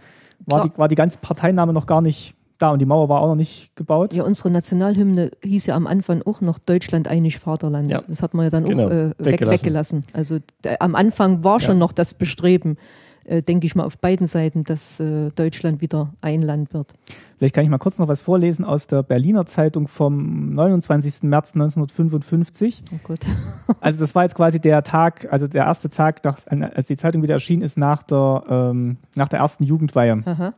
war 0.46 0.62
die, 0.62 0.78
war 0.78 0.88
die 0.88 0.94
ganze 0.94 1.18
Parteinahme 1.18 1.72
noch 1.72 1.87
gar 1.87 2.00
nicht 2.00 2.35
da 2.59 2.70
und 2.70 2.78
die 2.78 2.87
Mauer 2.87 3.09
war 3.09 3.20
auch 3.20 3.28
noch 3.28 3.35
nicht 3.35 3.74
gebaut. 3.74 4.14
Ja, 4.14 4.22
unsere 4.24 4.50
Nationalhymne 4.50 5.33
hieß 5.42 5.66
ja 5.66 5.74
am 5.74 5.87
Anfang 5.87 6.22
auch 6.22 6.40
noch 6.40 6.59
Deutschland 6.59 7.09
einig 7.09 7.38
Vaterland. 7.38 7.90
Ja. 7.90 8.02
Das 8.07 8.22
hat 8.22 8.35
man 8.35 8.44
ja 8.44 8.50
dann 8.50 8.64
genau. 8.64 8.87
auch 8.87 8.90
äh, 8.90 9.11
weggelassen. 9.18 9.50
weggelassen. 9.50 10.05
Also 10.12 10.38
der, 10.62 10.81
am 10.81 10.94
Anfang 10.94 11.42
war 11.42 11.59
schon 11.59 11.78
noch 11.78 11.92
das 11.92 12.14
Bestreben, 12.14 12.76
äh, 12.76 13.01
denke 13.24 13.66
ich 13.66 13.74
mal, 13.74 13.85
auf 13.85 13.98
beiden 13.98 14.26
Seiten, 14.26 14.64
dass 14.64 15.00
äh, 15.00 15.30
Deutschland 15.30 15.80
wieder 15.80 16.12
ein 16.20 16.42
Land 16.42 16.74
wird. 16.74 16.94
Vielleicht 17.38 17.54
kann 17.54 17.64
ich 17.64 17.70
mal 17.70 17.78
kurz 17.78 17.98
noch 17.98 18.08
was 18.08 18.22
vorlesen 18.22 18.64
aus 18.64 18.87
der 18.87 19.02
Berliner 19.02 19.46
Zeitung 19.46 19.88
vom 19.88 20.54
29. 20.54 21.24
März 21.24 21.54
1955. 21.54 22.85
Oh 22.92 22.98
Gott. 23.04 23.20
also 23.80 23.98
das 23.98 24.14
war 24.14 24.22
jetzt 24.22 24.35
quasi 24.35 24.61
der 24.61 24.82
Tag, 24.82 25.26
also 25.30 25.46
der 25.46 25.64
erste 25.64 25.90
Tag, 25.90 26.24
nach, 26.24 26.38
als 26.46 26.87
die 26.87 26.96
Zeitung 26.96 27.22
wieder 27.22 27.35
erschienen 27.35 27.62
ist, 27.62 27.76
nach 27.76 28.02
der, 28.02 28.44
ähm, 28.48 28.98
nach 29.14 29.28
der 29.28 29.40
ersten 29.40 29.64
Jugendweihe. 29.64 30.22
Aha. 30.24 30.54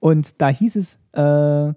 Und 0.00 0.40
da 0.40 0.48
hieß 0.48 0.76
es, 0.76 0.98
äh, 1.12 1.72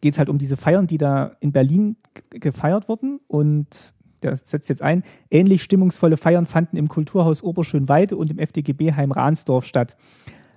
geht 0.00 0.14
es 0.14 0.18
halt 0.18 0.28
um 0.28 0.38
diese 0.38 0.56
Feiern, 0.56 0.86
die 0.86 0.98
da 0.98 1.32
in 1.40 1.52
Berlin 1.52 1.96
gefeiert 2.30 2.88
wurden. 2.88 3.20
Und 3.28 3.94
der 4.22 4.36
setzt 4.36 4.68
jetzt 4.68 4.82
ein, 4.82 5.02
ähnlich 5.30 5.62
stimmungsvolle 5.62 6.16
Feiern 6.16 6.46
fanden 6.46 6.76
im 6.76 6.88
Kulturhaus 6.88 7.42
Oberschönweide 7.42 8.16
und 8.16 8.30
im 8.30 8.38
FDGB-Heim 8.38 9.12
Rahnsdorf 9.12 9.64
statt. 9.64 9.96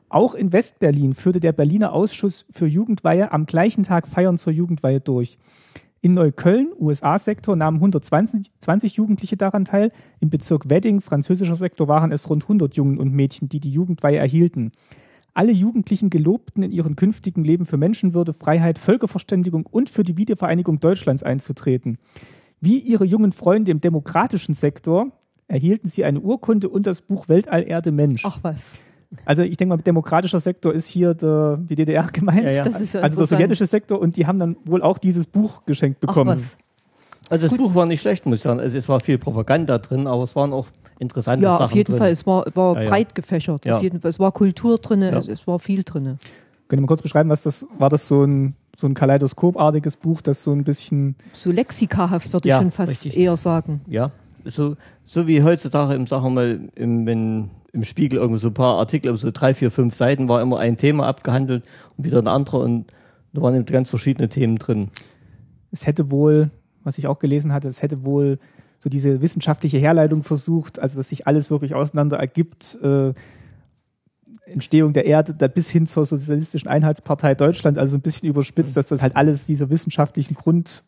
Auch 0.09 0.35
in 0.35 0.53
Westberlin 0.53 1.15
führte 1.15 1.39
der 1.39 1.53
Berliner 1.53 1.91
Ausschuss 1.91 2.45
für 2.51 2.67
Jugendweihe 2.67 3.31
am 3.31 3.47
gleichen 3.47 3.83
Tag 3.83 4.07
Feiern 4.07 4.37
zur 4.37 4.53
Jugendweihe 4.53 4.99
durch. 4.99 5.39
In 6.01 6.13
Neukölln, 6.13 6.71
USA-Sektor, 6.77 7.55
nahmen 7.55 7.77
120 7.77 8.51
20 8.59 8.95
Jugendliche 8.95 9.37
daran 9.37 9.63
teil. 9.63 9.89
Im 10.19 10.29
Bezirk 10.29 10.69
Wedding, 10.69 10.99
französischer 10.99 11.55
Sektor, 11.55 11.87
waren 11.87 12.11
es 12.11 12.29
rund 12.29 12.43
100 12.43 12.75
Jungen 12.75 12.97
und 12.97 13.13
Mädchen, 13.13 13.47
die 13.47 13.61
die 13.61 13.71
Jugendweihe 13.71 14.17
erhielten. 14.17 14.71
Alle 15.33 15.51
Jugendlichen 15.51 16.09
gelobten 16.09 16.61
in 16.61 16.71
ihrem 16.71 16.95
künftigen 16.95 17.43
Leben 17.43 17.65
für 17.65 17.77
Menschenwürde, 17.77 18.33
Freiheit, 18.33 18.77
Völkerverständigung 18.77 19.65
und 19.65 19.89
für 19.89 20.03
die 20.03 20.17
Wiedervereinigung 20.17 20.79
Deutschlands 20.79 21.23
einzutreten. 21.23 21.97
Wie 22.63 22.79
ihre 22.79 23.03
jungen 23.03 23.33
Freunde 23.33 23.71
im 23.71 23.81
demokratischen 23.81 24.55
Sektor 24.55 25.07
erhielten 25.49 25.89
sie 25.89 26.05
eine 26.05 26.21
Urkunde 26.21 26.69
und 26.69 26.87
das 26.87 27.01
Buch 27.01 27.27
Weltall 27.27 27.67
Erde 27.67 27.91
Mensch. 27.91 28.23
Ach 28.25 28.39
was. 28.41 28.71
Also 29.25 29.43
ich 29.43 29.57
denke 29.57 29.75
mal, 29.75 29.81
demokratischer 29.81 30.39
Sektor 30.39 30.73
ist 30.73 30.87
hier 30.87 31.13
der, 31.13 31.57
die 31.57 31.75
DDR 31.75 32.07
gemeint, 32.13 32.45
ja, 32.45 32.51
ja. 32.51 32.65
Ja 32.65 33.01
also 33.01 33.17
der 33.17 33.27
sowjetische 33.27 33.65
Sektor 33.65 33.99
und 33.99 34.15
die 34.15 34.27
haben 34.27 34.39
dann 34.39 34.55
wohl 34.63 34.81
auch 34.81 34.97
dieses 34.97 35.27
Buch 35.27 35.65
geschenkt 35.65 35.99
bekommen. 35.99 36.29
Ach 36.29 36.35
was. 36.35 36.57
Also 37.29 37.43
das 37.43 37.51
Gut. 37.51 37.59
Buch 37.59 37.75
war 37.75 37.85
nicht 37.85 37.99
schlecht, 37.99 38.25
muss 38.25 38.37
ich 38.37 38.41
sagen. 38.43 38.61
Also 38.61 38.77
es 38.77 38.87
war 38.87 39.01
viel 39.01 39.17
Propaganda 39.17 39.77
drin, 39.77 40.07
aber 40.07 40.23
es 40.23 40.33
waren 40.33 40.53
auch 40.53 40.67
interessante 40.99 41.43
ja, 41.43 41.51
Sachen. 41.51 41.59
Ja, 41.59 41.65
auf 41.65 41.75
jeden 41.75 41.91
drin. 41.91 41.97
Fall. 41.97 42.11
Es 42.11 42.25
war, 42.25 42.45
war 42.55 42.81
ja, 42.81 42.89
breit 42.89 43.13
gefächert. 43.13 43.69
Auf 43.69 43.83
jeden 43.83 43.99
Fall. 43.99 44.09
Es 44.09 44.19
war 44.19 44.31
Kultur 44.31 44.77
drin, 44.77 45.01
es, 45.01 45.27
es, 45.27 45.47
war 45.47 45.59
viel 45.59 45.83
drin. 45.83 46.17
Könnt 46.69 46.79
ihr 46.79 46.81
mal 46.81 46.87
kurz 46.87 47.01
beschreiben, 47.01 47.29
was 47.29 47.43
das 47.43 47.65
war? 47.77 47.89
Das 47.89 48.07
so 48.07 48.23
ein 48.23 48.55
so 48.75 48.87
ein 48.87 48.93
Kaleidoskopartiges 48.93 49.97
Buch, 49.97 50.21
das 50.21 50.43
so 50.43 50.51
ein 50.51 50.63
bisschen 50.63 51.15
so 51.31 51.51
lexikahaft 51.51 52.33
würde 52.33 52.49
ich 52.49 52.55
schon 52.55 52.71
fast 52.71 53.05
richtig. 53.05 53.17
eher 53.17 53.37
sagen. 53.37 53.81
Ja, 53.87 54.07
so 54.45 54.75
so 55.05 55.27
wie 55.27 55.43
heutzutage 55.43 55.93
im 55.93 56.07
Sagen 56.07 56.33
mal 56.33 56.59
im, 56.75 57.05
wenn 57.05 57.49
im 57.71 57.83
Spiegel 57.83 58.19
irgendwo 58.19 58.37
so 58.37 58.47
ein 58.47 58.53
paar 58.53 58.77
Artikel, 58.77 59.15
so 59.17 59.31
drei, 59.31 59.53
vier, 59.53 59.71
fünf 59.71 59.95
Seiten 59.95 60.27
war 60.27 60.41
immer 60.41 60.59
ein 60.59 60.77
Thema 60.77 61.07
abgehandelt 61.07 61.65
und 61.97 62.05
wieder 62.05 62.19
ein 62.19 62.27
anderer 62.27 62.59
und 62.59 62.85
da 63.33 63.41
waren 63.41 63.55
eben 63.55 63.65
ganz 63.65 63.89
verschiedene 63.89 64.29
Themen 64.29 64.57
drin. 64.57 64.89
Es 65.71 65.87
hätte 65.87 66.11
wohl, 66.11 66.51
was 66.83 66.99
ich 66.99 67.07
auch 67.07 67.17
gelesen 67.17 67.51
hatte, 67.51 67.67
es 67.67 67.81
hätte 67.81 68.05
wohl 68.05 68.37
so 68.77 68.89
diese 68.89 69.21
wissenschaftliche 69.21 69.79
Herleitung 69.79 70.23
versucht, 70.23 70.77
also 70.77 70.97
dass 70.97 71.09
sich 71.09 71.25
alles 71.25 71.49
wirklich 71.49 71.73
auseinander 71.73 72.17
ergibt, 72.17 72.77
äh, 72.83 73.13
Entstehung 74.45 74.93
der 74.93 75.05
Erde 75.05 75.33
da 75.33 75.47
bis 75.47 75.69
hin 75.69 75.87
zur 75.87 76.05
Sozialistischen 76.05 76.69
Einheitspartei 76.69 77.35
Deutschland, 77.35 77.77
also 77.77 77.97
ein 77.97 78.01
bisschen 78.01 78.27
überspitzt, 78.27 78.75
dass 78.75 78.87
das 78.87 79.01
halt 79.01 79.15
alles 79.15 79.45
dieser 79.45 79.69
wissenschaftlichen 79.69 80.35
Grund 80.35 80.83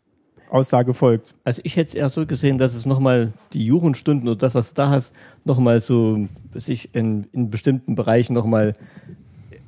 Aussage 0.50 0.94
folgt. 0.94 1.36
Also 1.44 1.62
ich 1.64 1.76
hätte 1.76 1.90
es 1.90 1.96
eher 1.96 2.10
so 2.10 2.26
gesehen, 2.26 2.58
dass 2.58 2.76
es 2.76 2.86
nochmal 2.86 3.34
die 3.54 3.66
Jugendstunden 3.66 4.28
oder 4.28 4.38
das, 4.38 4.56
was 4.56 4.70
du 4.70 4.76
da 4.76 4.90
hast, 4.90 5.14
nochmal 5.44 5.82
so 5.82 6.28
sich 6.54 6.94
in, 6.94 7.28
in 7.32 7.50
bestimmten 7.50 7.96
Bereichen 7.96 8.34
nochmal 8.34 8.74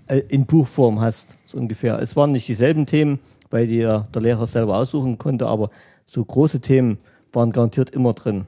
äh, 0.08 0.22
in 0.30 0.46
Buchform 0.46 1.02
hast, 1.02 1.36
so 1.46 1.58
ungefähr. 1.58 2.00
Es 2.00 2.16
waren 2.16 2.32
nicht 2.32 2.48
dieselben 2.48 2.86
Themen, 2.86 3.20
weil 3.50 3.68
dir 3.68 4.08
der 4.14 4.22
Lehrer 4.22 4.48
selber 4.48 4.78
aussuchen 4.78 5.18
konnte, 5.18 5.48
aber 5.48 5.70
so 6.06 6.24
große 6.24 6.62
Themen 6.62 7.00
waren 7.34 7.52
garantiert 7.52 7.90
immer 7.90 8.14
drin, 8.14 8.46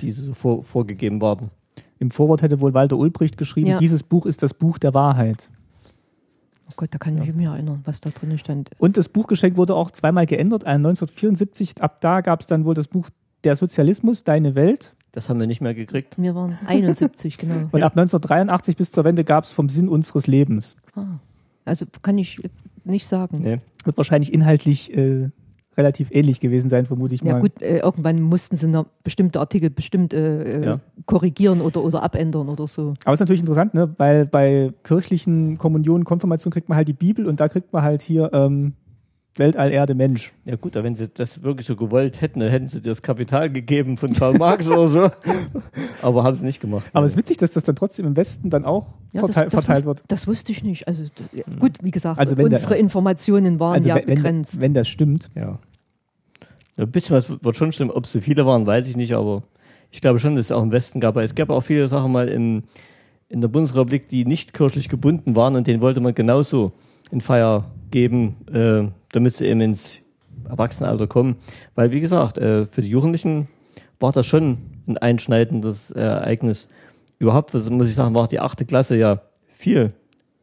die 0.00 0.12
so 0.12 0.34
vor, 0.34 0.64
vorgegeben 0.64 1.20
waren. 1.20 1.50
Im 1.98 2.10
Vorwort 2.10 2.42
hätte 2.42 2.60
wohl 2.60 2.74
Walter 2.74 2.96
Ulbricht 2.96 3.38
geschrieben, 3.38 3.68
ja. 3.68 3.78
dieses 3.78 4.02
Buch 4.02 4.26
ist 4.26 4.42
das 4.42 4.54
Buch 4.54 4.78
der 4.78 4.94
Wahrheit. 4.94 5.50
Oh 6.68 6.72
Gott, 6.76 6.88
da 6.92 6.98
kann 6.98 7.20
ich 7.22 7.34
mich 7.34 7.46
erinnern, 7.46 7.80
was 7.84 8.00
da 8.00 8.10
drin 8.10 8.36
stand. 8.38 8.70
Und 8.78 8.96
das 8.96 9.08
Buchgeschenk 9.08 9.56
wurde 9.56 9.74
auch 9.74 9.90
zweimal 9.90 10.26
geändert. 10.26 10.64
1974, 10.64 11.80
ab 11.80 12.00
da 12.00 12.20
gab 12.20 12.40
es 12.40 12.48
dann 12.48 12.64
wohl 12.64 12.74
das 12.74 12.88
Buch 12.88 13.08
Der 13.44 13.56
Sozialismus, 13.56 14.24
Deine 14.24 14.54
Welt. 14.54 14.92
Das 15.12 15.30
haben 15.30 15.40
wir 15.40 15.46
nicht 15.46 15.62
mehr 15.62 15.74
gekriegt. 15.74 16.20
Wir 16.20 16.34
waren 16.34 16.58
71, 16.66 17.38
genau. 17.38 17.68
Und 17.72 17.82
ab 17.82 17.92
1983 17.92 18.76
bis 18.76 18.92
zur 18.92 19.04
Wende 19.04 19.24
gab 19.24 19.44
es 19.44 19.52
vom 19.52 19.68
Sinn 19.70 19.88
unseres 19.88 20.26
Lebens. 20.26 20.76
Ah, 20.94 21.20
also 21.64 21.86
kann 22.02 22.18
ich 22.18 22.38
nicht 22.84 23.06
sagen. 23.06 23.38
Nee. 23.40 23.58
Wird 23.84 23.96
wahrscheinlich 23.96 24.34
inhaltlich 24.34 24.94
äh, 24.94 25.30
relativ 25.76 26.10
ähnlich 26.10 26.40
gewesen 26.40 26.68
sein, 26.68 26.86
vermute 26.86 27.14
ich 27.14 27.22
mal. 27.22 27.32
Ja 27.32 27.38
gut, 27.38 27.60
äh, 27.60 27.78
irgendwann 27.78 28.22
mussten 28.22 28.56
sie 28.56 28.66
noch 28.66 28.86
bestimmte 29.04 29.40
Artikel 29.40 29.70
bestimmt 29.70 30.14
äh, 30.14 30.42
äh, 30.42 30.64
ja. 30.64 30.80
korrigieren 31.04 31.60
oder, 31.60 31.82
oder 31.82 32.02
abändern 32.02 32.48
oder 32.48 32.66
so. 32.66 32.94
Aber 33.04 33.12
es 33.12 33.14
ist 33.14 33.20
natürlich 33.20 33.40
interessant, 33.40 33.74
ne? 33.74 33.94
weil 33.98 34.26
bei 34.26 34.72
kirchlichen 34.82 35.58
Kommunionen, 35.58 36.04
Konfirmationen 36.04 36.52
kriegt 36.52 36.68
man 36.68 36.76
halt 36.76 36.88
die 36.88 36.94
Bibel 36.94 37.26
und 37.26 37.40
da 37.40 37.48
kriegt 37.48 37.72
man 37.72 37.82
halt 37.82 38.02
hier 38.02 38.30
ähm, 38.32 38.72
Weltall, 39.38 39.70
Erde, 39.70 39.94
Mensch. 39.94 40.32
Ja 40.44 40.56
gut, 40.56 40.76
aber 40.76 40.84
wenn 40.84 40.96
sie 40.96 41.08
das 41.08 41.42
wirklich 41.42 41.66
so 41.66 41.76
gewollt 41.76 42.20
hätten, 42.20 42.40
dann 42.40 42.48
hätten 42.48 42.68
sie 42.68 42.80
dir 42.80 42.90
das 42.90 43.02
Kapital 43.02 43.50
gegeben 43.50 43.96
von 43.96 44.12
Karl 44.12 44.34
Marx 44.38 44.68
oder 44.68 44.88
so. 44.88 45.10
Aber 46.02 46.24
haben 46.24 46.36
sie 46.36 46.44
nicht 46.44 46.60
gemacht. 46.60 46.88
Aber 46.92 47.06
es 47.06 47.12
ist 47.12 47.18
witzig, 47.18 47.38
dass 47.38 47.52
das 47.52 47.64
dann 47.64 47.74
trotzdem 47.74 48.06
im 48.06 48.16
Westen 48.16 48.50
dann 48.50 48.64
auch 48.64 48.86
ja, 49.12 49.20
verteil, 49.20 49.44
das, 49.44 49.52
das 49.52 49.64
verteilt 49.64 49.86
wird. 49.86 50.04
Das 50.08 50.26
wusste 50.26 50.52
ich 50.52 50.62
nicht. 50.62 50.88
Also 50.88 51.04
gut, 51.58 51.78
wie 51.82 51.90
gesagt, 51.90 52.20
also 52.20 52.36
unsere 52.36 52.74
der, 52.74 52.78
Informationen 52.78 53.60
waren 53.60 53.74
also 53.74 53.88
ja 53.88 53.96
wenn, 53.96 54.06
begrenzt. 54.06 54.60
Wenn 54.60 54.74
das 54.74 54.88
stimmt. 54.88 55.30
Ja. 55.34 55.58
Ein 56.76 56.90
bisschen 56.90 57.16
was 57.16 57.30
wird 57.30 57.56
schon 57.56 57.72
stimmen. 57.72 57.90
Ob 57.90 58.04
es 58.04 58.12
so 58.12 58.20
viele 58.20 58.44
waren, 58.44 58.66
weiß 58.66 58.86
ich 58.86 58.96
nicht, 58.96 59.14
aber 59.14 59.42
ich 59.90 60.00
glaube 60.00 60.18
schon, 60.18 60.36
dass 60.36 60.46
es 60.46 60.52
auch 60.52 60.62
im 60.62 60.72
Westen 60.72 61.00
gab. 61.00 61.16
Es 61.16 61.34
gab 61.34 61.50
auch 61.50 61.62
viele 61.62 61.88
Sachen 61.88 62.12
mal 62.12 62.28
in, 62.28 62.64
in 63.28 63.40
der 63.40 63.48
Bundesrepublik, 63.48 64.08
die 64.08 64.24
nicht 64.24 64.52
kirchlich 64.52 64.88
gebunden 64.88 65.36
waren 65.36 65.56
und 65.56 65.66
denen 65.66 65.80
wollte 65.80 66.00
man 66.00 66.14
genauso 66.14 66.70
in 67.10 67.20
Feier 67.20 67.62
geben, 67.90 68.36
äh, 68.52 68.90
damit 69.12 69.34
sie 69.34 69.46
eben 69.46 69.60
ins 69.60 70.00
Erwachsenenalter 70.48 71.06
kommen. 71.06 71.36
Weil, 71.74 71.92
wie 71.92 72.00
gesagt, 72.00 72.38
äh, 72.38 72.66
für 72.66 72.82
die 72.82 72.90
Jugendlichen 72.90 73.48
war 73.98 74.12
das 74.12 74.26
schon 74.26 74.58
ein 74.86 74.98
einschneidendes 74.98 75.92
äh, 75.92 76.00
Ereignis. 76.00 76.68
Überhaupt, 77.18 77.54
muss 77.54 77.88
ich 77.88 77.94
sagen, 77.94 78.14
war 78.14 78.28
die 78.28 78.40
achte 78.40 78.66
Klasse 78.66 78.96
ja 78.96 79.16
viel 79.52 79.88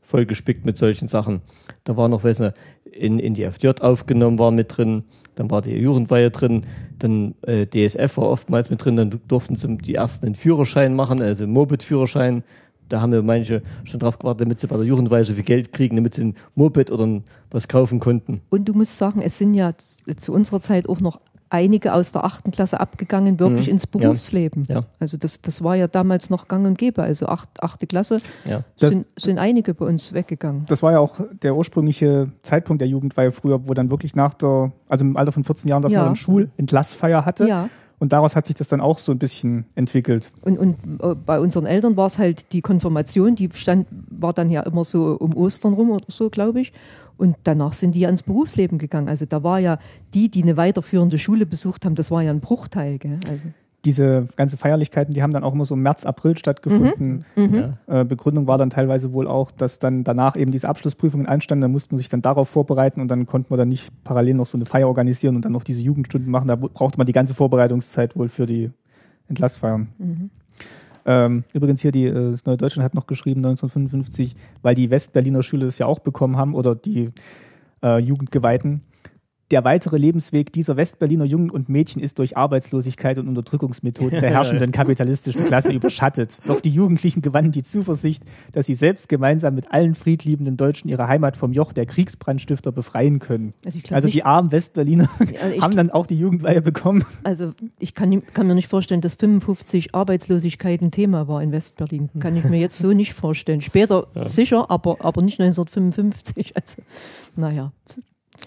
vollgespickt 0.03 0.65
mit 0.65 0.77
solchen 0.77 1.07
Sachen. 1.07 1.41
Da 1.83 1.97
war 1.97 2.07
noch, 2.07 2.23
weiß 2.23 2.39
nicht, 2.39 2.55
in, 2.91 3.19
in 3.19 3.33
die 3.33 3.49
FJ 3.49 3.69
aufgenommen 3.81 4.37
war 4.39 4.51
mit 4.51 4.77
drin, 4.77 5.03
dann 5.35 5.49
war 5.49 5.61
die 5.61 5.75
Jugendweihe 5.75 6.29
drin, 6.29 6.65
dann 6.99 7.35
äh, 7.41 7.65
DSF 7.65 8.17
war 8.17 8.29
oftmals 8.29 8.69
mit 8.69 8.83
drin, 8.83 8.97
dann 8.97 9.19
durften 9.27 9.55
sie 9.55 9.77
die 9.77 9.95
ersten 9.95 10.27
einen 10.27 10.35
Führerschein 10.35 10.95
machen, 10.95 11.21
also 11.21 11.47
Moped-Führerschein. 11.47 12.43
Da 12.89 13.01
haben 13.01 13.11
wir 13.11 13.23
manche 13.23 13.63
schon 13.85 13.99
drauf 13.99 14.19
gewartet, 14.19 14.41
damit 14.41 14.59
sie 14.59 14.67
bei 14.67 14.77
der 14.77 14.85
Jugendweihe 14.85 15.23
so 15.23 15.33
viel 15.33 15.43
Geld 15.43 15.71
kriegen, 15.71 15.95
damit 15.95 16.15
sie 16.15 16.25
ein 16.25 16.35
Moped 16.53 16.91
oder 16.91 17.21
was 17.49 17.67
kaufen 17.67 17.99
konnten. 17.99 18.41
Und 18.49 18.65
du 18.65 18.73
musst 18.73 18.97
sagen, 18.97 19.21
es 19.21 19.37
sind 19.37 19.53
ja 19.55 19.73
zu 20.17 20.31
unserer 20.31 20.61
Zeit 20.61 20.87
auch 20.87 20.99
noch 20.99 21.19
einige 21.53 21.93
aus 21.93 22.11
der 22.11 22.23
achten 22.23 22.49
Klasse 22.49 22.79
abgegangen, 22.79 23.39
wirklich 23.39 23.67
mhm. 23.67 23.73
ins 23.73 23.85
Berufsleben. 23.85 24.65
Ja. 24.67 24.75
Ja. 24.75 24.81
Also 24.99 25.17
das, 25.17 25.39
das 25.41 25.63
war 25.63 25.75
ja 25.75 25.87
damals 25.87 26.31
noch 26.31 26.47
gang 26.47 26.65
und 26.65 26.77
gäbe. 26.79 27.03
Also 27.03 27.27
acht, 27.27 27.47
achte 27.61 27.85
Klasse 27.85 28.17
ja. 28.43 28.63
sind, 28.75 29.05
sind 29.17 29.37
einige 29.37 29.75
bei 29.75 29.85
uns 29.85 30.13
weggegangen. 30.13 30.65
Das 30.67 30.81
war 30.81 30.93
ja 30.93 30.99
auch 30.99 31.19
der 31.43 31.55
ursprüngliche 31.55 32.31
Zeitpunkt 32.41 32.81
der 32.81 32.87
Jugendweihe 32.87 33.31
früher, 33.31 33.67
wo 33.67 33.73
dann 33.75 33.91
wirklich 33.91 34.15
nach 34.15 34.33
der, 34.33 34.71
also 34.89 35.05
im 35.05 35.15
Alter 35.15 35.31
von 35.31 35.43
14 35.43 35.69
Jahren, 35.69 35.83
dass 35.83 35.91
man 35.91 36.07
eine 36.07 36.15
Schulentlassfeier 36.15 37.23
hatte. 37.23 37.47
Ja. 37.47 37.69
Und 37.99 38.11
daraus 38.11 38.35
hat 38.35 38.47
sich 38.47 38.55
das 38.55 38.67
dann 38.67 38.81
auch 38.81 38.97
so 38.97 39.11
ein 39.11 39.19
bisschen 39.19 39.65
entwickelt. 39.75 40.29
Und, 40.41 40.57
und 40.57 40.75
äh, 41.01 41.15
bei 41.15 41.39
unseren 41.39 41.67
Eltern 41.67 41.95
war 41.95 42.07
es 42.07 42.17
halt 42.17 42.51
die 42.51 42.61
Konfirmation, 42.61 43.35
die 43.35 43.47
stand, 43.53 43.87
war 44.09 44.33
dann 44.33 44.49
ja 44.49 44.61
immer 44.63 44.83
so 44.83 45.15
um 45.19 45.33
Ostern 45.37 45.73
rum 45.73 45.91
oder 45.91 46.05
so, 46.09 46.29
glaube 46.29 46.61
ich. 46.61 46.73
Und 47.17 47.38
danach 47.43 47.73
sind 47.73 47.95
die 47.95 48.02
ja 48.02 48.10
ins 48.10 48.23
Berufsleben 48.23 48.78
gegangen. 48.78 49.08
Also 49.08 49.26
da 49.26 49.43
war 49.43 49.60
ja 49.60 49.78
die, 50.13 50.30
die 50.30 50.43
eine 50.43 50.58
weiterführende 50.58 51.17
Schule 51.17 51.45
besucht 51.45 51.86
haben, 51.86 51.95
das 51.95 52.12
war 52.12 52.21
ja 52.21 52.32
ein 52.32 52.39
Bruchteil. 52.39 52.97
Gell? 52.97 53.19
Also. 53.30 53.43
Diese 53.86 54.28
ganzen 54.38 54.58
Feierlichkeiten, 54.58 55.13
die 55.13 55.21
haben 55.21 55.34
dann 55.34 55.43
auch 55.43 55.54
immer 55.54 55.65
so 55.65 55.76
im 55.76 55.82
März, 55.82 56.06
April 56.06 56.38
stattgefunden. 56.38 57.26
Mhm. 57.36 57.43
Mhm. 57.43 57.73
Äh, 57.88 58.06
Begründung 58.06 58.47
war 58.47 58.58
dann 58.58 58.69
teilweise 58.69 59.12
wohl 59.12 59.28
auch, 59.28 59.52
dass 59.52 59.80
dann 59.80 60.04
danach 60.04 60.38
eben 60.38 60.52
diese 60.52 60.69
Abschlussprüfungen 60.69 61.28
anstanden. 61.28 61.63
Da 61.63 61.67
musste 61.67 61.93
man 61.93 61.99
sich 61.99 62.10
dann 62.10 62.21
darauf 62.21 62.49
vorbereiten 62.49 63.02
und 63.02 63.10
dann 63.10 63.26
konnte 63.26 63.49
man 63.49 63.60
dann 63.60 63.69
nicht 63.69 63.89
parallel 64.04 64.36
noch 64.36 64.45
so 64.45 64.58
eine 64.58 64.65
Feier 64.65 64.88
organisieren 64.88 65.36
und 65.36 65.43
dann 65.43 65.52
noch 65.52 65.65
diese 65.65 65.82
Jugendstunden 65.82 66.32
machen. 66.32 66.47
Da 66.47 66.56
brauchte 66.56 66.97
man 66.97 67.08
die 67.08 67.13
ganze 67.13 67.34
Vorbereitungszeit 67.36 68.15
wohl 68.15 68.30
für 68.30 68.45
die 68.45 68.71
Entlassfeiern. 69.28 69.89
Mhm. 69.97 70.30
Ähm, 71.05 71.43
übrigens 71.53 71.81
hier, 71.81 71.91
die, 71.91 72.05
äh, 72.05 72.31
das 72.31 72.45
Neue 72.45 72.57
Deutschland 72.57 72.85
hat 72.85 72.93
noch 72.93 73.07
geschrieben, 73.07 73.39
1955, 73.45 74.35
weil 74.61 74.75
die 74.75 74.89
Westberliner 74.89 75.43
Schüler 75.43 75.65
das 75.65 75.77
ja 75.77 75.85
auch 75.85 75.99
bekommen 75.99 76.37
haben 76.37 76.55
oder 76.55 76.75
die 76.75 77.11
äh, 77.81 77.99
Jugendgeweihten 77.99 78.81
der 79.53 79.63
weitere 79.63 79.97
Lebensweg 79.97 80.51
dieser 80.51 80.77
Westberliner 80.77 81.25
Jungen 81.25 81.51
und 81.51 81.69
Mädchen 81.69 82.01
ist 82.01 82.17
durch 82.17 82.35
Arbeitslosigkeit 82.35 83.19
und 83.19 83.27
Unterdrückungsmethoden 83.27 84.19
der 84.19 84.31
herrschenden 84.31 84.71
kapitalistischen 84.71 85.45
Klasse 85.45 85.71
überschattet. 85.71 86.39
Doch 86.47 86.59
die 86.59 86.71
Jugendlichen 86.71 87.21
gewannen 87.21 87.51
die 87.51 87.61
Zuversicht, 87.61 88.23
dass 88.51 88.65
sie 88.65 88.73
selbst 88.73 89.09
gemeinsam 89.09 89.53
mit 89.53 89.71
allen 89.71 89.93
friedliebenden 89.93 90.58
Deutschen 90.58 90.89
ihre 90.89 91.08
Heimat 91.08 91.37
vom 91.37 91.54
Joch 91.54 91.71
der 91.71 91.85
Kriegsbrandstifter 91.85 92.71
befreien 92.71 93.19
können. 93.19 93.54
Also, 93.63 93.79
also 93.91 94.08
die 94.08 94.23
armen 94.23 94.51
Westberliner 94.51 95.08
also 95.19 95.33
haben 95.62 95.75
dann 95.75 95.91
auch 95.91 96.08
die 96.08 96.17
Jugendweihe 96.17 96.63
bekommen. 96.63 97.06
Also 97.23 97.51
ich 97.77 97.93
kann, 97.93 98.23
kann, 98.33 98.47
mir 98.47 98.56
nicht 98.56 98.67
vorstellen, 98.67 99.01
dass 99.01 99.13
55 99.13 99.93
Arbeitslosigkeit 99.93 100.81
ein 100.81 100.89
Thema 100.89 101.27
war 101.27 101.43
in 101.43 101.51
Westberlin. 101.51 102.10
Kann 102.19 102.35
ich 102.35 102.43
mir 102.45 102.58
jetzt 102.58 102.79
so 102.79 102.91
nicht 102.91 103.13
vorstellen. 103.13 103.62
Später 103.62 104.08
ja. 104.15 104.27
sicher, 104.27 104.71
aber, 104.71 104.97
aber 105.06 105.21
nicht 105.21 105.39
1955. 105.39 106.56
Also 106.56 106.81
naja, 107.35 107.71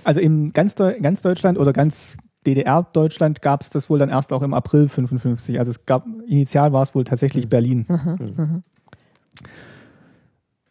also 0.06 0.20
in 0.20 0.52
ganz, 0.52 0.76
ganz 0.76 1.20
Deutschland 1.20 1.58
oder 1.58 1.72
ganz 1.72 2.16
DDR-Deutschland 2.46 3.42
gab 3.42 3.62
es 3.62 3.70
das 3.70 3.90
wohl 3.90 3.98
dann 3.98 4.08
erst 4.08 4.32
auch 4.32 4.42
im 4.42 4.54
April 4.54 4.88
55. 4.88 5.58
Also 5.58 5.70
es 5.70 5.84
gab, 5.84 6.06
initial 6.28 6.72
war 6.72 6.82
es 6.82 6.94
wohl 6.94 7.02
tatsächlich 7.02 7.46
mhm. 7.46 7.48
Berlin. 7.48 7.86
Mhm. 7.88 8.34
aha. 8.38 8.60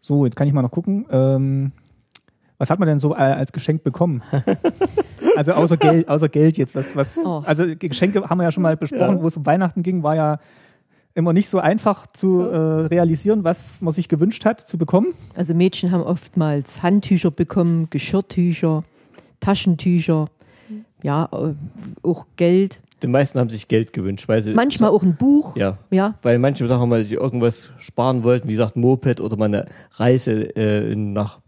So, 0.02 0.24
jetzt 0.24 0.38
kann 0.38 0.48
ich 0.48 0.54
mal 0.54 0.62
noch 0.62 0.72
gucken. 0.72 1.06
Ähm, 1.10 1.72
was 2.58 2.70
hat 2.70 2.80
man 2.80 2.88
denn 2.88 3.00
so 3.00 3.14
äh, 3.14 3.18
als 3.18 3.52
Geschenk 3.52 3.84
bekommen? 3.84 4.24
also 5.36 5.52
außer 5.52 5.76
Geld, 5.76 6.08
außer 6.08 6.30
Geld 6.30 6.58
jetzt. 6.58 6.74
Was, 6.74 6.96
was, 6.96 7.18
oh. 7.18 7.44
Also 7.46 7.66
Geschenke 7.78 8.30
haben 8.30 8.38
wir 8.38 8.44
ja 8.44 8.52
schon 8.52 8.64
mal 8.64 8.78
besprochen, 8.78 9.18
ja. 9.18 9.22
wo 9.22 9.28
es 9.28 9.36
um 9.36 9.46
Weihnachten 9.46 9.84
ging, 9.84 10.04
war 10.04 10.16
ja 10.16 10.40
immer 11.14 11.34
nicht 11.34 11.50
so 11.50 11.60
einfach 11.60 12.08
zu 12.08 12.42
äh, 12.42 12.56
realisieren, 12.86 13.44
was 13.44 13.82
man 13.82 13.92
sich 13.92 14.08
gewünscht 14.08 14.46
hat 14.46 14.62
zu 14.62 14.78
bekommen. 14.78 15.08
Also 15.36 15.54
Mädchen 15.54 15.92
haben 15.92 16.04
oftmals 16.04 16.84
Handtücher 16.84 17.32
bekommen, 17.32 17.90
Geschirrtücher, 17.90 18.84
Taschentücher, 19.40 20.28
ja, 21.04 21.30
äh, 21.32 21.54
auch 22.08 22.26
Geld. 22.36 22.82
Die 23.04 23.08
meisten 23.08 23.40
haben 23.40 23.50
sich 23.50 23.68
Geld 23.68 23.94
gewünscht. 23.94 24.28
Weil 24.28 24.42
sie 24.42 24.54
Manchmal 24.54 24.90
auch 24.90 25.04
ein 25.04 25.16
Buch. 25.16 25.56
Ja. 25.56 25.74
ja. 25.92 26.16
Weil 26.24 26.40
manche 26.40 26.66
Sachen, 26.66 26.90
weil 26.90 27.06
sie 27.06 27.16
irgendwas 27.16 27.70
sparen 27.78 28.24
wollten, 28.24 28.48
wie 28.48 28.54
gesagt, 28.54 28.76
Moped 28.76 29.22
oder 29.22 29.38
mal 29.38 29.46
eine 29.46 29.66
Reise 29.92 30.56
äh, 30.56 30.96
nach 30.96 31.40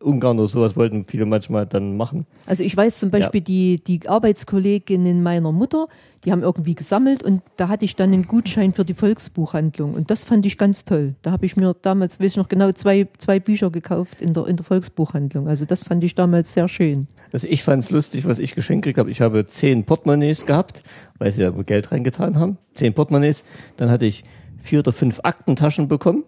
Ungarn 0.00 0.38
oder 0.38 0.48
sowas 0.48 0.76
wollten 0.76 1.06
viele 1.06 1.26
manchmal 1.26 1.66
dann 1.66 1.96
machen. 1.96 2.26
Also 2.46 2.62
ich 2.62 2.76
weiß 2.76 2.98
zum 2.98 3.10
Beispiel, 3.10 3.40
ja. 3.40 3.44
die, 3.44 3.82
die 3.82 4.08
Arbeitskolleginnen 4.08 5.22
meiner 5.22 5.52
Mutter, 5.52 5.86
die 6.24 6.32
haben 6.32 6.42
irgendwie 6.42 6.74
gesammelt 6.74 7.22
und 7.22 7.42
da 7.56 7.68
hatte 7.68 7.84
ich 7.84 7.96
dann 7.96 8.12
einen 8.12 8.26
Gutschein 8.26 8.72
für 8.72 8.84
die 8.84 8.94
Volksbuchhandlung 8.94 9.94
und 9.94 10.10
das 10.10 10.24
fand 10.24 10.44
ich 10.44 10.58
ganz 10.58 10.84
toll. 10.84 11.14
Da 11.22 11.30
habe 11.30 11.46
ich 11.46 11.56
mir 11.56 11.74
damals, 11.82 12.20
weiß 12.20 12.32
ich 12.32 12.36
noch 12.36 12.48
genau, 12.48 12.72
zwei, 12.72 13.08
zwei 13.18 13.40
Bücher 13.40 13.70
gekauft 13.70 14.20
in 14.20 14.34
der, 14.34 14.46
in 14.46 14.56
der 14.56 14.64
Volksbuchhandlung. 14.64 15.48
Also 15.48 15.64
das 15.64 15.84
fand 15.84 16.04
ich 16.04 16.14
damals 16.14 16.52
sehr 16.52 16.68
schön. 16.68 17.08
Also 17.32 17.46
ich 17.48 17.62
fand 17.62 17.84
es 17.84 17.90
lustig, 17.90 18.26
was 18.26 18.38
ich 18.38 18.54
geschenkt 18.54 18.84
gekriegt 18.84 18.98
habe. 18.98 19.10
Ich 19.10 19.20
habe 19.20 19.46
zehn 19.46 19.84
Portemonnaies 19.84 20.46
gehabt, 20.46 20.82
weil 21.18 21.32
sie 21.32 21.42
ja 21.42 21.50
Geld 21.50 21.92
reingetan 21.92 22.38
haben. 22.38 22.58
Zehn 22.74 22.94
Portemonnaies. 22.94 23.44
Dann 23.76 23.90
hatte 23.90 24.06
ich 24.06 24.24
vier 24.62 24.80
oder 24.80 24.92
fünf 24.92 25.20
Aktentaschen 25.22 25.88
bekommen. 25.88 26.24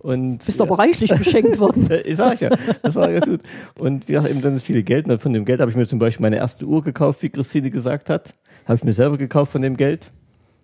Und, 0.00 0.44
Bist 0.44 0.58
ja. 0.58 0.66
aber 0.66 0.78
reichlich 0.78 1.10
beschenkt 1.10 1.58
worden. 1.58 1.88
ich 2.04 2.16
sag 2.16 2.40
ja, 2.40 2.50
das 2.82 2.94
war 2.94 3.10
ganz 3.10 3.26
gut. 3.26 3.40
Und 3.78 4.08
wie 4.08 4.12
gesagt, 4.12 4.30
eben 4.30 4.42
dann 4.42 4.56
ist 4.56 4.66
viel 4.66 4.82
Geld. 4.82 5.08
Und 5.08 5.20
von 5.20 5.32
dem 5.32 5.44
Geld 5.44 5.60
habe 5.60 5.70
ich 5.70 5.76
mir 5.76 5.86
zum 5.86 5.98
Beispiel 5.98 6.22
meine 6.22 6.36
erste 6.36 6.66
Uhr 6.66 6.82
gekauft, 6.82 7.22
wie 7.22 7.30
Christine 7.30 7.70
gesagt 7.70 8.10
hat. 8.10 8.32
Habe 8.66 8.76
ich 8.76 8.84
mir 8.84 8.92
selber 8.92 9.16
gekauft 9.16 9.52
von 9.52 9.62
dem 9.62 9.76
Geld. 9.76 10.10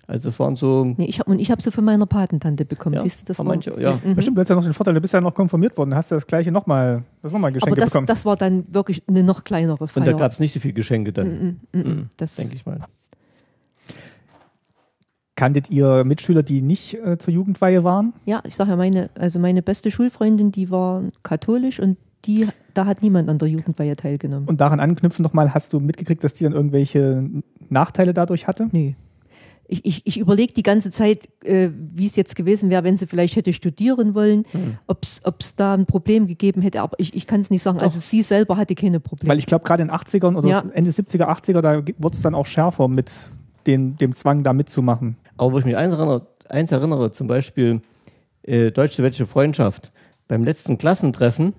Also 0.07 0.29
das 0.29 0.39
waren 0.41 0.57
so. 0.57 0.85
Nee, 0.97 1.05
ich 1.05 1.21
hab, 1.21 1.29
und 1.29 1.39
ich 1.39 1.51
habe 1.51 1.63
sie 1.63 1.71
von 1.71 1.85
meiner 1.85 2.07
Patentante 2.07 2.65
bekommen. 2.65 2.97
Ja, 2.97 3.03
Siehst 3.03 3.23
du, 3.23 3.25
das 3.27 3.39
war, 3.39 3.47
manche, 3.47 3.79
ja. 3.81 3.99
Mhm. 4.05 4.17
Bestimmt, 4.17 4.37
du 4.37 4.41
hast 4.41 4.49
ja 4.49 4.57
noch 4.57 4.65
den 4.65 4.75
Vorteil, 4.75 4.95
du 4.95 5.01
bist 5.01 5.15
ja 5.15 5.21
noch 5.21 5.35
konfirmiert 5.35 5.77
worden, 5.77 5.95
hast 5.95 6.11
du 6.11 6.17
das 6.17 6.27
gleiche 6.27 6.51
nochmal, 6.51 7.05
das 7.23 7.33
nochmal 7.33 7.53
Geschenke 7.53 7.73
Aber 7.73 7.81
das, 7.81 7.91
bekommen. 7.91 8.07
das 8.07 8.25
war 8.25 8.37
dann 8.37 8.65
wirklich 8.73 9.03
eine 9.07 9.23
noch 9.23 9.45
kleinere 9.45 9.87
Feier. 9.87 10.03
Und 10.03 10.07
da 10.07 10.13
gab 10.13 10.33
es 10.33 10.41
nicht 10.41 10.53
so 10.53 10.61
viele 10.61 10.75
Geschenke 10.75 11.13
dann. 11.13 11.27
Mhm, 11.27 11.61
mhm, 11.73 11.89
mhm. 11.89 12.09
das 12.17 12.37
denke 12.37 12.55
ich 12.55 12.67
mal. 12.67 12.79
Kanntet 15.37 15.71
ihr 15.71 16.05
Mitschüler, 16.05 16.43
die 16.43 16.61
nicht 16.61 16.95
äh, 16.95 17.17
zur 17.17 17.33
Jugendweihe 17.33 17.83
waren? 17.83 18.13
Ja, 18.27 18.43
ich 18.45 18.57
sage 18.57 18.71
ja, 18.71 18.77
meine, 18.77 19.09
also 19.15 19.39
meine 19.39 19.63
beste 19.63 19.91
Schulfreundin, 19.91 20.53
die 20.53 20.71
war 20.71 21.03
katholisch 21.23 21.81
und 21.81 21.97
die, 22.27 22.47
da 22.75 22.85
hat 22.85 23.03
niemand 23.03 23.31
an 23.31 23.39
der 23.39 23.49
Jugendweihe 23.49 23.97
teilgenommen. 23.97 24.49
Und 24.49 24.61
daran 24.61 24.81
anknüpfen 24.81 25.23
nochmal, 25.23 25.55
hast 25.55 25.73
du 25.73 25.81
mitgekriegt, 25.81 26.23
dass 26.25 26.35
die 26.35 26.45
dann 26.45 26.53
irgendwelche 26.53 27.27
Nachteile 27.71 28.13
dadurch 28.13 28.47
hatte? 28.47 28.69
Nee. 28.73 28.97
Ich, 29.73 29.85
ich, 29.85 30.07
ich 30.07 30.19
überlege 30.19 30.53
die 30.53 30.63
ganze 30.63 30.91
Zeit, 30.91 31.29
äh, 31.45 31.71
wie 31.73 32.07
es 32.07 32.17
jetzt 32.17 32.35
gewesen 32.35 32.71
wäre, 32.71 32.83
wenn 32.83 32.97
sie 32.97 33.07
vielleicht 33.07 33.37
hätte 33.37 33.53
studieren 33.53 34.15
wollen, 34.15 34.45
hm. 34.51 34.79
ob 34.87 35.05
es 35.41 35.55
da 35.55 35.75
ein 35.75 35.87
Problem 35.87 36.27
gegeben 36.27 36.61
hätte, 36.61 36.83
aber 36.83 36.99
ich, 36.99 37.15
ich 37.15 37.27
kann 37.27 37.41
es 37.41 37.51
nicht 37.51 37.63
sagen. 37.63 37.79
Doch. 37.79 37.85
Also 37.85 38.01
sie 38.01 38.23
selber 38.23 38.57
hatte 38.57 38.75
keine 38.75 38.99
Probleme. 38.99 39.31
Weil 39.31 39.39
ich 39.39 39.47
glaube, 39.47 39.65
gerade 39.65 39.83
in 39.83 39.89
den 39.89 39.97
80ern 39.97 40.37
oder 40.37 40.49
ja. 40.49 40.65
Ende 40.73 40.91
70er, 40.91 41.27
80er, 41.27 41.61
da 41.61 41.83
wurde 41.99 42.17
es 42.17 42.23
dann 42.23 42.35
auch 42.35 42.47
schärfer 42.47 42.89
mit 42.89 43.13
den, 43.67 43.97
dem 43.97 44.15
Zwang, 44.15 44.43
da 44.43 44.53
mitzumachen. 44.53 45.17
Aber 45.37 45.53
wo 45.53 45.59
ich 45.59 45.65
mich 45.65 45.77
eins 45.77 45.95
erinnere, 45.95 46.27
eins 46.49 46.73
erinnere 46.73 47.13
zum 47.13 47.29
Beispiel 47.29 47.81
äh, 48.43 48.71
deutsche-wettische 48.71 49.27
Freundschaft. 49.27 49.91
Beim 50.29 50.45
letzten 50.45 50.79
Klassentreffen, 50.79 51.55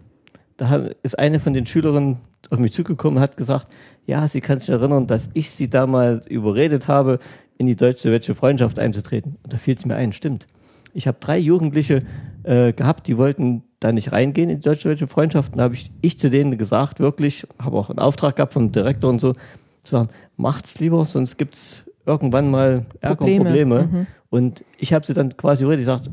da 0.58 0.90
ist 1.04 1.18
eine 1.18 1.40
von 1.40 1.54
den 1.54 1.66
Schülerinnen 1.66 2.18
auf 2.50 2.60
mich 2.60 2.74
zugekommen 2.74 3.18
und 3.18 3.24
hat 3.24 3.38
gesagt, 3.38 3.68
ja, 4.06 4.28
sie 4.28 4.42
kann 4.42 4.60
sich 4.60 4.70
erinnern, 4.70 5.08
dass 5.08 5.30
ich 5.34 5.52
sie 5.52 5.70
damals 5.70 6.28
überredet 6.28 6.88
habe, 6.88 7.20
in 7.62 7.68
die 7.68 7.76
deutsche-wettische 7.76 8.34
Freundschaft 8.34 8.80
einzutreten. 8.80 9.38
Und 9.44 9.54
da 9.54 9.58
fiel 9.58 9.76
es 9.76 9.86
mir 9.86 9.96
ein, 9.96 10.14
stimmt. 10.14 10.48
Ich 10.94 11.08
habe 11.08 11.18
drei 11.20 11.38
Jugendliche 11.38 12.00
äh, 12.44 12.74
gehabt, 12.74 13.08
die 13.08 13.18
wollten 13.18 13.64
da 13.80 13.92
nicht 13.92 14.12
reingehen 14.12 14.50
in 14.50 14.58
die 14.58 14.64
deutsche-wettische 14.64 15.08
Freundschaft. 15.08 15.56
Da 15.56 15.62
habe 15.64 15.76
ich, 15.76 15.92
ich 16.02 16.20
zu 16.20 16.32
denen 16.32 16.58
gesagt, 16.58 17.00
wirklich, 17.00 17.48
habe 17.60 17.78
auch 17.78 17.92
einen 17.92 18.00
Auftrag 18.00 18.36
gehabt 18.36 18.54
vom 18.54 18.72
Direktor 18.72 19.12
und 19.12 19.22
so, 19.22 19.34
zu 19.34 19.92
sagen, 19.92 20.10
macht's 20.38 20.80
lieber, 20.80 21.06
sonst 21.06 21.38
gibt's 21.38 21.84
irgendwann 22.06 22.50
mal 22.50 22.84
Ärger 23.00 23.18
Probleme. 23.18 23.40
und 23.40 23.46
Probleme. 23.46 23.90
Mhm. 23.92 24.08
Und 24.32 24.66
ich 24.80 24.92
habe 24.92 25.06
sie 25.06 25.14
dann 25.14 25.38
quasi 25.38 25.64
richtig 25.64 25.86
gesagt, 25.86 26.10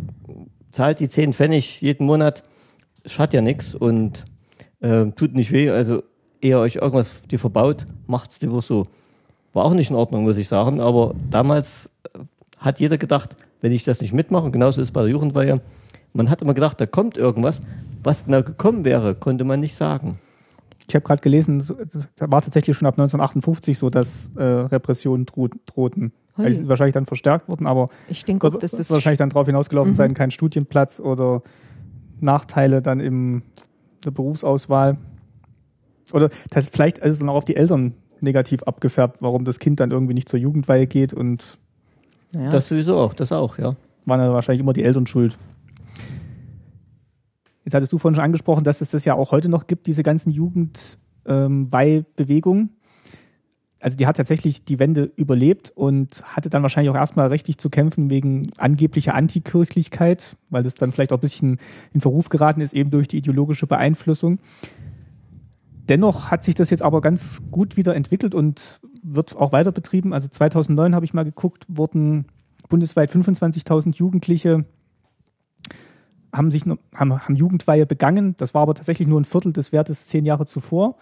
zahlt 0.70 1.00
die 1.00 1.08
10 1.08 1.32
Pfennig 1.32 1.80
jeden 1.80 2.06
Monat, 2.06 2.42
schadet 3.06 3.32
ja 3.32 3.40
nichts 3.40 3.74
und 3.74 4.24
äh, 4.80 5.06
tut 5.12 5.34
nicht 5.34 5.50
weh. 5.50 5.70
Also 5.70 6.02
eher 6.42 6.60
euch 6.60 6.76
irgendwas 6.76 7.22
die 7.30 7.38
verbaut, 7.38 7.86
macht's 8.06 8.40
lieber 8.42 8.60
so. 8.60 8.84
War 9.52 9.64
auch 9.64 9.74
nicht 9.74 9.90
in 9.90 9.96
Ordnung, 9.96 10.24
muss 10.24 10.38
ich 10.38 10.48
sagen. 10.48 10.80
Aber 10.80 11.14
damals 11.30 11.90
äh, 12.14 12.18
hat 12.58 12.80
jeder 12.80 12.98
gedacht, 12.98 13.36
wenn 13.60 13.72
ich 13.72 13.84
das 13.84 14.00
nicht 14.00 14.12
mitmache, 14.12 14.50
genauso 14.50 14.80
ist 14.80 14.88
es 14.88 14.92
bei 14.92 15.02
der 15.02 15.10
Jugendweihe, 15.10 15.56
man 16.12 16.30
hat 16.30 16.42
immer 16.42 16.54
gedacht, 16.54 16.80
da 16.80 16.86
kommt 16.86 17.16
irgendwas. 17.16 17.60
Was 18.02 18.24
genau 18.24 18.42
gekommen 18.42 18.84
wäre, 18.84 19.14
konnte 19.14 19.44
man 19.44 19.60
nicht 19.60 19.74
sagen. 19.74 20.16
Ich 20.88 20.94
habe 20.94 21.04
gerade 21.04 21.20
gelesen, 21.20 21.58
es 21.58 22.08
war 22.18 22.40
tatsächlich 22.40 22.76
schon 22.76 22.86
ab 22.86 22.94
1958 22.94 23.76
so, 23.76 23.90
dass 23.90 24.30
äh, 24.36 24.42
Repressionen 24.42 25.26
droh 25.26 25.48
drohten. 25.66 26.12
Die 26.38 26.52
sind 26.52 26.68
wahrscheinlich 26.68 26.94
dann 26.94 27.04
verstärkt 27.04 27.48
worden, 27.48 27.66
aber 27.66 27.88
ich 28.08 28.24
denke, 28.24 28.52
wird, 28.52 28.62
das 28.62 28.90
wahrscheinlich 28.90 29.18
dann 29.18 29.30
darauf 29.30 29.46
hinausgelaufen 29.46 29.92
mhm. 29.92 29.96
sein, 29.96 30.14
kein 30.14 30.30
Studienplatz 30.30 31.00
oder 31.00 31.42
Nachteile 32.20 32.80
dann 32.80 33.00
in 33.00 33.42
der 34.04 34.12
Berufsauswahl. 34.12 34.98
Oder 36.12 36.30
vielleicht 36.50 36.98
ist 36.98 37.14
es 37.14 37.18
dann 37.18 37.28
auch 37.28 37.34
auf 37.34 37.44
die 37.44 37.56
Eltern 37.56 37.94
negativ 38.22 38.62
abgefärbt, 38.64 39.22
warum 39.22 39.44
das 39.44 39.58
Kind 39.58 39.80
dann 39.80 39.90
irgendwie 39.90 40.14
nicht 40.14 40.28
zur 40.28 40.38
Jugendweihe 40.38 40.86
geht 40.86 41.12
und 41.12 41.58
ja. 42.32 42.48
das 42.48 42.68
sowieso 42.68 42.96
auch, 42.96 43.12
das 43.14 43.32
auch, 43.32 43.58
ja. 43.58 43.74
Waren 44.06 44.20
ja 44.20 44.32
wahrscheinlich 44.32 44.60
immer 44.60 44.72
die 44.72 44.84
Eltern 44.84 45.06
schuld. 45.06 45.36
Jetzt 47.64 47.74
hattest 47.74 47.92
du 47.92 47.98
vorhin 47.98 48.14
schon 48.16 48.24
angesprochen, 48.24 48.64
dass 48.64 48.80
es 48.80 48.90
das 48.90 49.04
ja 49.04 49.14
auch 49.14 49.30
heute 49.30 49.50
noch 49.50 49.66
gibt, 49.66 49.86
diese 49.86 50.02
ganzen 50.02 50.30
Jugendweihbewegungen. 50.30 52.62
Ähm, 52.62 52.70
also 53.80 53.96
die 53.96 54.06
hat 54.06 54.16
tatsächlich 54.16 54.64
die 54.64 54.78
Wende 54.78 55.10
überlebt 55.16 55.72
und 55.74 56.22
hatte 56.24 56.50
dann 56.50 56.62
wahrscheinlich 56.62 56.90
auch 56.90 56.96
erstmal 56.96 57.28
richtig 57.28 57.58
zu 57.58 57.70
kämpfen 57.70 58.10
wegen 58.10 58.50
angeblicher 58.56 59.14
Antikirchlichkeit, 59.14 60.36
weil 60.50 60.62
das 60.62 60.74
dann 60.74 60.92
vielleicht 60.92 61.12
auch 61.12 61.18
ein 61.18 61.20
bisschen 61.20 61.58
in 61.92 62.00
Verruf 62.00 62.28
geraten 62.28 62.60
ist, 62.60 62.74
eben 62.74 62.90
durch 62.90 63.06
die 63.06 63.18
ideologische 63.18 63.66
Beeinflussung. 63.66 64.38
Dennoch 65.88 66.30
hat 66.30 66.44
sich 66.44 66.54
das 66.54 66.70
jetzt 66.70 66.82
aber 66.82 67.00
ganz 67.00 67.42
gut 67.50 67.76
wieder 67.76 67.94
entwickelt 67.94 68.34
und 68.34 68.80
wird 69.02 69.36
auch 69.36 69.52
weiter 69.52 69.72
betrieben. 69.72 70.12
Also 70.12 70.28
2009 70.28 70.94
habe 70.94 71.04
ich 71.04 71.14
mal 71.14 71.24
geguckt, 71.24 71.64
wurden 71.68 72.26
bundesweit 72.68 73.10
25.000 73.10 73.96
Jugendliche 73.96 74.64
haben 76.32 76.50
sich 76.50 76.64
haben, 76.94 77.26
haben 77.26 77.36
Jugendweihe 77.36 77.86
begangen. 77.86 78.34
Das 78.36 78.54
war 78.54 78.62
aber 78.62 78.74
tatsächlich 78.74 79.08
nur 79.08 79.20
ein 79.20 79.24
Viertel 79.24 79.52
des 79.52 79.72
Wertes 79.72 80.06
zehn 80.06 80.24
Jahre 80.26 80.46
zuvor. 80.46 80.96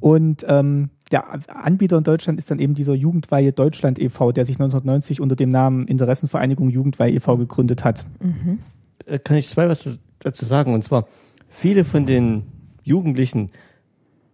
Und 0.00 0.44
ähm, 0.48 0.90
der 1.10 1.24
Anbieter 1.48 1.98
in 1.98 2.04
Deutschland 2.04 2.38
ist 2.38 2.50
dann 2.50 2.58
eben 2.58 2.74
dieser 2.74 2.94
Jugendweihe 2.94 3.52
Deutschland 3.52 3.98
e.V., 3.98 4.32
der 4.32 4.44
sich 4.44 4.56
1990 4.56 5.20
unter 5.20 5.36
dem 5.36 5.50
Namen 5.50 5.86
Interessenvereinigung 5.86 6.70
Jugendweihe 6.70 7.12
e.V. 7.12 7.36
gegründet 7.36 7.84
hat. 7.84 8.06
Mhm. 8.20 8.60
Äh, 9.06 9.18
kann 9.18 9.36
ich 9.36 9.48
zwei 9.48 9.68
was 9.68 9.98
dazu 10.20 10.44
sagen? 10.44 10.72
Und 10.72 10.84
zwar, 10.84 11.06
viele 11.48 11.84
von 11.84 12.06
den 12.06 12.44
Jugendlichen 12.82 13.48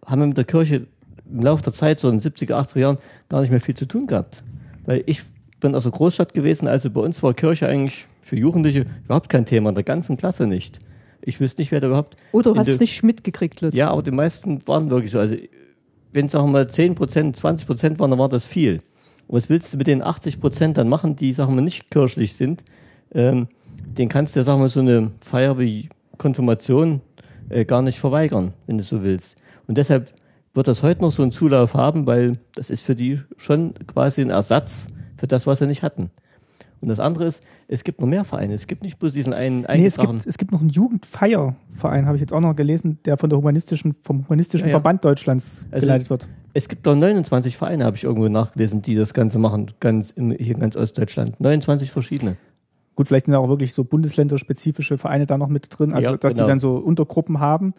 haben 0.05 0.27
mit 0.27 0.37
der 0.37 0.45
Kirche 0.45 0.87
im 1.31 1.41
Laufe 1.41 1.63
der 1.63 1.73
Zeit, 1.73 1.99
so 1.99 2.09
in 2.09 2.19
den 2.19 2.31
70er, 2.31 2.53
80er 2.53 2.79
Jahren, 2.79 2.97
gar 3.29 3.41
nicht 3.41 3.49
mehr 3.49 3.61
viel 3.61 3.75
zu 3.75 3.87
tun 3.87 4.07
gehabt. 4.07 4.43
Weil 4.85 5.03
ich 5.05 5.23
bin 5.59 5.75
aus 5.75 5.83
der 5.83 5.91
Großstadt 5.91 6.33
gewesen, 6.33 6.67
also 6.67 6.89
bei 6.89 7.01
uns 7.01 7.23
war 7.23 7.33
Kirche 7.33 7.67
eigentlich 7.67 8.07
für 8.21 8.35
Jugendliche 8.35 8.85
überhaupt 9.05 9.29
kein 9.29 9.45
Thema, 9.45 9.69
in 9.69 9.75
der 9.75 9.83
ganzen 9.83 10.17
Klasse 10.17 10.47
nicht. 10.47 10.79
Ich 11.21 11.39
wüsste 11.39 11.61
nicht, 11.61 11.71
wer 11.71 11.79
da 11.79 11.87
überhaupt. 11.87 12.17
Oder 12.31 12.53
du 12.53 12.59
hast 12.59 12.67
es 12.67 12.79
nicht 12.79 13.01
mitgekriegt, 13.01 13.61
Lutz. 13.61 13.73
Ja, 13.73 13.89
aber 13.89 14.03
die 14.03 14.11
meisten 14.11 14.61
waren 14.67 14.91
wirklich 14.91 15.11
so. 15.11 15.19
Also, 15.19 15.35
wenn 16.13 16.27
es 16.27 16.31
sagen 16.31 16.47
wir 16.47 16.51
mal 16.51 16.69
10 16.69 16.95
Prozent, 16.95 17.35
20 17.35 17.65
Prozent 17.65 17.99
waren, 17.99 18.11
dann 18.11 18.19
war 18.19 18.29
das 18.29 18.45
viel. 18.45 18.79
Und 19.27 19.37
was 19.37 19.49
willst 19.49 19.73
du 19.73 19.77
mit 19.77 19.87
den 19.87 20.03
80 20.03 20.39
Prozent 20.39 20.77
dann 20.77 20.87
machen, 20.87 21.15
die, 21.15 21.33
sagen 21.33 21.55
wir, 21.55 21.61
nicht 21.61 21.89
kirchlich 21.89 22.33
sind? 22.33 22.63
Ähm, 23.13 23.47
den 23.97 24.07
kannst 24.07 24.35
du, 24.35 24.43
sagen 24.43 24.61
wir, 24.61 24.69
so 24.69 24.81
eine 24.81 25.11
Feier 25.21 25.57
wie 25.57 25.89
Konfirmation 26.17 27.01
äh, 27.49 27.65
gar 27.65 27.81
nicht 27.81 27.99
verweigern, 27.99 28.53
wenn 28.67 28.77
du 28.77 28.83
so 28.83 29.03
willst. 29.03 29.37
Und 29.67 29.77
deshalb 29.77 30.13
wird 30.53 30.67
das 30.67 30.83
heute 30.83 31.01
noch 31.01 31.11
so 31.11 31.23
einen 31.23 31.31
Zulauf 31.31 31.73
haben, 31.73 32.07
weil 32.07 32.33
das 32.55 32.69
ist 32.69 32.83
für 32.83 32.95
die 32.95 33.19
schon 33.37 33.73
quasi 33.87 34.21
ein 34.21 34.29
Ersatz 34.29 34.87
für 35.17 35.27
das, 35.27 35.45
was 35.45 35.59
sie 35.59 35.67
nicht 35.67 35.83
hatten. 35.83 36.11
Und 36.81 36.89
das 36.89 36.99
andere 36.99 37.25
ist, 37.25 37.43
es 37.67 37.83
gibt 37.83 37.99
noch 37.99 38.07
mehr 38.07 38.23
Vereine. 38.23 38.53
Es 38.53 38.67
gibt 38.67 38.83
nicht 38.83 38.99
bloß 38.99 39.13
diesen 39.13 39.33
einen 39.33 39.61
nee, 39.61 39.85
es 39.85 39.97
gibt, 39.97 40.25
es 40.25 40.37
gibt 40.37 40.51
noch 40.51 40.61
einen 40.61 40.69
Jugendfeierverein, 40.69 42.05
habe 42.05 42.15
ich 42.15 42.21
jetzt 42.21 42.31
auch 42.31 42.41
noch 42.41 42.55
gelesen, 42.55 42.99
der 43.05 43.17
von 43.17 43.29
der 43.29 43.39
humanistischen, 43.39 43.95
vom 44.03 44.25
Humanistischen 44.25 44.67
ja, 44.67 44.73
ja. 44.73 44.75
Verband 44.77 45.03
Deutschlands 45.03 45.65
also 45.71 45.85
geleitet 45.85 46.09
wird. 46.09 46.29
Es 46.53 46.69
gibt 46.69 46.85
doch 46.85 46.95
29 46.95 47.57
Vereine, 47.57 47.85
habe 47.85 47.97
ich 47.97 48.03
irgendwo 48.03 48.29
nachgelesen, 48.29 48.81
die 48.81 48.95
das 48.95 49.13
Ganze 49.13 49.39
machen, 49.39 49.71
ganz 49.79 50.11
im, 50.11 50.31
hier 50.31 50.53
in 50.53 50.59
ganz 50.59 50.75
Ostdeutschland. 50.75 51.39
29 51.39 51.91
verschiedene. 51.91 52.37
Gut, 52.95 53.07
vielleicht 53.07 53.25
sind 53.25 53.35
auch 53.35 53.49
wirklich 53.49 53.73
so 53.73 53.83
bundesländerspezifische 53.83 54.97
Vereine 54.97 55.25
da 55.25 55.37
noch 55.37 55.49
mit 55.49 55.67
drin, 55.69 55.91
also 55.91 56.11
ja, 56.11 56.17
dass 56.17 56.35
genau. 56.35 56.45
die 56.45 56.49
dann 56.49 56.59
so 56.59 56.75
Untergruppen 56.75 57.39
haben. 57.39 57.73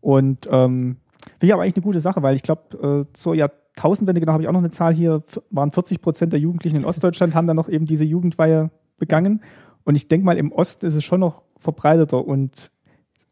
Und 0.00 0.48
ähm, 0.50 0.96
finde 1.24 1.46
ich 1.46 1.52
aber 1.52 1.62
eigentlich 1.62 1.76
eine 1.76 1.84
gute 1.84 2.00
Sache, 2.00 2.22
weil 2.22 2.34
ich 2.34 2.42
glaube, 2.42 3.06
äh, 3.10 3.12
zur 3.12 3.34
Jahrtausendwende, 3.34 4.20
genau, 4.20 4.32
habe 4.32 4.42
ich 4.42 4.48
auch 4.48 4.52
noch 4.52 4.60
eine 4.60 4.70
Zahl 4.70 4.94
hier, 4.94 5.22
waren 5.50 5.72
40 5.72 6.00
Prozent 6.00 6.32
der 6.32 6.40
Jugendlichen 6.40 6.76
in 6.76 6.84
Ostdeutschland 6.84 7.34
haben 7.34 7.46
dann 7.46 7.56
noch 7.56 7.68
eben 7.68 7.86
diese 7.86 8.04
Jugendweihe 8.04 8.70
begangen. 8.98 9.42
Und 9.84 9.96
ich 9.96 10.08
denke 10.08 10.24
mal, 10.24 10.38
im 10.38 10.52
Osten 10.52 10.86
ist 10.86 10.94
es 10.94 11.04
schon 11.04 11.20
noch 11.20 11.42
verbreiteter 11.56 12.24
und 12.24 12.70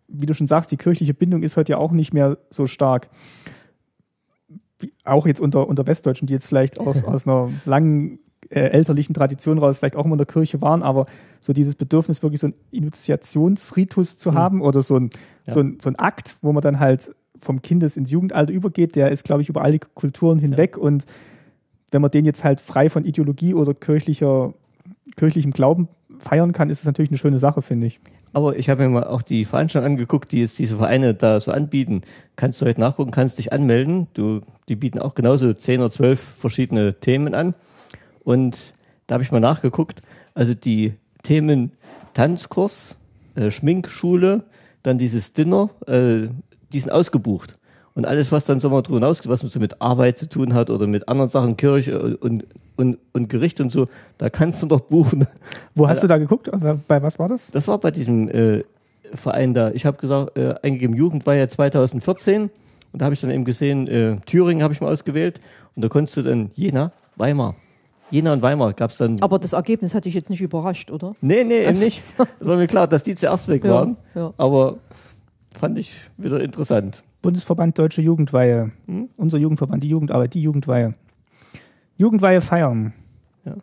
wie 0.09 0.27
du 0.27 0.35
schon 0.35 0.49
sagst, 0.49 0.73
die 0.73 0.77
kirchliche 0.77 1.15
Bindung 1.15 1.45
ist 1.45 1.57
heute 1.57 1.73
ja 1.73 1.79
auch 1.79 1.93
nicht 1.93 2.13
mehr 2.13 2.39
so 2.51 2.67
stark 2.67 3.09
auch 5.05 5.27
jetzt 5.27 5.41
unter, 5.41 5.69
unter 5.69 5.87
Westdeutschen, 5.87 6.27
die 6.27 6.35
jetzt 6.35 6.47
vielleicht 6.47 6.81
aus, 6.81 7.05
aus 7.05 7.27
einer 7.27 7.51
langen 7.65 8.19
äh, 8.49 8.61
elterlichen 8.61 9.15
Tradition 9.15 9.59
raus 9.59 9.79
vielleicht 9.79 9.97
auch 9.97 10.05
immer 10.05 10.15
in 10.15 10.19
der 10.19 10.27
Kirche 10.27 10.61
waren, 10.61 10.83
aber 10.83 11.07
so 11.41 11.53
dieses 11.53 11.75
Bedürfnis, 11.75 12.23
wirklich 12.23 12.41
so 12.41 12.49
einen 12.49 12.55
Initiationsritus 12.71 14.19
zu 14.19 14.33
mhm. 14.33 14.35
haben 14.35 14.63
oder 14.63 14.83
so 14.83 14.97
ein, 14.97 15.11
ja. 15.47 15.55
so, 15.55 15.61
ein, 15.61 15.79
so 15.81 15.89
ein 15.89 15.99
Akt, 15.99 16.37
wo 16.43 16.53
man 16.53 16.63
dann 16.63 16.81
halt 16.81 17.15
vom 17.41 17.63
Kindes 17.63 17.97
ins 17.97 18.11
Jugendalter 18.11 18.53
übergeht, 18.53 18.97
der 18.97 19.11
ist, 19.11 19.25
glaube 19.25 19.43
ich, 19.43 19.49
über 19.49 19.63
alle 19.63 19.79
Kulturen 19.79 20.39
hinweg 20.39 20.77
ja. 20.77 20.83
und 20.83 21.07
wenn 21.91 22.03
man 22.03 22.11
den 22.11 22.25
jetzt 22.25 22.45
halt 22.45 22.61
frei 22.61 22.89
von 22.89 23.05
Ideologie 23.05 23.55
oder 23.55 23.75
kirchlicher, 23.75 24.55
kirchlichem 25.17 25.51
Glauben 25.51 25.89
feiern 26.21 26.53
kann, 26.53 26.71
ist 26.71 26.81
es 26.81 26.85
natürlich 26.85 27.11
eine 27.11 27.19
schöne 27.19 27.39
Sache, 27.39 27.63
finde 27.63 27.87
ich. 27.87 28.01
Aber 28.33 28.57
ich 28.57 28.69
habe 28.69 28.85
mir 28.85 28.91
mal 28.91 29.05
auch 29.05 29.23
die 29.23 29.45
Veranstaltung 29.45 29.93
angeguckt, 29.93 30.31
die 30.31 30.41
jetzt 30.41 30.59
diese 30.59 30.77
Vereine 30.77 31.15
da 31.15 31.41
so 31.41 31.51
anbieten. 31.51 32.03
Kannst 32.37 32.61
du 32.61 32.67
heute 32.67 32.81
nachgucken, 32.81 33.11
kannst 33.11 33.39
dich 33.39 33.53
anmelden. 33.53 34.07
Du, 34.15 34.41
die 34.69 34.77
bieten 34.77 35.01
auch 35.01 35.15
genauso 35.15 35.53
zehn 35.53 35.81
oder 35.81 35.91
zwölf 35.91 36.21
verschiedene 36.21 37.01
Themen 37.01 37.35
an. 37.35 37.55
Und 38.23 38.73
da 39.09 39.15
habe 39.15 39.25
ich 39.25 39.33
mal 39.33 39.41
nachgeguckt. 39.41 40.03
Also 40.35 40.55
die 40.55 40.95
Themen 41.25 41.73
Tanzkurs, 42.15 42.97
äh, 43.35 43.51
Schminkschule, 43.51 44.45
dann 44.83 44.99
dieses 44.99 45.33
Dinner, 45.33 45.71
äh, 45.87 46.29
die 46.73 46.81
sind 46.81 46.91
ausgebucht. 46.91 47.55
Und 47.95 48.07
alles, 48.07 48.31
was 48.31 48.45
dann 48.45 48.61
so 48.61 48.71
mal 48.71 48.83
drüber 48.83 48.99
hinaus, 48.99 49.21
was 49.29 49.41
so 49.41 49.59
mit 49.59 49.81
Arbeit 49.83 50.19
zu 50.19 50.29
tun 50.29 50.55
hat 50.55 50.71
oder 50.71 50.87
mit 50.87 51.09
anderen 51.09 51.29
Sachen, 51.29 51.57
Kirche 51.57 52.17
und, 52.19 52.47
und, 52.77 52.99
und 53.13 53.29
Gericht 53.29 53.61
und 53.61 53.73
so, 53.73 53.87
da 54.17 54.31
kannst 54.31 54.63
du 54.63 54.67
doch 54.67 54.81
buchen. 54.81 55.27
Wo 55.75 55.89
hast 55.89 56.03
du 56.03 56.07
da 56.07 56.19
geguckt? 56.19 56.51
Bei 56.87 57.03
was 57.03 57.19
war 57.19 57.29
das? 57.29 57.51
Das 57.51 57.67
war 57.67 57.79
bei 57.79 57.91
diesem 57.91 58.29
äh, 58.29 58.63
Verein 59.13 59.55
da. 59.55 59.71
Ich 59.73 59.87
habe 59.87 59.97
gesagt, 59.99 60.39
äh, 60.39 60.55
eingegeben, 60.63 60.97
Jugend 60.97 61.27
war 61.27 61.35
ja 61.35 61.49
2014 61.49 62.43
und 62.43 62.51
da 62.93 63.05
habe 63.05 63.15
ich 63.15 63.21
dann 63.21 63.31
eben 63.31 63.45
gesehen, 63.45 63.89
äh, 63.89 64.17
Thüringen 64.25 64.63
habe 64.63 64.73
ich 64.73 64.81
mal 64.81 64.93
ausgewählt 64.93 65.41
und 65.75 65.83
da 65.83 65.89
konntest 65.89 66.17
du 66.17 66.23
dann 66.23 66.51
Jena, 66.55 66.93
Weimar. 67.17 67.57
Jena 68.11 68.33
und 68.33 68.43
Weimar 68.43 68.73
gab 68.73 68.91
es 68.91 68.97
dann. 68.97 69.21
Aber 69.23 69.39
das 69.39 69.53
Ergebnis 69.53 69.95
hat 69.95 70.05
dich 70.05 70.15
jetzt 70.15 70.31
nicht 70.31 70.41
überrascht, 70.41 70.91
oder? 70.91 71.15
Nee, 71.21 71.45
nee, 71.45 71.67
also, 71.67 71.85
nicht. 71.85 72.03
Es 72.19 72.27
war 72.47 72.57
mir 72.57 72.67
klar, 72.67 72.89
dass 72.89 73.05
die 73.05 73.15
zuerst 73.15 73.49
weg 73.49 73.65
ja, 73.65 73.71
waren. 73.71 73.97
Ja. 74.15 74.33
Aber 74.37 74.79
fand 75.57 75.79
ich 75.79 75.95
wieder 76.17 76.41
interessant. 76.41 77.03
Bundesverband 77.23 77.79
Deutsche 77.79 78.03
Jugendweihe. 78.03 78.73
Hm? 78.87 79.09
Unser 79.17 79.39
Jugendverband, 79.39 79.83
die 79.83 79.89
Jugendarbeit, 79.89 80.35
die 80.35 80.43
Jugendweihe. 80.43 80.95
Jugendweihe 81.97 82.41
feiern. 82.41 82.93
Ja. 83.45 83.57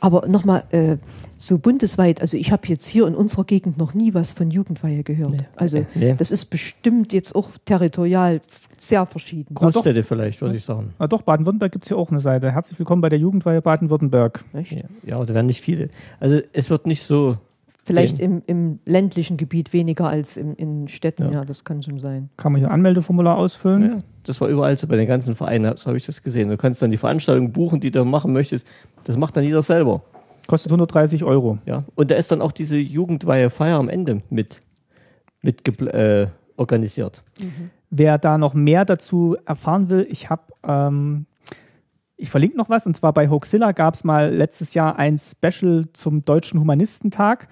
Aber 0.00 0.26
nochmal, 0.26 0.64
äh, 0.70 0.96
so 1.42 1.58
bundesweit, 1.58 2.20
also 2.20 2.36
ich 2.36 2.52
habe 2.52 2.68
jetzt 2.68 2.86
hier 2.86 3.06
in 3.06 3.16
unserer 3.16 3.44
Gegend 3.44 3.76
noch 3.76 3.94
nie 3.94 4.14
was 4.14 4.32
von 4.32 4.50
Jugendweihe 4.50 5.02
gehört. 5.02 5.32
Nee. 5.32 5.46
Also 5.56 5.84
nee. 5.94 6.14
das 6.16 6.30
ist 6.30 6.46
bestimmt 6.46 7.12
jetzt 7.12 7.34
auch 7.34 7.50
territorial 7.64 8.40
sehr 8.78 9.06
verschieden. 9.06 9.54
Großstädte 9.54 9.98
ja, 9.98 10.02
vielleicht, 10.04 10.40
würde 10.40 10.54
ich 10.54 10.64
sagen. 10.64 10.94
Ja, 11.00 11.08
doch, 11.08 11.22
Baden-Württemberg 11.22 11.72
gibt 11.72 11.84
es 11.84 11.88
hier 11.88 11.96
auch 11.96 12.10
eine 12.10 12.20
Seite. 12.20 12.52
Herzlich 12.52 12.78
willkommen 12.78 13.02
bei 13.02 13.08
der 13.08 13.18
Jugendweihe 13.18 13.60
Baden-Württemberg. 13.60 14.44
Ja, 14.52 14.82
ja, 15.04 15.24
da 15.24 15.34
werden 15.34 15.46
nicht 15.46 15.62
viele. 15.62 15.88
Also 16.20 16.40
es 16.52 16.70
wird 16.70 16.86
nicht 16.86 17.02
so 17.02 17.34
Vielleicht 17.84 18.20
im, 18.20 18.42
im, 18.46 18.78
ländlichen 18.86 19.36
Gebiet 19.36 19.72
weniger 19.72 20.08
als 20.08 20.36
im, 20.36 20.54
in 20.54 20.86
Städten, 20.86 21.24
ja. 21.24 21.30
ja. 21.30 21.44
das 21.44 21.64
kann 21.64 21.82
schon 21.82 21.98
sein. 21.98 22.30
Kann 22.36 22.52
man 22.52 22.60
hier 22.60 22.70
Anmeldeformular 22.70 23.36
ausfüllen? 23.36 23.82
Ja, 23.82 23.98
das 24.22 24.40
war 24.40 24.48
überall 24.48 24.78
so 24.78 24.86
bei 24.86 24.96
den 24.96 25.08
ganzen 25.08 25.34
Vereinen, 25.34 25.76
so 25.76 25.86
habe 25.86 25.96
ich 25.96 26.06
das 26.06 26.22
gesehen. 26.22 26.48
Du 26.48 26.56
kannst 26.56 26.80
dann 26.80 26.92
die 26.92 26.96
Veranstaltung 26.96 27.52
buchen, 27.52 27.80
die 27.80 27.90
du 27.90 28.04
machen 28.04 28.32
möchtest. 28.32 28.66
Das 29.04 29.16
macht 29.16 29.36
dann 29.36 29.42
jeder 29.42 29.62
selber. 29.62 29.98
Kostet 30.46 30.70
130 30.70 31.24
Euro. 31.24 31.58
Ja, 31.66 31.84
und 31.96 32.10
da 32.10 32.14
ist 32.14 32.30
dann 32.30 32.40
auch 32.40 32.52
diese 32.52 32.76
Jugendweihe 32.76 33.50
Feier 33.50 33.78
am 33.78 33.88
Ende 33.88 34.22
mit, 34.30 34.60
mit 35.40 35.66
äh, 35.82 36.28
organisiert. 36.56 37.20
Mhm. 37.40 37.70
Wer 37.90 38.18
da 38.18 38.38
noch 38.38 38.54
mehr 38.54 38.84
dazu 38.84 39.36
erfahren 39.44 39.88
will, 39.88 40.06
ich 40.08 40.30
habe 40.30 40.42
ähm, 40.66 41.26
ich 42.16 42.30
verlinke 42.30 42.56
noch 42.56 42.70
was, 42.70 42.86
und 42.86 42.96
zwar 42.96 43.12
bei 43.12 43.28
Hoaxilla 43.28 43.72
gab 43.72 43.94
es 43.94 44.04
mal 44.04 44.32
letztes 44.32 44.74
Jahr 44.74 44.96
ein 44.96 45.18
Special 45.18 45.86
zum 45.92 46.24
Deutschen 46.24 46.60
Humanistentag 46.60 47.48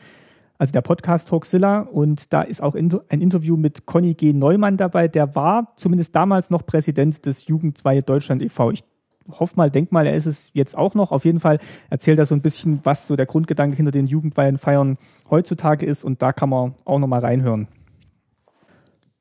also 0.61 0.73
der 0.73 0.83
Podcast 0.83 1.33
Hoaxilla. 1.33 1.81
Und 1.81 2.35
da 2.35 2.43
ist 2.43 2.63
auch 2.63 2.75
ein 2.75 3.21
Interview 3.21 3.57
mit 3.57 3.87
Conny 3.87 4.13
G. 4.13 4.35
Neumann 4.35 4.77
dabei. 4.77 5.09
Der 5.09 5.35
war 5.35 5.67
zumindest 5.77 6.15
damals 6.15 6.51
noch 6.51 6.67
Präsident 6.67 7.25
des 7.25 7.47
Jugendweihe 7.47 8.03
Deutschland 8.03 8.43
e.V. 8.43 8.73
Ich 8.73 8.85
hoffe 9.31 9.55
mal, 9.57 9.71
denk 9.71 9.91
mal, 9.91 10.07
er 10.07 10.15
ist 10.15 10.27
es 10.27 10.51
jetzt 10.53 10.77
auch 10.77 10.95
noch. 10.95 11.13
Auf 11.13 11.25
jeden 11.25 11.41
Fall 11.41 11.61
erzählt 11.89 12.19
er 12.19 12.27
so 12.27 12.35
ein 12.35 12.43
bisschen, 12.43 12.81
was 12.85 13.07
so 13.07 13.17
der 13.17 13.25
Grundgedanke 13.25 13.75
hinter 13.75 13.91
den 13.91 14.07
Jugendweihenfeiern 14.07 14.99
heutzutage 15.31 15.87
ist. 15.87 16.05
Und 16.05 16.21
da 16.21 16.35
kann 16.35 16.51
man 16.51 16.75
auch 16.85 16.99
noch 16.99 17.09
mal 17.09 17.21
reinhören. 17.21 17.67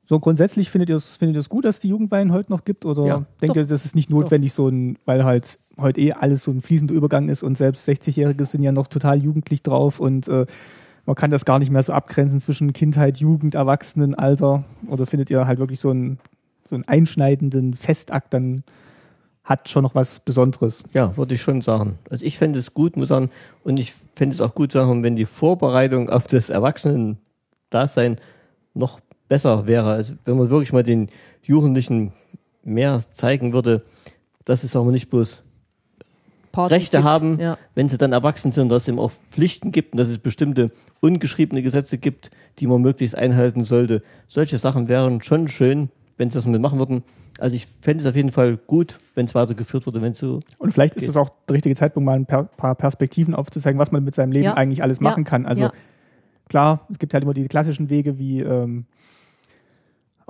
So 0.04 0.20
grundsätzlich 0.20 0.68
findet 0.68 0.90
ihr 0.90 0.96
es 0.96 1.16
findet 1.16 1.48
gut, 1.48 1.64
dass 1.64 1.80
die 1.80 1.88
Jugendweihen 1.88 2.32
heute 2.32 2.52
noch 2.52 2.66
gibt? 2.66 2.84
Oder 2.84 3.06
ja, 3.06 3.24
denkt 3.40 3.56
ihr, 3.56 3.64
das 3.64 3.86
ist 3.86 3.94
nicht 3.94 4.10
notwendig, 4.10 4.50
doch. 4.52 4.56
so 4.56 4.68
ein, 4.68 4.98
weil 5.06 5.24
halt 5.24 5.58
heute 5.78 6.02
eh 6.02 6.12
alles 6.12 6.42
so 6.42 6.50
ein 6.50 6.60
fließender 6.60 6.92
Übergang 6.92 7.30
ist 7.30 7.42
und 7.42 7.56
selbst 7.56 7.88
60-Jährige 7.88 8.44
sind 8.44 8.62
ja 8.62 8.72
noch 8.72 8.88
total 8.88 9.22
jugendlich 9.22 9.62
drauf 9.62 10.00
und 10.00 10.28
äh, 10.28 10.44
man 11.10 11.16
kann 11.16 11.32
das 11.32 11.44
gar 11.44 11.58
nicht 11.58 11.72
mehr 11.72 11.82
so 11.82 11.92
abgrenzen 11.92 12.40
zwischen 12.40 12.72
Kindheit, 12.72 13.16
Jugend, 13.16 13.56
Erwachsenenalter. 13.56 14.62
Oder 14.86 15.06
findet 15.06 15.28
ihr 15.28 15.44
halt 15.44 15.58
wirklich 15.58 15.80
so 15.80 15.90
einen, 15.90 16.20
so 16.62 16.76
einen 16.76 16.86
einschneidenden 16.86 17.74
Festakt, 17.74 18.32
dann 18.32 18.62
hat 19.42 19.68
schon 19.68 19.82
noch 19.82 19.96
was 19.96 20.20
Besonderes. 20.20 20.84
Ja, 20.92 21.16
würde 21.16 21.34
ich 21.34 21.42
schon 21.42 21.62
sagen. 21.62 21.98
Also 22.08 22.24
ich 22.24 22.38
fände 22.38 22.60
es 22.60 22.74
gut, 22.74 22.96
muss 22.96 23.08
sagen, 23.08 23.28
und 23.64 23.80
ich 23.80 23.92
fände 24.14 24.36
es 24.36 24.40
auch 24.40 24.54
gut 24.54 24.70
sagen, 24.70 25.02
wenn 25.02 25.16
die 25.16 25.24
Vorbereitung 25.24 26.08
auf 26.10 26.28
das 26.28 26.48
Erwachsenen-Dasein 26.48 28.16
noch 28.74 29.00
besser 29.28 29.66
wäre. 29.66 29.90
Also 29.90 30.14
wenn 30.24 30.38
man 30.38 30.48
wirklich 30.48 30.72
mal 30.72 30.84
den 30.84 31.08
Jugendlichen 31.42 32.12
mehr 32.62 33.02
zeigen 33.10 33.52
würde, 33.52 33.82
dass 34.44 34.62
es 34.62 34.76
auch 34.76 34.88
nicht 34.92 35.10
bloß 35.10 35.42
Party 36.52 36.74
Rechte 36.74 36.98
gibt. 36.98 37.04
haben, 37.04 37.38
ja. 37.38 37.56
wenn 37.74 37.88
sie 37.88 37.98
dann 37.98 38.12
erwachsen 38.12 38.52
sind, 38.52 38.68
dass 38.68 38.82
es 38.82 38.88
eben 38.88 38.98
auch 38.98 39.12
Pflichten 39.30 39.72
gibt 39.72 39.92
und 39.92 39.98
dass 39.98 40.08
es 40.08 40.18
bestimmte 40.18 40.72
ungeschriebene 41.00 41.62
Gesetze 41.62 41.98
gibt, 41.98 42.30
die 42.58 42.66
man 42.66 42.82
möglichst 42.82 43.14
einhalten 43.14 43.64
sollte. 43.64 44.02
Solche 44.28 44.58
Sachen 44.58 44.88
wären 44.88 45.22
schon 45.22 45.48
schön, 45.48 45.88
wenn 46.16 46.30
sie 46.30 46.38
das 46.38 46.46
mitmachen 46.46 46.78
würden. 46.78 47.02
Also 47.38 47.56
ich 47.56 47.66
fände 47.80 48.02
es 48.04 48.10
auf 48.10 48.16
jeden 48.16 48.32
Fall 48.32 48.56
gut, 48.56 48.98
wenn 49.14 49.26
es 49.26 49.34
weitergeführt 49.34 49.86
würde, 49.86 50.02
wenn 50.02 50.12
es 50.12 50.18
so. 50.18 50.40
Und 50.58 50.72
vielleicht 50.72 50.94
geht. 50.94 51.02
ist 51.02 51.08
es 51.08 51.16
auch 51.16 51.30
der 51.48 51.54
richtige 51.54 51.74
Zeitpunkt, 51.74 52.04
mal 52.04 52.16
ein 52.16 52.26
paar 52.26 52.74
Perspektiven 52.74 53.34
aufzuzeigen, 53.34 53.78
was 53.78 53.92
man 53.92 54.04
mit 54.04 54.14
seinem 54.14 54.32
Leben 54.32 54.44
ja. 54.44 54.54
eigentlich 54.54 54.82
alles 54.82 55.00
machen 55.00 55.24
ja. 55.24 55.30
kann. 55.30 55.46
Also 55.46 55.70
klar, 56.48 56.86
es 56.90 56.98
gibt 56.98 57.14
halt 57.14 57.24
immer 57.24 57.32
die 57.32 57.46
klassischen 57.48 57.88
Wege 57.88 58.18
wie 58.18 58.40
ähm, 58.40 58.84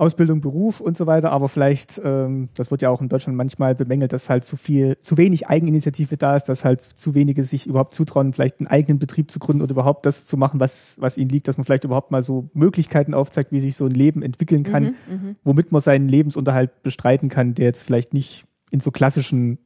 Ausbildung, 0.01 0.41
Beruf 0.41 0.81
und 0.81 0.97
so 0.97 1.05
weiter, 1.05 1.31
aber 1.31 1.47
vielleicht, 1.47 2.01
ähm, 2.03 2.49
das 2.55 2.71
wird 2.71 2.81
ja 2.81 2.89
auch 2.89 3.01
in 3.01 3.07
Deutschland 3.07 3.37
manchmal 3.37 3.75
bemängelt, 3.75 4.11
dass 4.13 4.31
halt 4.31 4.43
zu 4.43 4.57
viel, 4.57 4.97
zu 4.97 5.15
wenig 5.15 5.47
Eigeninitiative 5.47 6.17
da 6.17 6.35
ist, 6.35 6.45
dass 6.45 6.65
halt 6.65 6.81
zu 6.81 7.13
wenige 7.13 7.43
sich 7.43 7.67
überhaupt 7.67 7.93
zutrauen, 7.93 8.33
vielleicht 8.33 8.59
einen 8.59 8.65
eigenen 8.65 8.97
Betrieb 8.97 9.29
zu 9.29 9.37
gründen 9.37 9.61
oder 9.61 9.73
überhaupt 9.73 10.07
das 10.07 10.25
zu 10.25 10.37
machen, 10.37 10.59
was, 10.59 10.99
was 10.99 11.19
ihnen 11.19 11.29
liegt, 11.29 11.47
dass 11.47 11.57
man 11.57 11.65
vielleicht 11.65 11.83
überhaupt 11.83 12.09
mal 12.09 12.23
so 12.23 12.49
Möglichkeiten 12.55 13.13
aufzeigt, 13.13 13.51
wie 13.51 13.59
sich 13.59 13.75
so 13.75 13.85
ein 13.85 13.91
Leben 13.91 14.23
entwickeln 14.23 14.63
kann, 14.63 14.83
mhm, 14.83 14.89
mhm. 15.13 15.35
womit 15.43 15.71
man 15.71 15.81
seinen 15.81 16.09
Lebensunterhalt 16.09 16.81
bestreiten 16.81 17.29
kann, 17.29 17.53
der 17.53 17.65
jetzt 17.65 17.83
vielleicht 17.83 18.15
nicht 18.15 18.45
in 18.71 18.79
so 18.79 18.89
klassischen, 18.89 19.59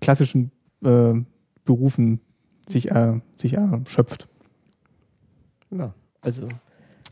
klassischen 0.00 0.52
äh, 0.84 1.14
Berufen 1.64 2.20
sich, 2.68 2.92
äh, 2.92 3.20
sich 3.36 3.54
erschöpft. 3.54 4.28
Ja, 5.72 5.92
also 6.20 6.46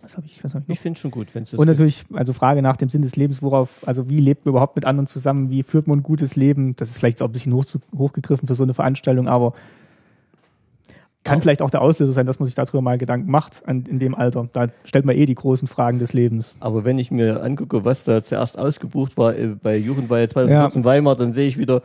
was 0.05 0.17
habe 0.19 0.27
ich, 0.27 0.45
was 0.45 0.55
hab 0.55 0.63
ich, 0.65 0.69
ich 0.69 0.81
finde 0.81 1.01
schon 1.01 1.11
gut, 1.11 1.35
wenn 1.35 1.45
es 1.45 1.55
Und 1.55 1.67
natürlich, 1.67 2.05
also 2.13 2.33
Frage 2.35 2.61
nach 2.61 2.77
dem 2.77 2.91
Sinn 2.91 3.03
des 3.03 3.17
Lebens, 3.17 3.43
worauf, 3.43 3.87
also 3.89 4.09
wie 4.11 4.21
lebt 4.21 4.45
man 4.45 4.53
überhaupt 4.53 4.77
mit 4.77 4.85
anderen 4.85 5.07
zusammen? 5.07 5.51
Wie 5.51 5.63
führt 5.63 5.87
man 5.89 6.01
ein 6.01 6.03
gutes 6.03 6.37
Leben? 6.37 6.77
Das 6.77 6.91
ist 6.91 6.99
vielleicht 6.99 7.23
auch 7.23 7.29
ein 7.29 7.33
bisschen 7.33 7.55
hoch, 7.55 7.65
hochgegriffen 7.97 8.47
für 8.47 8.55
so 8.55 8.63
eine 8.63 8.75
Veranstaltung, 8.75 9.29
aber 9.29 9.55
kann 11.25 11.39
auch. 11.39 11.43
vielleicht 11.43 11.63
auch 11.63 11.71
der 11.71 11.81
Auslöser 11.81 12.13
sein, 12.13 12.27
dass 12.27 12.39
man 12.39 12.45
sich 12.45 12.55
darüber 12.55 12.83
mal 12.83 12.99
Gedanken 12.99 13.31
macht 13.31 13.67
an, 13.67 13.85
in 13.89 13.99
dem 13.99 14.15
Alter. 14.15 14.47
Da 14.53 14.69
stellt 14.85 15.07
man 15.07 15.17
eh 15.17 15.25
die 15.25 15.35
großen 15.35 15.67
Fragen 15.67 15.99
des 15.99 16.13
Lebens. 16.13 16.55
Aber 16.61 16.85
wenn 16.85 16.99
ich 16.99 17.11
mir 17.11 17.43
angucke, 17.43 17.87
was 17.87 18.05
da 18.05 18.23
zuerst 18.23 18.59
ausgebucht 18.59 19.17
war 19.17 19.35
äh, 19.35 19.57
bei 19.61 19.79
Jugendweihe 19.79 20.29
2014 20.29 20.83
ja. 20.83 20.85
Weimar, 20.85 21.17
dann 21.17 21.33
sehe 21.33 21.49
ich 21.49 21.57
wieder, 21.57 21.81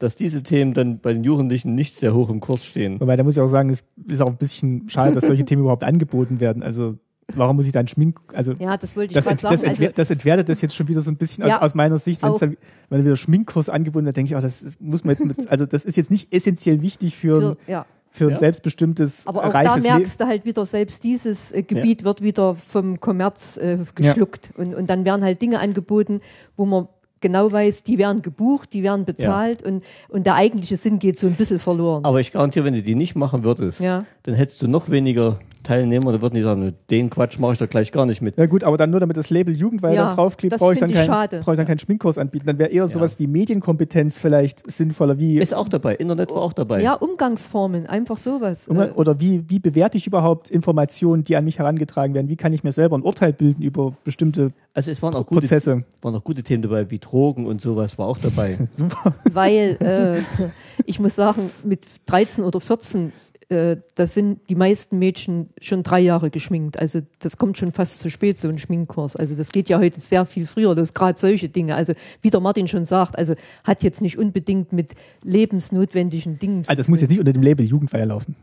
dass 0.00 0.16
diese 0.16 0.42
Themen 0.42 0.74
dann 0.74 0.98
bei 0.98 1.12
den 1.12 1.22
Jugendlichen 1.22 1.76
nicht 1.76 1.94
sehr 1.94 2.14
hoch 2.14 2.30
im 2.30 2.40
Kurs 2.40 2.66
stehen. 2.66 3.00
Wobei, 3.00 3.14
da 3.14 3.22
muss 3.22 3.36
ich 3.36 3.42
auch 3.42 3.46
sagen, 3.46 3.70
es 3.70 3.84
ist 4.08 4.22
auch 4.22 4.28
ein 4.28 4.36
bisschen 4.38 4.88
schade, 4.88 5.12
dass 5.12 5.26
solche 5.26 5.44
Themen 5.44 5.62
überhaupt 5.62 5.84
angeboten 5.84 6.40
werden. 6.40 6.64
Also 6.64 6.96
warum 7.36 7.56
muss 7.56 7.66
ich 7.66 7.72
dann 7.72 7.88
Schmink, 7.88 8.20
also 8.32 8.52
ja, 8.52 8.76
das 8.76 8.96
wollte 8.96 9.12
ich 9.12 9.14
das, 9.14 9.26
ent, 9.26 9.40
sagen. 9.40 9.54
Das, 9.54 9.62
entwer, 9.62 9.88
also, 9.88 9.96
das, 9.96 10.10
entwertet 10.10 10.48
das 10.48 10.60
jetzt 10.60 10.74
schon 10.74 10.88
wieder 10.88 11.02
so 11.02 11.10
ein 11.10 11.16
bisschen 11.16 11.46
ja, 11.46 11.56
aus, 11.56 11.62
aus, 11.62 11.74
meiner 11.74 11.98
Sicht, 11.98 12.22
wenn 12.22 12.32
dann, 12.38 12.56
wenn 12.88 13.04
wieder 13.04 13.16
Schminkkurs 13.16 13.68
angebunden 13.68 14.06
wird, 14.06 14.16
denke 14.16 14.32
ich, 14.32 14.36
oh, 14.36 14.40
das 14.40 14.66
muss 14.80 15.04
man 15.04 15.16
jetzt 15.16 15.24
mit, 15.24 15.50
also 15.50 15.66
das 15.66 15.84
ist 15.84 15.96
jetzt 15.96 16.10
nicht 16.10 16.32
essentiell 16.32 16.82
wichtig 16.82 17.16
für, 17.16 17.56
für 17.66 17.70
ja 17.70 17.86
für 18.10 18.26
ein 18.26 18.30
ja. 18.32 18.38
selbstbestimmtes 18.38 19.26
Aber 19.26 19.44
auch 19.44 19.52
da 19.52 19.76
merkst 19.76 20.18
Le 20.18 20.24
du 20.24 20.30
halt 20.30 20.44
wieder, 20.44 20.66
selbst 20.66 21.04
dieses 21.04 21.52
äh, 21.52 21.62
Gebiet 21.62 22.00
ja. 22.00 22.06
wird 22.06 22.22
wieder 22.22 22.56
vom 22.56 22.98
Kommerz 22.98 23.56
äh, 23.56 23.78
geschluckt. 23.94 24.50
Ja. 24.56 24.64
Und, 24.64 24.74
und 24.74 24.90
dann 24.90 25.04
werden 25.04 25.24
halt 25.24 25.40
Dinge 25.40 25.60
angeboten, 25.60 26.20
wo 26.56 26.66
man 26.66 26.88
genau 27.20 27.52
weiß, 27.52 27.84
die 27.84 27.98
werden 27.98 28.22
gebucht, 28.22 28.72
die 28.72 28.82
werden 28.82 29.04
bezahlt 29.04 29.62
und, 29.62 29.84
und 30.08 30.26
der 30.26 30.34
eigentliche 30.34 30.76
Sinn 30.76 30.98
geht 30.98 31.18
so 31.18 31.26
ein 31.26 31.34
bisschen 31.34 31.58
verloren. 31.58 32.04
Aber 32.04 32.18
ich 32.18 32.32
garantiere, 32.32 32.64
wenn 32.64 32.74
du 32.74 32.82
die 32.82 32.94
nicht 32.94 33.14
machen 33.14 33.44
würdest, 33.44 33.82
dann 33.82 34.34
hättest 34.34 34.62
du 34.62 34.68
noch 34.68 34.90
weniger 34.90 35.38
Teilnehmer, 35.62 36.12
da 36.12 36.20
würden 36.20 36.34
die 36.34 36.42
sagen, 36.42 36.74
den 36.90 37.10
Quatsch 37.10 37.38
mache 37.38 37.52
ich 37.54 37.58
da 37.58 37.66
gleich 37.66 37.92
gar 37.92 38.06
nicht 38.06 38.22
mit. 38.22 38.36
Ja 38.36 38.46
gut, 38.46 38.64
aber 38.64 38.76
dann 38.76 38.90
nur 38.90 39.00
damit 39.00 39.16
das 39.16 39.30
Label 39.30 39.54
Jugendweihe 39.54 39.96
ja, 39.96 40.14
draufklebt, 40.14 40.56
brauche 40.56 40.72
ich, 40.72 40.78
dann 40.78 40.92
kein, 40.92 41.08
brauch 41.08 41.52
ich 41.52 41.56
dann 41.56 41.66
keinen 41.66 41.78
Schminkkurs 41.78 42.18
anbieten. 42.18 42.46
Dann 42.46 42.58
wäre 42.58 42.70
eher 42.70 42.88
sowas 42.88 43.18
wie 43.18 43.26
Medienkompetenz 43.26 44.18
vielleicht 44.18 44.70
sinnvoller. 44.70 45.18
Wie 45.18 45.38
Ist 45.38 45.54
auch 45.54 45.68
dabei, 45.68 45.94
Internet 45.94 46.30
war 46.30 46.42
auch 46.42 46.52
dabei. 46.52 46.82
Ja, 46.82 46.94
Umgangsformen, 46.94 47.86
einfach 47.86 48.16
sowas. 48.16 48.68
Um, 48.68 48.80
äh. 48.80 48.90
oder 48.94 49.20
wie, 49.20 49.48
wie 49.48 49.58
bewerte 49.58 49.98
ich 49.98 50.06
überhaupt 50.06 50.50
Informationen, 50.50 51.24
die 51.24 51.36
an 51.36 51.44
mich 51.44 51.58
herangetragen 51.58 52.14
werden? 52.14 52.28
Wie 52.28 52.36
kann 52.36 52.52
ich 52.52 52.64
mir 52.64 52.72
selber 52.72 52.96
ein 52.96 53.02
Urteil 53.02 53.32
bilden 53.32 53.62
über 53.62 53.94
bestimmte 54.04 54.52
also 54.72 54.90
es 54.90 55.02
waren 55.02 55.14
auch 55.14 55.26
gute, 55.26 55.40
Prozesse? 55.40 55.84
waren 56.00 56.14
auch 56.14 56.22
gute 56.22 56.42
Themen 56.42 56.62
dabei, 56.62 56.90
wie 56.90 57.00
Drogen 57.00 57.46
und 57.46 57.60
sowas 57.60 57.98
war 57.98 58.06
auch 58.06 58.18
dabei. 58.18 58.56
Super. 58.76 59.14
Weil 59.30 59.76
äh, 59.80 60.44
ich 60.84 61.00
muss 61.00 61.16
sagen, 61.16 61.50
mit 61.64 61.80
13 62.06 62.44
oder 62.44 62.60
14 62.60 63.12
äh, 63.50 63.78
da 63.96 64.06
sind 64.06 64.48
die 64.48 64.54
meisten 64.54 64.98
Mädchen 64.98 65.50
schon 65.60 65.82
drei 65.82 66.00
Jahre 66.00 66.30
geschminkt. 66.30 66.78
Also 66.78 67.00
das 67.18 67.36
kommt 67.36 67.58
schon 67.58 67.72
fast 67.72 68.00
zu 68.00 68.08
spät, 68.08 68.38
so 68.38 68.48
ein 68.48 68.58
Schminkkurs. 68.58 69.16
Also 69.16 69.34
das 69.34 69.50
geht 69.50 69.68
ja 69.68 69.78
heute 69.78 70.00
sehr 70.00 70.24
viel 70.24 70.46
früher, 70.46 70.74
das 70.74 70.94
gerade 70.94 71.18
solche 71.18 71.48
Dinge. 71.48 71.74
Also 71.74 71.94
wie 72.22 72.30
der 72.30 72.40
Martin 72.40 72.68
schon 72.68 72.84
sagt, 72.84 73.18
also 73.18 73.34
hat 73.64 73.82
jetzt 73.82 74.00
nicht 74.00 74.18
unbedingt 74.18 74.72
mit 74.72 74.94
lebensnotwendigen 75.22 76.38
Dingen 76.38 76.60
Also 76.60 76.74
das 76.74 76.88
muss 76.88 77.00
jetzt 77.00 77.10
nicht 77.10 77.18
unter 77.18 77.32
dem 77.32 77.42
Label 77.42 77.66
Jugendfeier 77.66 78.06
laufen. 78.06 78.36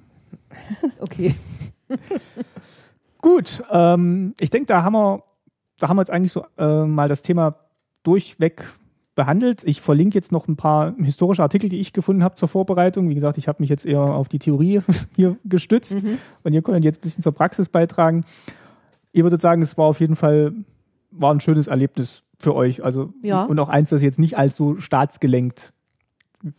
okay. 1.00 1.34
Gut, 3.22 3.64
ähm, 3.72 4.36
ich 4.40 4.50
denke, 4.50 4.68
da 4.68 4.84
haben 4.84 4.94
wir, 4.94 5.24
da 5.80 5.88
haben 5.88 5.98
wir 5.98 6.02
jetzt 6.02 6.12
eigentlich 6.12 6.34
so 6.34 6.46
äh, 6.58 6.86
mal 6.86 7.08
das 7.08 7.22
Thema 7.22 7.56
durchweg 8.04 8.66
behandelt. 9.18 9.64
Ich 9.66 9.82
verlinke 9.82 10.16
jetzt 10.16 10.32
noch 10.32 10.48
ein 10.48 10.56
paar 10.56 10.94
historische 10.98 11.42
Artikel, 11.42 11.68
die 11.68 11.82
ich 11.82 11.92
gefunden 11.92 12.24
habe 12.24 12.36
zur 12.36 12.48
Vorbereitung. 12.48 13.10
Wie 13.10 13.16
gesagt, 13.16 13.38
ich 13.38 13.50
habe 13.50 13.62
mich 13.62 13.70
jetzt 13.70 13.86
eher 13.86 14.00
auf 14.00 14.30
die 14.30 14.40
Theorie 14.40 14.80
hier 15.18 15.36
gestützt 15.44 16.06
mhm. 16.06 16.20
und 16.44 16.54
ihr 16.54 16.62
könnt 16.62 16.86
jetzt 16.86 17.00
ein 17.00 17.02
bisschen 17.02 17.24
zur 17.24 17.34
Praxis 17.34 17.68
beitragen. 17.68 18.24
Ihr 19.12 19.24
würdet 19.24 19.42
sagen, 19.42 19.62
es 19.62 19.78
war 19.78 19.86
auf 19.86 20.00
jeden 20.00 20.16
Fall 20.16 20.54
war 21.12 21.34
ein 21.34 21.40
schönes 21.40 21.68
Erlebnis 21.68 22.24
für 22.38 22.56
euch. 22.56 22.84
Also 22.84 23.12
ja. 23.24 23.44
und 23.44 23.60
auch 23.60 23.70
eins, 23.70 23.90
das 23.90 24.02
jetzt 24.02 24.20
nicht 24.20 24.36
so 24.52 24.78
staatsgelenkt 24.78 25.74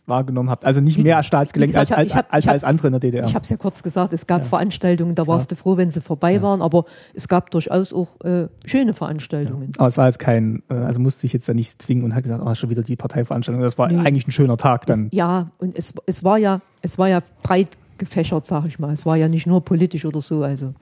wahrgenommen 0.05 0.49
habt. 0.49 0.65
Also 0.65 0.81
nicht 0.81 0.97
Wie, 0.97 1.03
mehr 1.03 1.23
staatsgelenkt 1.23 1.73
gesagt, 1.73 1.91
als, 1.91 2.11
als, 2.11 2.15
hab, 2.15 2.33
als, 2.33 2.47
als 2.47 2.63
andere 2.63 2.87
in 2.87 2.93
der 2.93 2.99
DDR. 2.99 3.25
Ich 3.25 3.35
habe 3.35 3.43
es 3.43 3.49
ja 3.49 3.57
kurz 3.57 3.81
gesagt, 3.81 4.13
es 4.13 4.27
gab 4.27 4.41
ja. 4.41 4.47
Veranstaltungen, 4.47 5.15
da 5.15 5.25
warst 5.25 5.51
du 5.51 5.55
froh, 5.55 5.77
wenn 5.77 5.91
sie 5.91 6.01
vorbei 6.01 6.33
ja. 6.33 6.41
waren, 6.41 6.61
aber 6.61 6.85
es 7.13 7.27
gab 7.27 7.49
durchaus 7.51 7.93
auch 7.93 8.19
äh, 8.21 8.47
schöne 8.65 8.93
Veranstaltungen. 8.93 9.71
Aber 9.77 9.87
es 9.87 9.97
war 9.97 10.07
jetzt 10.07 10.19
kein, 10.19 10.63
äh, 10.69 10.73
also 10.73 10.99
musste 10.99 11.25
ich 11.25 11.33
jetzt 11.33 11.47
da 11.47 11.53
nicht 11.53 11.81
zwingen 11.81 12.03
und 12.03 12.13
hat 12.13 12.23
gesagt, 12.23 12.43
oh, 12.45 12.53
schon 12.55 12.69
wieder 12.69 12.83
die 12.83 12.95
Parteiveranstaltung. 12.95 13.61
Das 13.61 13.77
war 13.77 13.87
nee. 13.87 13.99
eigentlich 13.99 14.27
ein 14.27 14.31
schöner 14.31 14.57
Tag 14.57 14.85
dann. 14.85 15.07
Es, 15.07 15.17
ja, 15.17 15.49
und 15.59 15.77
es, 15.77 15.93
es 16.05 16.23
war 16.23 16.37
ja, 16.37 16.61
es 16.81 16.97
war 16.97 17.07
ja 17.07 17.21
breit 17.43 17.69
gefächert, 17.97 18.45
sag 18.45 18.65
ich 18.65 18.79
mal. 18.79 18.91
Es 18.91 19.05
war 19.05 19.15
ja 19.15 19.27
nicht 19.27 19.47
nur 19.47 19.63
politisch 19.63 20.05
oder 20.05 20.21
so. 20.21 20.43
Also. 20.43 20.73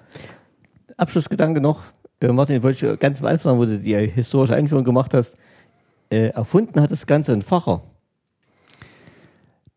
Abschlussgedanke 0.98 1.62
noch. 1.62 1.82
Äh, 2.20 2.30
Martin, 2.30 2.64
wollte 2.64 2.93
ich 2.93 3.00
ganz 3.00 3.22
am 3.22 3.28
Anfang, 3.28 3.60
wo 3.60 3.66
du 3.66 3.78
die 3.78 3.95
historische 3.95 4.56
Einführung 4.56 4.84
gemacht 4.84 5.14
hast, 5.14 5.38
äh, 6.10 6.30
erfunden 6.30 6.82
hat 6.82 6.91
das 6.91 7.06
Ganze 7.06 7.34
ein 7.34 7.41
Facher. 7.41 7.84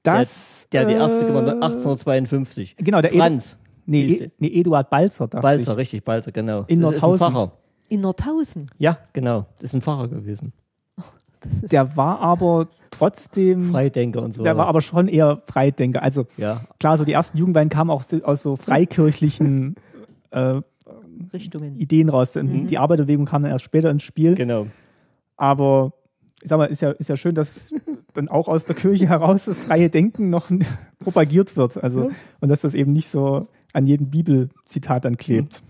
Das, 0.02 0.66
der, 0.72 0.84
der 0.84 0.94
die 0.94 1.00
erste 1.00 1.26
gemacht 1.26 1.46
hat, 1.46 1.54
1852. 1.54 2.76
Genau, 2.78 3.00
der 3.00 3.10
Franz. 3.10 3.56
nee, 3.86 4.06
e, 4.06 4.30
nee, 4.38 4.48
Eduard 4.48 4.88
Balzer. 4.88 5.26
Balzer, 5.28 5.72
ich. 5.72 5.78
richtig, 5.78 6.04
Balzer, 6.04 6.32
genau. 6.32 6.64
In 6.68 6.80
Nordhausen. 6.80 7.50
In 7.88 8.00
Nordhausen? 8.00 8.70
Ja, 8.78 8.98
genau. 9.12 9.46
Das 9.58 9.70
ist 9.70 9.74
ein 9.74 9.82
Pfarrer 9.82 10.08
gewesen. 10.08 10.52
Der 11.70 11.96
war 11.96 12.20
aber 12.20 12.68
trotzdem. 12.90 13.70
Freidenker 13.70 14.22
und 14.22 14.32
so. 14.32 14.42
Der 14.42 14.56
war 14.56 14.66
aber 14.66 14.80
schon 14.80 15.08
eher 15.08 15.42
Freidenker. 15.46 16.02
Also 16.02 16.26
ja. 16.36 16.60
klar, 16.78 16.96
so 16.96 17.04
die 17.04 17.12
ersten 17.12 17.36
Jugendwein 17.36 17.68
kamen 17.68 17.90
auch 17.90 18.04
aus 18.22 18.42
so 18.42 18.56
freikirchlichen 18.56 19.74
äh, 20.30 20.60
Richtungen. 21.32 21.76
Ideen 21.78 22.08
raus. 22.08 22.34
Mhm. 22.34 22.66
Die 22.66 22.78
Arbeiterbewegung 22.78 23.26
kam 23.26 23.42
dann 23.42 23.52
erst 23.52 23.64
später 23.64 23.90
ins 23.90 24.02
Spiel. 24.02 24.34
Genau. 24.34 24.66
Aber 25.36 25.92
ich 26.42 26.48
sag 26.48 26.58
mal, 26.58 26.66
ist 26.66 26.80
ja, 26.80 26.90
ist 26.92 27.08
ja 27.08 27.16
schön, 27.16 27.34
dass 27.34 27.74
dann 28.14 28.28
auch 28.28 28.48
aus 28.48 28.64
der 28.64 28.76
Kirche 28.76 29.08
heraus 29.08 29.46
das 29.46 29.60
freie 29.60 29.90
Denken 29.90 30.30
noch 30.30 30.50
propagiert 30.98 31.56
wird. 31.56 31.82
Also, 31.82 32.04
ja. 32.04 32.16
und 32.40 32.48
dass 32.48 32.60
das 32.60 32.74
eben 32.74 32.92
nicht 32.92 33.08
so 33.08 33.48
an 33.72 33.86
jedem 33.86 34.10
Bibelzitat 34.10 35.04
dann 35.04 35.16
klebt. 35.16 35.62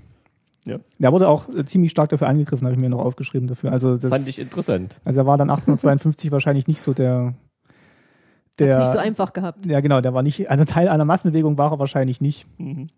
Ja. 0.67 0.79
Der 0.99 1.13
wurde 1.13 1.29
auch 1.29 1.49
äh, 1.49 1.65
ziemlich 1.65 1.91
stark 1.91 2.11
dafür 2.11 2.29
angegriffen, 2.29 2.67
habe 2.67 2.75
ich 2.75 2.81
mir 2.81 2.91
noch 2.91 3.01
aufgeschrieben 3.01 3.49
dafür. 3.49 3.73
Also 3.73 3.97
das, 3.97 4.11
Fand 4.11 4.29
ich 4.29 4.39
interessant. 4.39 5.01
Also 5.05 5.21
er 5.21 5.27
war 5.27 5.39
dann 5.39 5.51
1852 5.51 6.31
wahrscheinlich 6.33 6.67
nicht 6.67 6.83
so 6.83 6.93
der. 6.93 7.35
der 8.59 8.77
Hat's 8.77 8.89
nicht 8.89 8.93
so 8.93 8.99
einfach 8.99 9.33
gehabt. 9.33 9.65
Ja, 9.67 9.81
genau, 9.81 10.01
der 10.01 10.13
war 10.13 10.23
nicht, 10.23 10.51
also 10.51 10.65
Teil 10.65 10.89
einer 10.89 11.05
Massenbewegung 11.05 11.57
war 11.57 11.73
er 11.73 11.79
wahrscheinlich 11.79 12.21
nicht. 12.21 12.47
Mhm. 12.59 12.89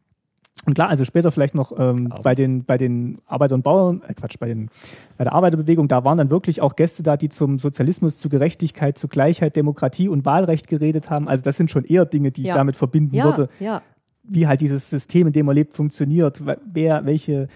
Und 0.64 0.74
klar, 0.74 0.88
also 0.88 1.05
später 1.05 1.32
vielleicht 1.32 1.57
noch 1.57 1.72
ähm, 1.76 2.12
bei 2.22 2.36
den 2.36 2.64
bei 2.64 2.78
den 2.78 3.16
Arbeiter 3.26 3.57
und 3.57 3.62
Bauern, 3.62 4.03
äh 4.07 4.14
Quatsch, 4.14 4.36
bei 4.38 4.46
den 4.46 4.68
bei 5.16 5.24
der 5.24 5.32
Arbeiterbewegung, 5.32 5.88
da 5.88 6.05
waren 6.05 6.18
dann 6.18 6.30
wirklich 6.30 6.61
auch 6.61 6.76
Gäste 6.76 7.03
da, 7.03 7.16
die 7.16 7.28
zum 7.30 7.59
Sozialismus, 7.59 8.18
zu 8.18 8.28
Gerechtigkeit, 8.28 8.96
zu 8.96 9.09
Gleichheit, 9.09 9.57
Demokratie 9.57 10.09
und 10.09 10.24
Wahlrecht 10.24 10.68
geredet 10.68 11.11
haben. 11.11 11.26
Also 11.26 11.42
das 11.42 11.57
sind 11.57 11.70
schon 11.70 11.84
eher 11.84 12.05
Dinge, 12.05 12.30
die 12.30 12.42
ja. 12.42 12.50
ich 12.50 12.55
damit 12.55 12.76
verbinden 12.76 13.16
ja, 13.16 13.24
würde. 13.24 13.48
Ja. 13.59 13.82
Wie 14.22 14.46
halt 14.46 14.61
dieses 14.61 14.88
System, 14.88 15.26
in 15.26 15.32
dem 15.32 15.46
man 15.46 15.57
lebt, 15.57 15.72
funktioniert, 15.72 16.44
wer 16.64 17.05
welche 17.05 17.48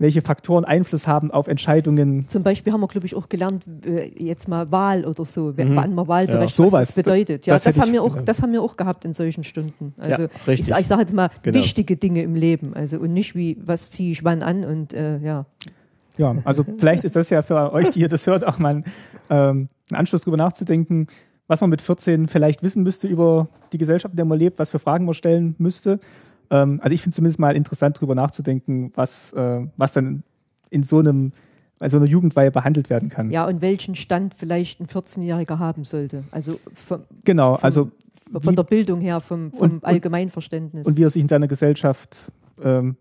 welche 0.00 0.22
Faktoren 0.22 0.64
Einfluss 0.64 1.06
haben 1.06 1.30
auf 1.30 1.46
Entscheidungen. 1.46 2.26
Zum 2.26 2.42
Beispiel 2.42 2.72
haben 2.72 2.80
wir, 2.80 2.88
glaube 2.88 3.06
ich, 3.06 3.14
auch 3.14 3.28
gelernt, 3.28 3.64
äh, 3.84 4.10
jetzt 4.16 4.48
mal 4.48 4.72
Wahl 4.72 5.04
oder 5.04 5.26
so, 5.26 5.50
mhm. 5.50 5.76
wann 5.76 5.94
man 5.94 6.08
Wahlberechtigt, 6.08 6.58
ja, 6.58 6.72
was 6.72 6.88
das 6.88 6.96
bedeutet. 6.96 7.46
Ja, 7.46 7.54
das, 7.54 7.64
das 7.64 7.78
haben 7.78 7.92
wir 7.92 8.02
auch, 8.02 8.16
das 8.16 8.40
haben 8.40 8.52
wir 8.52 8.62
auch 8.62 8.78
gehabt 8.78 9.04
in 9.04 9.12
solchen 9.12 9.44
Stunden. 9.44 9.92
Also 9.98 10.22
ja, 10.22 10.28
ich, 10.46 10.68
ich 10.70 10.86
sage 10.86 11.02
jetzt 11.02 11.12
mal 11.12 11.28
genau. 11.42 11.58
wichtige 11.58 11.98
Dinge 11.98 12.22
im 12.22 12.34
Leben, 12.34 12.74
also 12.74 12.98
und 12.98 13.12
nicht 13.12 13.34
wie, 13.34 13.58
was 13.62 13.90
ziehe 13.90 14.12
ich 14.12 14.24
wann 14.24 14.42
an 14.42 14.64
und 14.64 14.94
äh, 14.94 15.18
ja. 15.18 15.44
Ja, 16.16 16.34
also 16.44 16.64
vielleicht 16.78 17.04
ist 17.04 17.14
das 17.14 17.28
ja 17.28 17.42
für 17.42 17.72
euch, 17.72 17.90
die 17.90 18.00
ihr 18.00 18.08
das 18.08 18.26
hört, 18.26 18.46
auch 18.46 18.58
mal 18.58 18.76
ein, 18.76 18.84
ähm, 19.28 19.68
ein 19.90 19.96
Anschluss 19.96 20.22
darüber 20.22 20.38
nachzudenken, 20.38 21.08
was 21.46 21.60
man 21.60 21.68
mit 21.68 21.82
14 21.82 22.26
vielleicht 22.26 22.62
wissen 22.62 22.82
müsste 22.82 23.06
über 23.06 23.48
die 23.72 23.78
Gesellschaft, 23.78 24.14
in 24.14 24.16
der 24.16 24.24
man 24.24 24.38
lebt, 24.38 24.58
was 24.58 24.70
für 24.70 24.78
Fragen 24.78 25.04
man 25.04 25.14
stellen 25.14 25.56
müsste. 25.58 26.00
Ähm, 26.50 26.80
also 26.82 26.94
ich 26.94 27.02
finde 27.02 27.14
zumindest 27.14 27.38
mal 27.38 27.56
interessant, 27.56 27.96
darüber 27.96 28.14
nachzudenken, 28.14 28.92
was, 28.94 29.32
äh, 29.32 29.66
was 29.76 29.92
dann 29.92 30.22
in 30.70 30.82
so 30.82 30.98
einem 30.98 31.32
bei 31.80 31.88
so 31.88 31.96
einer 31.96 32.06
Jugendweihe 32.06 32.50
behandelt 32.50 32.90
werden 32.90 33.08
kann. 33.08 33.30
Ja, 33.30 33.46
und 33.46 33.62
welchen 33.62 33.94
Stand 33.94 34.34
vielleicht 34.34 34.80
ein 34.80 34.86
14-Jähriger 34.86 35.58
haben 35.58 35.84
sollte. 35.84 36.24
Also 36.30 36.60
vom, 36.74 37.04
genau, 37.24 37.56
vom, 37.56 37.64
also 37.64 37.90
von 38.32 38.52
wie, 38.52 38.54
der 38.54 38.62
Bildung 38.64 39.00
her, 39.00 39.20
vom, 39.20 39.50
vom 39.50 39.60
und, 39.60 39.84
Allgemeinverständnis. 39.84 40.86
Und 40.86 40.98
wie 40.98 41.04
er 41.04 41.10
sich 41.10 41.22
in 41.22 41.28
seiner 41.28 41.48
Gesellschaft 41.48 42.30
ähm, 42.62 42.96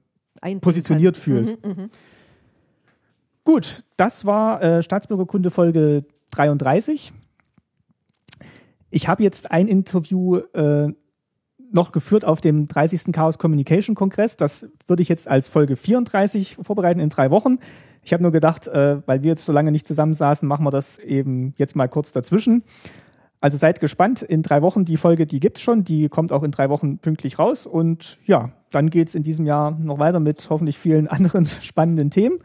positioniert 0.61 1.15
kann. 1.15 1.23
fühlt. 1.23 1.65
Mhm, 1.65 1.71
mh. 1.71 1.89
Gut, 3.43 3.83
das 3.97 4.25
war 4.25 4.61
äh, 4.61 4.81
Staatsbürgerkunde 4.81 5.51
Folge 5.51 6.05
33. 6.31 7.11
Ich 8.91 9.07
habe 9.09 9.23
jetzt 9.23 9.51
ein 9.51 9.67
Interview 9.67 10.37
äh, 10.37 10.93
noch 11.71 11.91
geführt 11.91 12.25
auf 12.25 12.41
dem 12.41 12.67
30. 12.67 13.11
Chaos 13.13 13.37
Communication 13.37 13.95
Kongress. 13.95 14.37
Das 14.37 14.67
würde 14.87 15.01
ich 15.01 15.09
jetzt 15.09 15.27
als 15.27 15.49
Folge 15.49 15.75
34 15.75 16.57
vorbereiten 16.61 16.99
in 16.99 17.09
drei 17.09 17.31
Wochen. 17.31 17.59
Ich 18.03 18.13
habe 18.13 18.23
nur 18.23 18.31
gedacht, 18.31 18.67
äh, 18.67 19.05
weil 19.05 19.23
wir 19.23 19.29
jetzt 19.29 19.45
so 19.45 19.51
lange 19.51 19.71
nicht 19.71 19.85
zusammensaßen, 19.85 20.47
machen 20.47 20.65
wir 20.65 20.71
das 20.71 20.99
eben 20.99 21.53
jetzt 21.57 21.75
mal 21.75 21.87
kurz 21.87 22.11
dazwischen. 22.11 22.63
Also 23.41 23.57
seid 23.57 23.79
gespannt. 23.79 24.21
In 24.21 24.41
drei 24.41 24.61
Wochen, 24.61 24.85
die 24.85 24.97
Folge, 24.97 25.25
die 25.25 25.39
gibt's 25.39 25.61
schon. 25.61 25.83
Die 25.83 26.09
kommt 26.09 26.31
auch 26.31 26.43
in 26.43 26.51
drei 26.51 26.69
Wochen 26.69 26.97
pünktlich 26.97 27.39
raus. 27.39 27.65
Und 27.65 28.17
ja, 28.25 28.51
dann 28.71 28.89
geht's 28.89 29.15
in 29.15 29.23
diesem 29.23 29.45
Jahr 29.45 29.71
noch 29.71 29.99
weiter 29.99 30.19
mit 30.19 30.49
hoffentlich 30.49 30.77
vielen 30.77 31.07
anderen 31.09 31.45
spannenden 31.45 32.09
Themen. 32.09 32.39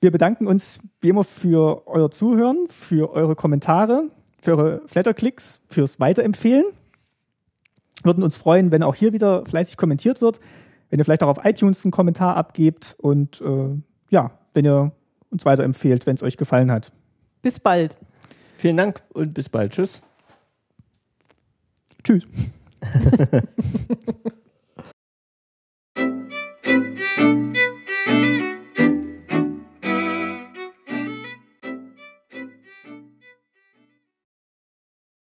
Wir 0.00 0.10
bedanken 0.10 0.46
uns 0.46 0.80
wie 1.00 1.10
immer 1.10 1.24
für 1.24 1.86
euer 1.86 2.10
Zuhören, 2.10 2.66
für 2.68 3.12
eure 3.12 3.36
Kommentare, 3.36 4.04
für 4.40 4.56
eure 4.56 4.82
Flatterklicks, 4.86 5.60
fürs 5.66 6.00
Weiterempfehlen 6.00 6.64
würden 8.04 8.22
uns 8.22 8.36
freuen, 8.36 8.72
wenn 8.72 8.82
auch 8.82 8.94
hier 8.94 9.12
wieder 9.12 9.44
fleißig 9.46 9.76
kommentiert 9.76 10.20
wird, 10.20 10.40
wenn 10.88 10.98
ihr 10.98 11.04
vielleicht 11.04 11.22
auch 11.22 11.28
auf 11.28 11.44
iTunes 11.44 11.84
einen 11.84 11.92
Kommentar 11.92 12.36
abgebt 12.36 12.96
und 12.98 13.40
äh, 13.40 13.76
ja, 14.10 14.32
wenn 14.54 14.64
ihr 14.64 14.92
uns 15.30 15.44
weiterempfehlt, 15.44 16.06
wenn 16.06 16.16
es 16.16 16.22
euch 16.22 16.36
gefallen 16.36 16.70
hat. 16.70 16.92
Bis 17.42 17.60
bald. 17.60 17.96
Vielen 18.56 18.76
Dank 18.76 19.02
und 19.12 19.34
bis 19.34 19.48
bald. 19.48 19.72
Tschüss. 19.72 20.02
Tschüss. 22.02 22.26